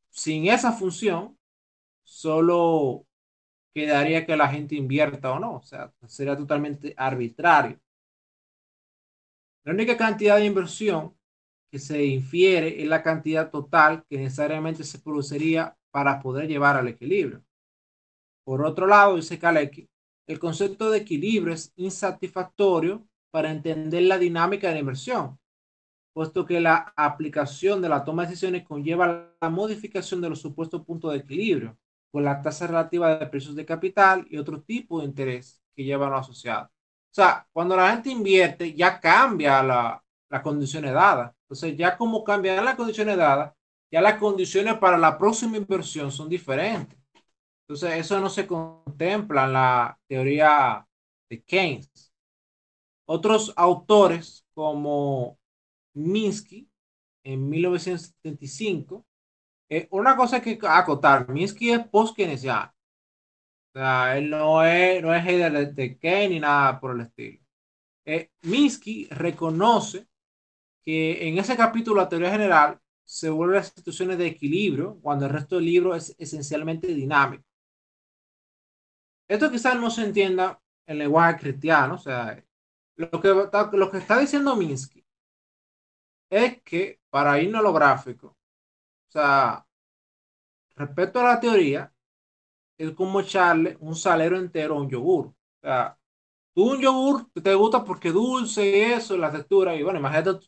sin 0.10 0.48
esa 0.48 0.72
función, 0.72 1.38
solo 2.04 3.06
quedaría 3.74 4.26
que 4.26 4.38
la 4.38 4.48
gente 4.48 4.76
invierta 4.76 5.32
o 5.32 5.40
no. 5.40 5.56
O 5.56 5.62
sea, 5.62 5.94
sería 6.08 6.38
totalmente 6.38 6.94
arbitrario. 6.98 7.80
La 9.64 9.74
única 9.74 9.98
cantidad 9.98 10.38
de 10.38 10.46
inversión 10.46 11.16
que 11.72 11.80
se 11.80 12.06
infiere 12.06 12.82
es 12.82 12.88
la 12.88 13.04
cantidad 13.04 13.50
total 13.50 14.06
que 14.10 14.18
necesariamente 14.18 14.84
se 14.84 15.00
produciría 15.00 15.76
para 15.92 16.22
poder 16.22 16.48
llevar 16.48 16.78
al 16.78 16.88
equilibrio. 16.88 17.44
Por 18.44 18.64
otro 18.64 18.88
lado, 18.88 19.16
dice 19.16 19.40
Kalecki, 19.40 19.90
el 20.28 20.40
concepto 20.40 20.90
de 20.90 21.00
equilibrio 21.00 21.54
es 21.54 21.74
insatisfactorio 21.76 23.08
para 23.36 23.52
entender 23.52 24.04
la 24.04 24.18
dinámica 24.18 24.70
de 24.70 24.76
la 24.76 24.80
inversión, 24.80 25.38
puesto 26.14 26.46
que 26.46 26.62
la 26.62 26.94
aplicación 26.96 27.82
de 27.82 27.90
la 27.90 28.06
toma 28.06 28.22
de 28.22 28.30
decisiones 28.30 28.64
conlleva 28.64 29.36
la 29.42 29.50
modificación 29.50 30.22
de 30.22 30.30
los 30.30 30.40
supuestos 30.40 30.86
puntos 30.86 31.12
de 31.12 31.18
equilibrio 31.18 31.78
con 32.14 32.24
la 32.24 32.42
tasa 32.42 32.66
relativa 32.66 33.18
de 33.18 33.26
precios 33.28 33.54
de 33.54 33.66
capital 33.66 34.26
y 34.30 34.38
otro 34.38 34.62
tipo 34.62 35.02
de 35.02 35.08
interés 35.08 35.62
que 35.76 35.84
llevan 35.84 36.12
los 36.12 36.22
asociados. 36.22 36.70
O 36.70 36.72
sea, 37.12 37.46
cuando 37.52 37.76
la 37.76 37.92
gente 37.92 38.10
invierte, 38.10 38.74
ya 38.74 39.02
cambia 39.02 39.62
la, 39.62 40.02
las 40.30 40.42
condiciones 40.42 40.94
dadas. 40.94 41.34
Entonces, 41.42 41.76
ya 41.76 41.98
como 41.98 42.24
cambian 42.24 42.64
las 42.64 42.76
condiciones 42.76 43.18
dadas, 43.18 43.54
ya 43.92 44.00
las 44.00 44.16
condiciones 44.18 44.78
para 44.78 44.98
la 44.98 45.18
próxima 45.18 45.58
inversión 45.58 46.10
son 46.10 46.30
diferentes. 46.30 46.98
Entonces, 47.68 48.00
eso 48.00 48.18
no 48.22 48.30
se 48.30 48.48
contempla 48.48 49.44
en 49.44 49.52
la 49.52 50.00
teoría 50.08 50.88
de 51.30 51.44
Keynes. 51.44 52.15
Otros 53.08 53.54
autores 53.56 54.46
como 54.54 55.38
Minsky 55.94 56.70
en 57.24 57.50
1975. 57.50 59.06
Eh, 59.70 59.88
una 59.92 60.16
cosa 60.16 60.42
que 60.42 60.60
acotar, 60.64 61.30
Minsky 61.30 61.72
es 61.72 61.88
post-keynesiano. 61.88 62.72
O 63.74 63.80
sea, 63.80 64.18
él 64.18 64.30
no 64.30 64.64
es, 64.64 65.02
no 65.02 65.14
es 65.14 65.26
de, 65.26 65.66
de 65.74 65.98
Keynes 66.00 66.30
ni 66.30 66.40
nada 66.40 66.80
por 66.80 66.96
el 66.96 67.02
estilo. 67.02 67.40
Eh, 68.06 68.30
Minsky 68.44 69.08
reconoce 69.10 70.08
que 70.84 71.28
en 71.28 71.38
ese 71.40 71.58
capítulo, 71.58 72.02
la 72.02 72.10
teoría 72.10 72.32
general, 72.32 72.80
se 73.04 73.30
vuelven 73.30 73.58
las 73.58 73.68
situaciones 73.70 74.18
de 74.18 74.28
equilibrio 74.28 75.00
cuando 75.02 75.26
el 75.26 75.32
resto 75.32 75.56
del 75.56 75.66
libro 75.66 75.96
es 75.96 76.16
esencialmente 76.18 76.88
dinámico. 76.88 77.44
Esto 79.28 79.52
quizás 79.52 79.80
no 79.80 79.90
se 79.90 80.04
entienda 80.04 80.62
en 80.86 81.00
lenguaje 81.00 81.40
cristiano, 81.40 81.96
o 81.96 81.98
sea, 81.98 82.44
lo 82.98 83.92
que, 83.92 83.98
está 83.98 84.20
diciendo 84.20 84.56
Minsky 84.56 85.06
es 86.30 86.62
que 86.64 87.00
para 87.10 87.40
irnos 87.40 87.60
a 87.60 87.64
lo 87.64 87.74
gráfico, 87.74 88.28
o 88.28 89.12
sea, 89.12 89.66
respecto 90.76 91.20
a 91.20 91.24
la 91.24 91.40
teoría, 91.40 91.94
es 92.78 92.92
como 92.92 93.22
echarle 93.22 93.78
un 93.80 93.96
salero 93.96 94.38
entero 94.38 94.76
a 94.76 94.82
un 94.82 94.90
yogur. 94.90 95.28
O 95.28 95.36
sea, 95.62 95.98
tú 96.54 96.72
un 96.72 96.82
yogur 96.82 97.30
te 97.32 97.54
gusta 97.54 97.84
porque 97.84 98.12
dulce 98.12 98.66
y 98.70 98.82
eso, 98.94 99.18
la 99.18 99.32
textura, 99.32 99.76
y 99.76 99.84
bueno, 99.84 100.00
imagínate 100.00 100.40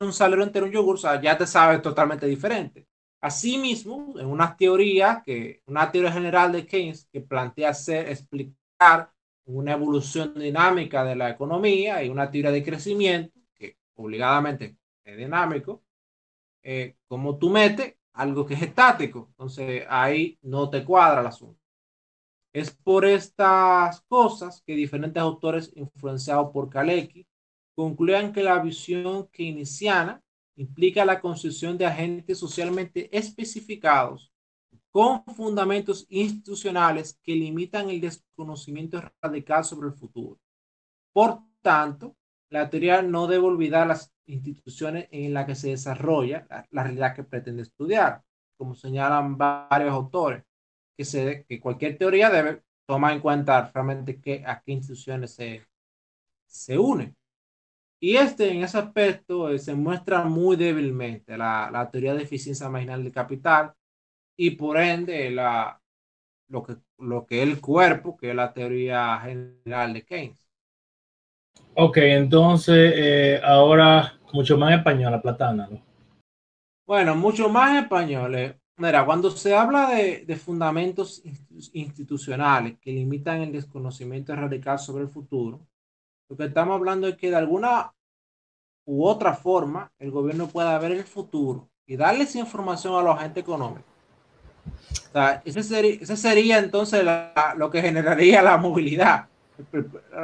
un 0.00 0.12
salero 0.12 0.42
entero 0.42 0.66
a 0.66 0.68
un 0.68 0.74
yogur, 0.74 0.94
o 0.96 0.98
sea, 0.98 1.20
ya 1.20 1.36
te 1.38 1.46
sabes 1.46 1.82
totalmente 1.82 2.26
diferente. 2.26 2.88
Asimismo, 3.20 4.14
en 4.18 4.26
una 4.26 4.56
teoría, 4.56 5.22
que, 5.24 5.62
una 5.66 5.90
teoría 5.90 6.12
general 6.12 6.52
de 6.52 6.66
Keynes 6.66 7.08
que 7.12 7.20
plantea 7.20 7.70
hacer, 7.70 8.08
explicar 8.08 9.12
una 9.46 9.72
evolución 9.72 10.34
dinámica 10.34 11.04
de 11.04 11.16
la 11.16 11.30
economía 11.30 12.02
y 12.02 12.08
una 12.08 12.30
teoría 12.30 12.50
de 12.50 12.64
crecimiento 12.64 13.38
que 13.54 13.76
obligadamente 13.94 14.76
es 15.04 15.16
dinámico, 15.16 15.82
eh, 16.62 16.96
como 17.06 17.38
tú 17.38 17.50
metes 17.50 17.94
algo 18.12 18.44
que 18.46 18.54
es 18.54 18.62
estático, 18.62 19.28
entonces 19.30 19.84
ahí 19.88 20.38
no 20.42 20.68
te 20.68 20.84
cuadra 20.84 21.20
el 21.20 21.26
asunto. 21.28 21.60
Es 22.52 22.70
por 22.70 23.04
estas 23.04 24.00
cosas 24.08 24.62
que 24.66 24.74
diferentes 24.74 25.22
autores 25.22 25.70
influenciados 25.76 26.50
por 26.52 26.70
Kalecki 26.70 27.26
concluyen 27.74 28.32
que 28.32 28.42
la 28.42 28.58
visión 28.60 29.28
keynesiana 29.28 30.22
implica 30.56 31.04
la 31.04 31.20
construcción 31.20 31.76
de 31.76 31.86
agentes 31.86 32.38
socialmente 32.38 33.14
especificados 33.16 34.32
con 34.96 35.22
fundamentos 35.26 36.06
institucionales 36.08 37.20
que 37.22 37.34
limitan 37.34 37.90
el 37.90 38.00
desconocimiento 38.00 38.98
radical 39.20 39.62
sobre 39.62 39.88
el 39.88 39.92
futuro. 39.92 40.40
Por 41.12 41.40
tanto, 41.60 42.16
la 42.48 42.70
teoría 42.70 43.02
no 43.02 43.26
debe 43.26 43.44
olvidar 43.44 43.86
las 43.86 44.10
instituciones 44.24 45.06
en 45.10 45.34
las 45.34 45.44
que 45.44 45.54
se 45.54 45.68
desarrolla 45.68 46.46
la, 46.70 46.82
realidad 46.82 47.14
que 47.14 47.24
pretende 47.24 47.60
estudiar, 47.60 48.22
como 48.56 48.74
señalan 48.74 49.36
varios 49.36 49.92
autores, 49.92 50.44
que, 50.96 51.60
cualquier 51.60 51.98
teoría 51.98 52.30
debe 52.30 52.62
tomar 52.86 53.12
en 53.12 53.20
cuenta 53.20 53.70
realmente 53.74 54.18
que, 54.18 54.44
a 54.46 54.62
qué 54.62 54.72
instituciones 54.72 55.34
se, 55.34 55.66
se 56.46 56.78
une. 56.78 57.14
Y 58.00 58.16
este, 58.16 58.50
en 58.50 58.62
ese 58.64 58.78
aspecto, 58.78 59.50
eh, 59.50 59.58
se 59.58 59.74
muestra 59.74 60.24
muy 60.24 60.56
débilmente 60.56 61.36
la, 61.36 61.68
la 61.70 61.90
teoría 61.90 62.14
de 62.14 62.22
eficiencia 62.22 62.70
marginal 62.70 63.04
del 63.04 63.12
capital, 63.12 63.74
y 64.36 64.50
por 64.52 64.78
ende 64.78 65.30
la, 65.30 65.80
lo, 66.48 66.62
que, 66.62 66.76
lo 66.98 67.26
que 67.26 67.42
es 67.42 67.48
el 67.48 67.60
cuerpo, 67.60 68.16
que 68.16 68.30
es 68.30 68.36
la 68.36 68.52
teoría 68.52 69.18
general 69.20 69.94
de 69.94 70.04
Keynes. 70.04 70.46
Ok, 71.74 71.98
entonces 71.98 72.92
eh, 72.96 73.40
ahora 73.42 74.18
mucho 74.32 74.56
más 74.56 74.76
español, 74.76 75.12
la 75.12 75.22
platana. 75.22 75.68
Bueno, 76.86 77.14
mucho 77.14 77.48
más 77.48 77.82
español. 77.82 78.56
mira, 78.76 79.04
cuando 79.04 79.30
se 79.30 79.54
habla 79.54 79.90
de, 79.90 80.24
de, 80.26 80.36
fundamentos 80.36 81.22
institucionales 81.72 82.78
que 82.80 82.92
limitan 82.92 83.40
el 83.40 83.52
desconocimiento 83.52 84.34
radical 84.36 84.78
sobre 84.78 85.04
el 85.04 85.10
futuro, 85.10 85.66
lo 86.28 86.36
que 86.36 86.44
estamos 86.44 86.76
hablando 86.76 87.08
es 87.08 87.16
que 87.16 87.30
de 87.30 87.36
alguna 87.36 87.92
u 88.84 89.04
otra 89.04 89.34
forma 89.34 89.92
el 89.98 90.10
gobierno 90.10 90.48
pueda 90.48 90.78
ver 90.78 90.92
el 90.92 91.04
futuro 91.04 91.68
y 91.86 91.96
darle 91.96 92.24
esa 92.24 92.38
información 92.38 92.94
a 92.94 93.02
los 93.02 93.16
agentes 93.16 93.42
económicos. 93.42 93.95
O 95.08 95.12
sea, 95.12 95.42
ese 95.44 95.62
sería, 95.62 96.16
sería 96.16 96.58
entonces 96.58 97.04
lo 97.56 97.70
que 97.70 97.82
generaría 97.82 98.42
la 98.42 98.56
movilidad. 98.56 99.26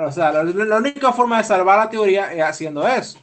O 0.06 0.12
sea, 0.12 0.32
la, 0.32 0.44
la, 0.44 0.76
única 0.76 1.12
forma 1.12 1.38
de 1.38 1.44
salvar 1.44 1.78
la 1.78 1.90
teoría 1.90 2.32
es 2.32 2.42
haciendo 2.42 2.86
eso. 2.86 3.18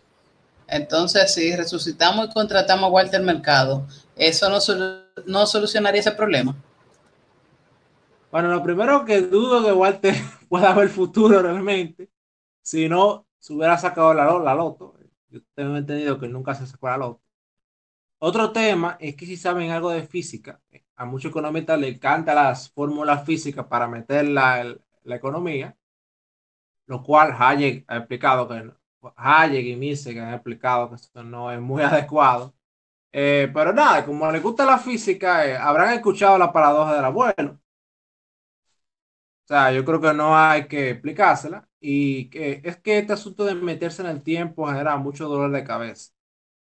Entonces, 0.67 1.33
si 1.33 1.55
resucitamos 1.55 2.29
y 2.29 2.33
contratamos 2.33 2.85
a 2.85 2.91
Walter 2.91 3.21
Mercado, 3.21 3.87
¿eso 4.15 4.49
no, 4.49 4.59
no 5.25 5.45
solucionaría 5.45 6.01
ese 6.01 6.11
problema? 6.11 6.55
Bueno, 8.31 8.49
lo 8.49 8.61
primero 8.61 9.05
que 9.05 9.21
dudo 9.21 9.63
que 9.63 9.71
Walter 9.71 10.15
pueda 10.49 10.73
ver 10.73 10.85
el 10.85 10.89
futuro 10.89 11.41
realmente, 11.41 12.09
si 12.61 12.87
no 12.87 13.25
se 13.39 13.53
hubiera 13.53 13.77
sacado 13.77 14.13
la, 14.13 14.25
la 14.39 14.53
loto. 14.53 14.95
Yo 15.29 15.39
tengo 15.55 15.77
entendido 15.77 16.19
que 16.19 16.27
nunca 16.27 16.53
se 16.55 16.67
sacó 16.67 16.87
la 16.87 16.97
loto. 16.97 17.21
Otro 18.19 18.51
tema 18.51 18.97
es 18.99 19.15
que 19.15 19.25
si 19.25 19.37
saben 19.37 19.71
algo 19.71 19.91
de 19.91 20.03
física, 20.03 20.59
a 20.99 21.05
muchos 21.05 21.29
economistas 21.31 21.79
les 21.79 21.95
encantan 21.95 22.35
las 22.35 22.69
fórmulas 22.71 23.25
físicas 23.25 23.65
para 23.67 23.87
meter 23.87 24.27
la, 24.27 24.75
la 25.03 25.15
economía, 25.15 25.75
lo 26.87 27.01
cual 27.03 27.33
Hayek 27.37 27.85
ha 27.87 27.97
explicado 27.97 28.47
que 28.47 28.71
Hayek 29.15 29.65
y 29.65 29.75
Mises 29.77 30.17
han 30.17 30.33
explicado 30.33 30.89
que 30.89 30.95
esto 30.95 31.23
no 31.23 31.51
es 31.51 31.59
muy 31.59 31.81
adecuado. 31.83 32.53
Eh, 33.11 33.49
pero 33.53 33.73
nada, 33.73 34.05
como 34.05 34.31
les 34.31 34.43
gusta 34.43 34.65
la 34.65 34.77
física, 34.79 35.47
eh, 35.47 35.57
habrán 35.57 35.93
escuchado 35.93 36.37
la 36.37 36.51
paradoja 36.53 36.95
del 36.95 37.05
abuelo. 37.05 37.59
O 39.45 39.47
sea, 39.47 39.71
yo 39.71 39.83
creo 39.83 39.99
que 39.99 40.13
no 40.13 40.37
hay 40.37 40.67
que 40.67 40.91
explicársela. 40.91 41.67
Y 41.81 42.29
que 42.29 42.61
es 42.63 42.77
que 42.77 42.99
este 42.99 43.13
asunto 43.13 43.45
de 43.45 43.55
meterse 43.55 44.01
en 44.01 44.09
el 44.09 44.21
tiempo 44.23 44.67
genera 44.67 44.97
mucho 44.97 45.27
dolor 45.27 45.51
de 45.51 45.63
cabeza. 45.63 46.11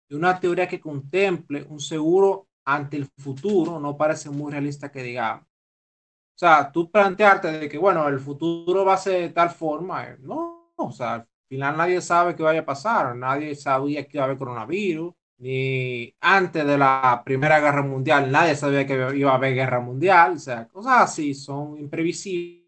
Y 0.09 0.15
una 0.15 0.39
teoría 0.39 0.67
que 0.67 0.79
contemple 0.81 1.63
un 1.69 1.79
seguro 1.79 2.49
ante 2.65 2.97
el 2.97 3.05
futuro 3.17 3.79
no 3.79 3.97
parece 3.97 4.29
muy 4.29 4.51
realista 4.51 4.91
que 4.91 5.03
digamos. 5.03 5.43
O 5.43 6.39
sea, 6.41 6.71
tú 6.71 6.89
plantearte 6.89 7.51
de 7.51 7.69
que, 7.69 7.77
bueno, 7.77 8.07
el 8.07 8.19
futuro 8.19 8.83
va 8.83 8.95
a 8.95 8.97
ser 8.97 9.21
de 9.21 9.29
tal 9.29 9.51
forma, 9.51 10.05
eh, 10.05 10.17
no, 10.19 10.73
o 10.75 10.91
sea, 10.91 11.13
al 11.15 11.27
final 11.47 11.77
nadie 11.77 12.01
sabe 12.01 12.35
qué 12.35 12.43
vaya 12.43 12.61
a 12.61 12.65
pasar, 12.65 13.15
nadie 13.15 13.53
sabía 13.55 14.07
que 14.07 14.17
iba 14.17 14.23
a 14.23 14.25
haber 14.25 14.37
coronavirus, 14.39 15.13
ni 15.37 16.15
antes 16.21 16.65
de 16.65 16.77
la 16.77 17.21
Primera 17.25 17.59
Guerra 17.59 17.81
Mundial 17.81 18.31
nadie 18.31 18.55
sabía 18.55 18.85
que 18.85 18.93
iba 19.15 19.31
a 19.31 19.35
haber 19.35 19.55
guerra 19.55 19.79
mundial, 19.79 20.33
o 20.33 20.39
sea, 20.39 20.67
cosas 20.67 21.01
así 21.01 21.33
son 21.33 21.77
imprevisibles, 21.77 22.67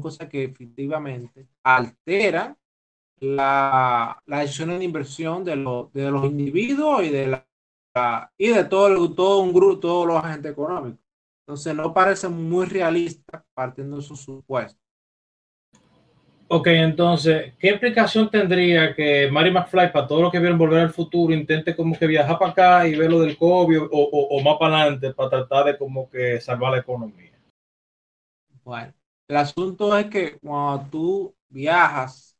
cosas 0.00 0.28
que 0.28 0.44
efectivamente 0.44 1.48
alteran 1.62 2.56
la, 3.20 4.20
la 4.26 4.40
decisión 4.40 4.70
de 4.70 4.84
inversión 4.84 5.44
de, 5.44 5.52
de 5.92 6.10
los 6.10 6.24
individuos 6.26 7.04
y 7.04 7.10
de 7.10 7.26
la 7.28 7.46
y 8.38 8.48
de 8.48 8.64
todo, 8.64 9.14
todo 9.14 9.40
un 9.40 9.52
grupo, 9.52 9.78
todos 9.80 10.06
los 10.06 10.16
agentes 10.24 10.52
económicos. 10.52 11.00
Entonces 11.46 11.74
no 11.74 11.92
parece 11.92 12.28
muy 12.28 12.66
realista 12.66 13.44
partiendo 13.54 13.96
de 13.96 14.02
su 14.02 14.16
supuesto. 14.16 14.80
Ok, 16.48 16.66
entonces, 16.68 17.54
¿qué 17.58 17.70
implicación 17.70 18.30
tendría 18.30 18.94
que 18.94 19.28
Mary 19.30 19.50
McFly, 19.50 19.92
para 19.92 20.06
todo 20.06 20.22
lo 20.22 20.30
que 20.30 20.38
vieron 20.38 20.58
volver 20.58 20.80
al 20.80 20.90
futuro, 20.92 21.34
intente 21.34 21.74
como 21.74 21.98
que 21.98 22.06
viajar 22.06 22.38
para 22.38 22.50
acá 22.52 22.86
y 22.88 22.94
ver 22.96 23.10
lo 23.10 23.20
del 23.20 23.36
COVID 23.36 23.82
o, 23.82 23.88
o, 23.90 24.38
o 24.38 24.42
más 24.42 24.56
para 24.58 24.80
adelante 24.82 25.12
para 25.14 25.30
tratar 25.30 25.64
de 25.66 25.78
como 25.78 26.08
que 26.08 26.40
salvar 26.40 26.72
la 26.72 26.78
economía? 26.78 27.32
Bueno, 28.64 28.94
el 29.28 29.36
asunto 29.36 29.96
es 29.96 30.06
que 30.06 30.38
cuando 30.38 30.88
tú 30.90 31.36
viajas 31.48 32.33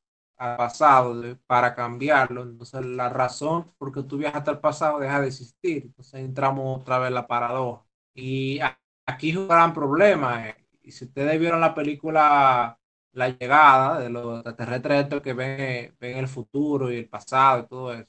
al 0.53 0.57
pasado 0.59 1.15
para 1.47 1.75
cambiarlo. 1.75 2.43
Entonces, 2.43 2.85
la 2.85 3.09
razón 3.09 3.73
por 3.79 3.93
que 3.93 4.03
tú 4.03 4.19
viajas 4.19 4.47
al 4.49 4.61
pasado 4.61 4.99
deja 4.99 5.21
de 5.21 5.29
existir. 5.29 5.85
Entonces, 5.87 6.15
entramos 6.21 6.81
otra 6.81 6.99
vez 6.99 7.09
en 7.09 7.15
la 7.15 7.27
paradoja. 7.27 7.85
Y 8.15 8.61
aquí 9.07 9.31
es 9.31 9.37
un 9.37 9.49
gran 9.49 9.73
problema. 9.73 10.49
Eh. 10.49 10.57
Y 10.83 10.93
si 10.93 11.05
ustedes 11.07 11.39
vieron 11.41 11.61
la 11.61 11.75
película 11.75 12.79
La 13.13 13.29
llegada 13.29 14.01
de 14.01 14.11
los 14.11 14.45
extraterrestres 14.45 15.23
que 15.23 15.33
ven, 15.35 15.97
ven 16.01 16.19
el 16.19 16.29
futuro 16.29 16.91
y 16.93 16.97
el 16.99 17.09
pasado 17.09 17.63
y 17.65 17.69
todo 17.69 17.93
eso. 17.95 18.09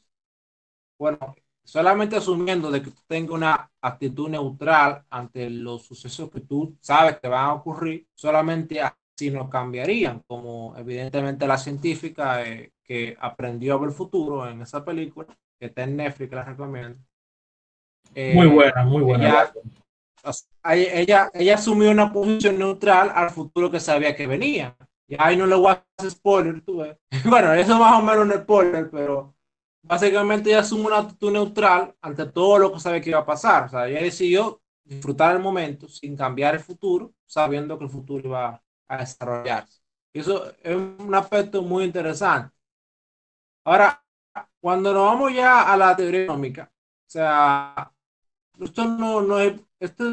Bueno, 0.97 1.35
solamente 1.63 2.15
asumiendo 2.15 2.71
de 2.71 2.81
que 2.81 2.91
tú 2.91 3.01
tengas 3.07 3.31
una 3.35 3.71
actitud 3.81 4.29
neutral 4.29 5.05
ante 5.09 5.49
los 5.49 5.85
sucesos 5.85 6.29
que 6.31 6.41
tú 6.41 6.77
sabes 6.81 7.19
que 7.19 7.27
van 7.27 7.45
a 7.45 7.53
ocurrir, 7.53 8.07
solamente 8.13 8.81
si 9.15 9.31
nos 9.31 9.49
cambiarían, 9.49 10.21
como 10.27 10.75
evidentemente 10.77 11.47
la 11.47 11.57
científica 11.57 12.43
eh, 12.43 12.73
que 12.83 13.15
aprendió 13.19 13.75
a 13.75 13.77
ver 13.77 13.89
el 13.89 13.95
futuro 13.95 14.47
en 14.47 14.61
esa 14.61 14.83
película, 14.83 15.27
que 15.59 15.67
está 15.67 15.83
en 15.83 15.95
Netflix, 15.97 16.31
la 16.33 16.43
recomiendo. 16.43 16.99
Eh, 18.13 18.33
muy 18.35 18.47
buena, 18.47 18.83
muy 18.83 19.01
buena. 19.01 19.51
Ella, 20.63 21.29
ella, 21.33 21.55
asumió 21.55 21.91
una 21.91 22.11
posición 22.11 22.57
neutral 22.57 23.11
al 23.13 23.29
futuro 23.29 23.69
que 23.69 23.79
sabía 23.79 24.15
que 24.15 24.27
venía. 24.27 24.75
Y 25.07 25.15
ahí 25.19 25.37
no 25.37 25.45
le 25.45 25.55
voy 25.55 25.71
a 25.71 25.85
hacer 25.97 26.11
spoiler, 26.11 26.61
tú 26.61 26.77
ves. 26.77 26.97
Bueno, 27.25 27.53
eso 27.53 27.77
más 27.77 27.99
o 27.99 28.01
menos 28.01 28.25
un 28.25 28.41
spoiler, 28.41 28.89
pero 28.89 29.35
básicamente 29.83 30.49
ella 30.49 30.59
asume 30.59 30.87
una 30.87 30.99
actitud 30.99 31.31
neutral 31.31 31.95
ante 32.01 32.25
todo 32.25 32.57
lo 32.57 32.73
que 32.73 32.79
sabe 32.79 33.01
que 33.01 33.11
iba 33.11 33.19
a 33.19 33.25
pasar. 33.25 33.65
O 33.65 33.69
sea, 33.69 33.87
ella 33.87 34.01
decidió 34.01 34.61
disfrutar 34.83 35.35
el 35.35 35.41
momento 35.41 35.87
sin 35.87 36.15
cambiar 36.15 36.55
el 36.55 36.59
futuro, 36.59 37.13
sabiendo 37.25 37.77
que 37.77 37.85
el 37.85 37.91
futuro 37.91 38.27
iba 38.27 38.64
a 38.87 38.97
desarrollarse. 38.97 39.81
Eso 40.13 40.51
es 40.63 40.75
un 40.75 41.13
aspecto 41.13 41.61
muy 41.61 41.83
interesante. 41.85 42.55
Ahora, 43.65 44.01
cuando 44.59 44.93
nos 44.93 45.03
vamos 45.05 45.33
ya 45.33 45.71
a 45.71 45.77
la 45.77 45.95
teoría 45.95 46.23
económica, 46.23 46.71
o 46.71 47.09
sea, 47.09 47.91
esto 48.59 48.85
no, 48.85 49.21
no 49.21 49.39
es, 49.39 49.59
esto 49.79 50.03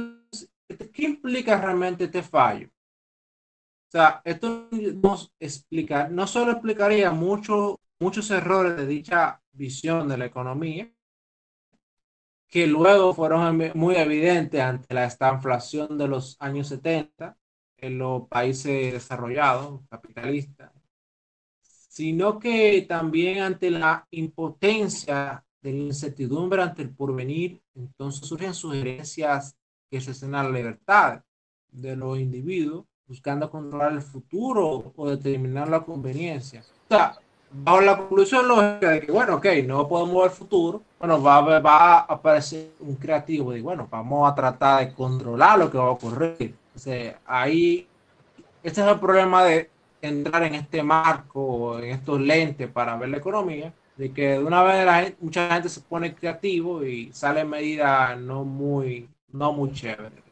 ¿qué 0.92 1.04
implica 1.04 1.60
realmente 1.60 2.04
este 2.04 2.22
fallo? 2.22 2.68
O 2.68 3.90
sea, 3.92 4.22
esto 4.24 4.68
nos 4.72 5.32
explica, 5.38 6.08
no 6.08 6.26
solo 6.26 6.52
explicaría 6.52 7.10
mucho, 7.10 7.78
muchos 8.00 8.30
errores 8.30 8.76
de 8.76 8.86
dicha 8.86 9.42
visión 9.52 10.08
de 10.08 10.16
la 10.16 10.26
economía, 10.26 10.90
que 12.48 12.66
luego 12.66 13.14
fueron 13.14 13.72
muy 13.74 13.96
evidentes 13.96 14.60
ante 14.60 14.94
la 14.94 15.04
inflación 15.32 15.96
de 15.96 16.08
los 16.08 16.36
años 16.40 16.68
70, 16.68 17.36
en 17.82 17.98
los 17.98 18.28
países 18.28 18.92
desarrollados, 18.92 19.80
capitalistas, 19.90 20.70
sino 21.60 22.38
que 22.38 22.86
también 22.88 23.42
ante 23.42 23.70
la 23.70 24.06
impotencia 24.12 25.44
de 25.60 25.72
la 25.72 25.78
incertidumbre 25.78 26.62
ante 26.62 26.82
el 26.82 26.94
porvenir, 26.94 27.60
entonces 27.74 28.26
surgen 28.26 28.54
sugerencias 28.54 29.56
que 29.90 29.98
a 29.98 30.42
la 30.42 30.48
libertad 30.48 31.22
de 31.70 31.96
los 31.96 32.18
individuos, 32.18 32.86
buscando 33.06 33.50
controlar 33.50 33.92
el 33.92 34.00
futuro 34.00 34.92
o 34.96 35.10
determinar 35.10 35.68
la 35.68 35.80
conveniencia. 35.80 36.64
O 36.88 36.94
sea, 36.94 37.18
bajo 37.50 37.80
la 37.82 37.98
conclusión 37.98 38.48
lógica 38.48 38.90
de 38.90 39.00
que, 39.00 39.12
bueno, 39.12 39.36
ok, 39.36 39.46
no 39.66 39.86
podemos 39.86 40.22
ver 40.22 40.30
el 40.30 40.30
futuro, 40.30 40.82
bueno, 40.98 41.22
va, 41.22 41.58
va 41.58 41.98
a 41.98 41.98
aparecer 42.00 42.70
un 42.80 42.94
creativo 42.94 43.52
de, 43.52 43.60
bueno, 43.60 43.88
vamos 43.90 44.30
a 44.30 44.34
tratar 44.34 44.86
de 44.86 44.94
controlar 44.94 45.58
lo 45.58 45.70
que 45.70 45.78
va 45.78 45.84
a 45.84 45.90
ocurrir 45.90 46.61
ahí, 47.26 47.86
este 48.62 48.80
es 48.80 48.86
el 48.86 49.00
problema 49.00 49.44
de 49.44 49.70
entrar 50.00 50.42
en 50.42 50.54
este 50.54 50.82
marco, 50.82 51.78
en 51.78 51.90
estos 51.90 52.20
lentes 52.20 52.68
para 52.68 52.96
ver 52.96 53.10
la 53.10 53.18
economía, 53.18 53.72
de 53.96 54.12
que 54.12 54.30
de 54.30 54.38
una 54.38 54.62
vez 54.62 54.84
la 54.84 55.12
mucha 55.20 55.48
gente 55.48 55.68
se 55.68 55.80
pone 55.80 56.14
creativo 56.14 56.84
y 56.84 57.12
sale 57.12 57.44
medidas 57.44 58.18
no 58.18 58.44
muy, 58.44 59.08
no 59.32 59.52
muy 59.52 59.72
chévere. 59.72 60.22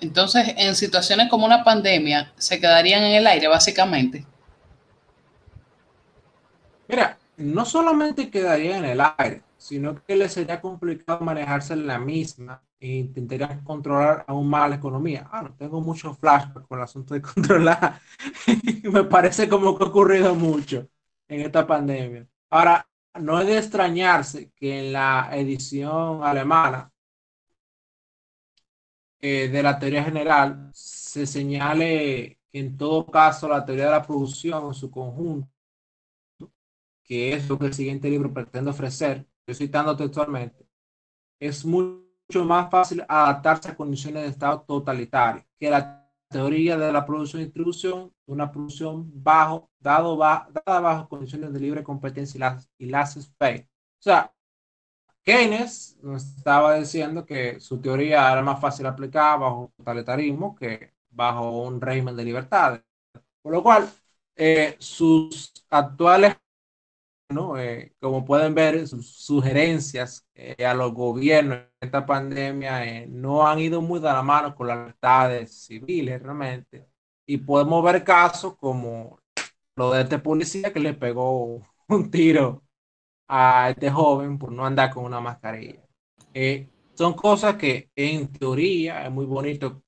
Entonces, 0.00 0.54
en 0.56 0.76
situaciones 0.76 1.28
como 1.30 1.46
una 1.46 1.64
pandemia, 1.64 2.32
se 2.36 2.60
quedarían 2.60 3.02
en 3.02 3.14
el 3.14 3.26
aire, 3.26 3.48
básicamente. 3.48 4.26
Mira, 6.86 7.18
no 7.36 7.64
solamente 7.64 8.30
quedaría 8.30 8.76
en 8.76 8.84
el 8.84 9.00
aire, 9.16 9.42
sino 9.56 10.00
que 10.04 10.16
le 10.16 10.28
sería 10.28 10.60
complicado 10.60 11.20
manejarse 11.20 11.72
en 11.72 11.86
la 11.86 11.98
misma 11.98 12.62
e 12.78 13.10
controlar 13.64 14.24
aún 14.28 14.48
más 14.48 14.68
la 14.68 14.76
economía. 14.76 15.28
Ah, 15.30 15.42
no 15.42 15.54
tengo 15.54 15.80
mucho 15.80 16.14
flashback 16.14 16.66
con 16.68 16.78
el 16.78 16.84
asunto 16.84 17.14
de 17.14 17.22
controlar. 17.34 18.00
Me 18.92 19.04
parece 19.04 19.48
como 19.48 19.76
que 19.76 19.84
ha 19.84 19.88
ocurrido 19.88 20.34
mucho 20.34 20.88
en 21.28 21.40
esta 21.40 21.66
pandemia. 21.66 22.26
Ahora, 22.50 22.86
no 23.20 23.40
es 23.40 23.46
de 23.46 23.58
extrañarse 23.58 24.50
que 24.56 24.86
en 24.86 24.92
la 24.92 25.30
edición 25.32 26.22
alemana 26.22 26.92
eh, 29.20 29.48
de 29.48 29.62
la 29.62 29.78
teoría 29.78 30.04
general 30.04 30.70
se 30.74 31.26
señale 31.26 32.38
que 32.52 32.58
en 32.60 32.76
todo 32.76 33.06
caso 33.06 33.48
la 33.48 33.64
teoría 33.64 33.86
de 33.86 33.90
la 33.92 34.02
producción 34.06 34.66
en 34.66 34.74
su 34.74 34.90
conjunto, 34.90 35.48
que 37.04 37.32
es 37.34 37.48
lo 37.48 37.58
que 37.58 37.66
el 37.66 37.74
siguiente 37.74 38.10
libro 38.10 38.32
pretende 38.32 38.70
ofrecer, 38.70 39.26
estoy 39.46 39.66
citando 39.66 39.96
textualmente, 39.96 40.66
es 41.40 41.64
muy 41.64 42.05
mucho 42.28 42.44
más 42.44 42.70
fácil 42.70 43.04
adaptarse 43.08 43.70
a 43.70 43.76
condiciones 43.76 44.22
de 44.22 44.28
estado 44.30 44.62
totalitario 44.62 45.44
que 45.58 45.70
la 45.70 46.06
teoría 46.28 46.76
de 46.76 46.92
la 46.92 47.06
producción 47.06 47.42
y 47.42 47.44
distribución, 47.46 48.12
una 48.26 48.50
producción 48.50 49.10
bajo, 49.22 49.70
dado 49.78 50.16
dada 50.18 50.80
bajo 50.80 51.08
condiciones 51.08 51.52
de 51.52 51.60
libre 51.60 51.84
competencia 51.84 52.36
y 52.36 52.40
las, 52.40 52.70
y 52.78 52.86
las 52.86 53.16
O 53.16 53.22
sea, 54.00 54.32
Keynes 55.22 55.98
nos 56.02 56.24
estaba 56.36 56.76
diciendo 56.78 57.24
que 57.26 57.60
su 57.60 57.80
teoría 57.80 58.30
era 58.32 58.42
más 58.42 58.60
fácil 58.60 58.86
aplicar 58.86 59.40
bajo 59.40 59.72
totalitarismo 59.76 60.54
que 60.54 60.94
bajo 61.10 61.62
un 61.62 61.80
régimen 61.80 62.16
de 62.16 62.24
libertades. 62.24 62.82
Por 63.42 63.52
lo 63.52 63.62
cual, 63.62 63.88
eh, 64.36 64.76
sus 64.78 65.52
actuales 65.70 66.36
¿no? 67.28 67.58
Eh, 67.58 67.94
como 68.00 68.24
pueden 68.24 68.54
ver, 68.54 68.86
sus 68.86 69.08
sugerencias 69.24 70.26
eh, 70.34 70.64
a 70.64 70.74
los 70.74 70.92
gobiernos 70.92 71.58
en 71.58 71.68
esta 71.80 72.06
pandemia 72.06 72.84
eh, 72.86 73.06
no 73.08 73.46
han 73.46 73.58
ido 73.58 73.80
muy 73.82 74.00
de 74.00 74.06
la 74.06 74.22
mano 74.22 74.54
con 74.54 74.68
las 74.68 74.78
libertades 74.78 75.64
civiles 75.66 76.22
realmente. 76.22 76.88
Y 77.26 77.38
podemos 77.38 77.82
ver 77.84 78.04
casos 78.04 78.56
como 78.56 79.18
lo 79.76 79.92
de 79.92 80.02
este 80.02 80.18
policía 80.18 80.72
que 80.72 80.80
le 80.80 80.94
pegó 80.94 81.60
un 81.88 82.10
tiro 82.10 82.62
a 83.28 83.70
este 83.70 83.90
joven 83.90 84.38
por 84.38 84.52
no 84.52 84.66
andar 84.66 84.90
con 84.92 85.04
una 85.04 85.20
mascarilla. 85.20 85.82
son 86.94 87.14
cosas 87.14 87.56
que 87.56 87.90
en 87.96 88.32
teoría 88.32 89.04
es 89.06 89.10
muy 89.12 89.26
bonito. 89.26 89.82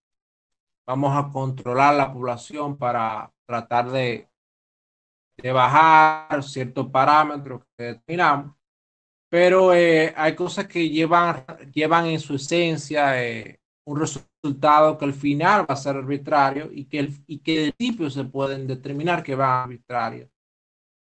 Vamos 0.86 1.16
a 1.16 1.30
controlar 1.30 1.94
la 1.94 2.12
población 2.12 2.78
para 2.78 3.32
tratar 3.46 3.90
de 3.90 4.27
de 5.42 5.52
bajar 5.52 6.42
ciertos 6.42 6.88
parámetros 6.90 7.62
que 7.76 7.84
determinamos, 7.84 8.56
pero 9.30 9.74
eh, 9.74 10.12
hay 10.16 10.34
cosas 10.34 10.66
que 10.66 10.88
llevan, 10.88 11.44
llevan 11.72 12.06
en 12.06 12.20
su 12.20 12.34
esencia 12.34 13.22
eh, 13.22 13.60
un 13.84 14.00
resultado 14.00 14.98
que 14.98 15.04
al 15.04 15.14
final 15.14 15.62
va 15.62 15.74
a 15.74 15.76
ser 15.76 15.96
arbitrario 15.96 16.70
y 16.72 16.86
que, 16.86 17.10
y 17.26 17.38
que 17.40 17.60
de 17.60 17.72
principio 17.72 18.10
se 18.10 18.24
pueden 18.24 18.66
determinar 18.66 19.22
que 19.22 19.34
va 19.34 19.62
arbitrario. 19.62 20.28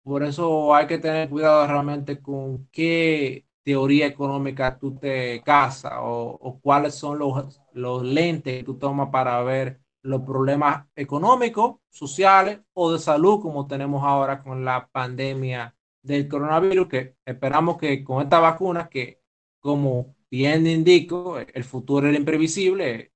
Por 0.04 0.24
eso 0.24 0.74
hay 0.76 0.88
que 0.88 1.00
tener 1.00 1.30
cuidado 1.30 1.66
realmente 1.68 2.22
con 2.22 2.68
qué 2.72 3.46
teoría 3.64 4.06
económica 4.08 4.78
tú 4.78 4.96
te 4.98 5.42
casas 5.44 5.94
o, 6.00 6.38
o 6.40 6.60
cuáles 6.62 6.96
son 6.96 7.18
los, 7.20 7.60
los 7.74 8.04
lentes 8.04 8.58
que 8.60 8.64
tú 8.64 8.78
tomas 8.78 9.10
para 9.10 9.42
ver 9.44 9.82
los 10.06 10.22
problemas 10.22 10.88
económicos, 10.96 11.78
sociales 11.90 12.60
o 12.74 12.92
de 12.92 13.00
salud 13.00 13.42
como 13.42 13.68
tenemos 13.68 14.04
ahora 14.04 14.44
con 14.44 14.64
la 14.64 14.88
pandemia 14.88 15.76
del 16.02 16.28
coronavirus, 16.28 16.88
que 16.88 17.16
esperamos 17.26 17.78
que 17.78 18.04
con 18.04 18.22
esta 18.22 18.40
vacuna, 18.40 18.88
que 18.90 19.22
como 19.60 20.16
bien 20.30 20.68
indico, 20.68 21.40
el 21.40 21.64
futuro 21.64 22.08
es 22.08 22.18
imprevisible, 22.18 23.14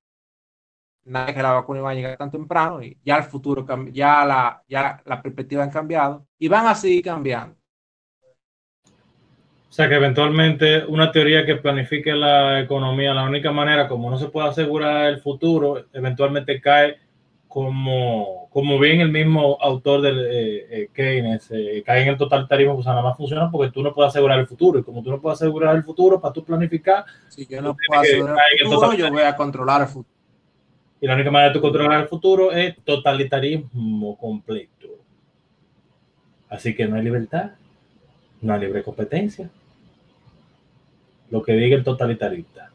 nadie 1.05 1.33
que 1.35 1.43
la 1.43 1.53
vacuna 1.53 1.79
iba 1.79 1.91
a 1.91 1.93
llegar 1.93 2.17
tan 2.17 2.31
temprano 2.31 2.81
y 2.81 2.99
ya 3.03 3.17
el 3.17 3.23
futuro, 3.23 3.65
ya 3.91 4.25
la, 4.25 4.63
ya 4.67 5.01
la 5.05 5.21
perspectiva 5.21 5.63
han 5.63 5.71
cambiado 5.71 6.27
y 6.39 6.47
van 6.47 6.67
a 6.67 6.75
seguir 6.75 7.03
cambiando. 7.03 7.58
O 9.69 9.71
sea 9.71 9.87
que 9.87 9.95
eventualmente 9.95 10.83
una 10.85 11.11
teoría 11.11 11.45
que 11.45 11.55
planifique 11.55 12.11
la 12.13 12.59
economía, 12.59 13.13
la 13.13 13.23
única 13.23 13.51
manera 13.51 13.87
como 13.87 14.09
no 14.09 14.17
se 14.17 14.29
puede 14.29 14.49
asegurar 14.49 15.05
el 15.05 15.21
futuro, 15.21 15.85
eventualmente 15.93 16.59
cae 16.59 16.97
como, 17.47 18.49
como 18.51 18.79
bien 18.79 18.99
el 18.99 19.11
mismo 19.11 19.57
autor 19.61 20.01
del 20.01 20.25
eh, 20.25 20.67
eh, 20.71 20.89
Keynes, 20.91 21.51
eh, 21.51 21.83
cae 21.85 22.01
en 22.01 22.09
el 22.09 22.17
totalitarismo, 22.17 22.73
pues 22.75 22.87
nada 22.87 23.03
más 23.03 23.15
funciona 23.15 23.49
porque 23.51 23.71
tú 23.71 23.83
no 23.83 23.93
puedes 23.93 24.09
asegurar 24.09 24.39
el 24.39 24.47
futuro. 24.47 24.79
Y 24.79 24.83
como 24.83 25.03
tú 25.03 25.11
no 25.11 25.21
puedes 25.21 25.39
asegurar 25.39 25.75
el 25.75 25.83
futuro, 25.83 26.19
para 26.19 26.33
tú 26.33 26.43
planificar, 26.43 27.05
si 27.27 27.45
yo 27.45 27.61
no 27.61 27.75
puedo 27.75 28.01
asegurar 28.01 28.37
el 28.59 28.67
futuro, 28.67 28.93
yo 28.93 29.11
voy 29.11 29.21
a 29.21 29.35
controlar 29.35 29.81
el 29.81 29.87
futuro. 29.87 30.15
Y 30.99 31.07
la 31.07 31.13
única 31.13 31.29
manera 31.29 31.49
de 31.49 31.59
tú 31.59 31.61
controlar 31.61 32.01
el 32.01 32.07
futuro 32.07 32.51
es 32.51 32.75
totalitarismo 32.83 34.17
completo. 34.17 34.87
Así 36.49 36.75
que 36.75 36.87
no 36.87 36.95
hay 36.95 37.03
libertad, 37.03 37.51
no 38.41 38.53
hay 38.53 38.61
libre 38.61 38.83
competencia 38.83 39.49
lo 41.29 41.41
que 41.41 41.53
diga 41.53 41.75
el 41.75 41.83
totalitarista. 41.83 42.71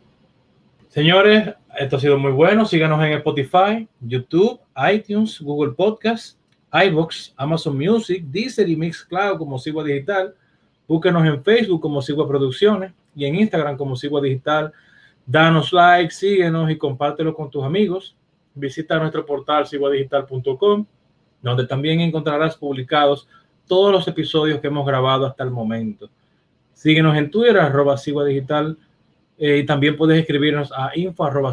Señores, 0.89 1.55
esto 1.77 1.97
ha 1.97 2.01
sido 2.01 2.19
muy 2.19 2.33
bueno. 2.33 2.65
Síganos 2.65 3.03
en 3.05 3.15
Spotify, 3.15 3.89
YouTube, 4.01 4.61
iTunes, 4.93 5.41
Google 5.41 5.73
Podcast, 5.73 6.39
iBox, 6.73 7.35
Amazon 7.37 7.77
Music, 7.77 8.25
Deezer 8.27 8.69
y 8.69 8.77
Mixcloud 8.77 9.39
como 9.39 9.59
Sigua 9.59 9.83
Digital. 9.83 10.35
Búsquenos 10.87 11.27
en 11.27 11.43
Facebook 11.43 11.81
como 11.81 12.01
Sigua 12.01 12.29
Producciones 12.29 12.93
y 13.17 13.25
en 13.25 13.37
Instagram 13.37 13.77
como 13.77 13.97
Sigua 13.97 14.21
Digital. 14.21 14.73
Danos 15.27 15.73
like, 15.73 16.13
síguenos 16.13 16.71
y 16.71 16.77
compártelo 16.77 17.35
con 17.35 17.51
tus 17.51 17.65
amigos. 17.65 18.17
Visita 18.55 18.99
nuestro 18.99 19.27
portal 19.27 19.67
siguadigital.com, 19.67 20.87
donde 21.43 21.67
también 21.67 22.01
encontrarás 22.01 22.57
publicados 22.57 23.27
todos 23.67 23.91
los 23.91 24.07
episodios 24.07 24.61
que 24.61 24.69
hemos 24.69 24.87
grabado 24.87 25.27
hasta 25.27 25.43
el 25.43 25.51
momento. 25.51 26.09
Síguenos 26.75 27.16
en 27.16 27.31
Twitter, 27.31 27.59
arroba 27.59 27.97
Sigua 27.97 28.25
Digital. 28.25 28.77
Eh, 29.39 29.59
y 29.59 29.66
también 29.66 29.97
puedes 29.97 30.18
escribirnos 30.20 30.70
a 30.72 30.93
info 30.95 31.25
arroba 31.25 31.53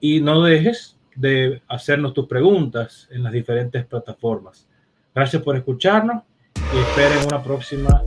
Y 0.00 0.20
no 0.20 0.42
dejes 0.42 0.96
de 1.16 1.62
hacernos 1.68 2.14
tus 2.14 2.26
preguntas 2.26 3.08
en 3.10 3.22
las 3.22 3.32
diferentes 3.32 3.84
plataformas. 3.86 4.68
Gracias 5.14 5.42
por 5.42 5.56
escucharnos 5.56 6.22
y 6.56 6.78
esperen 6.78 7.26
una 7.26 7.42
próxima 7.42 8.02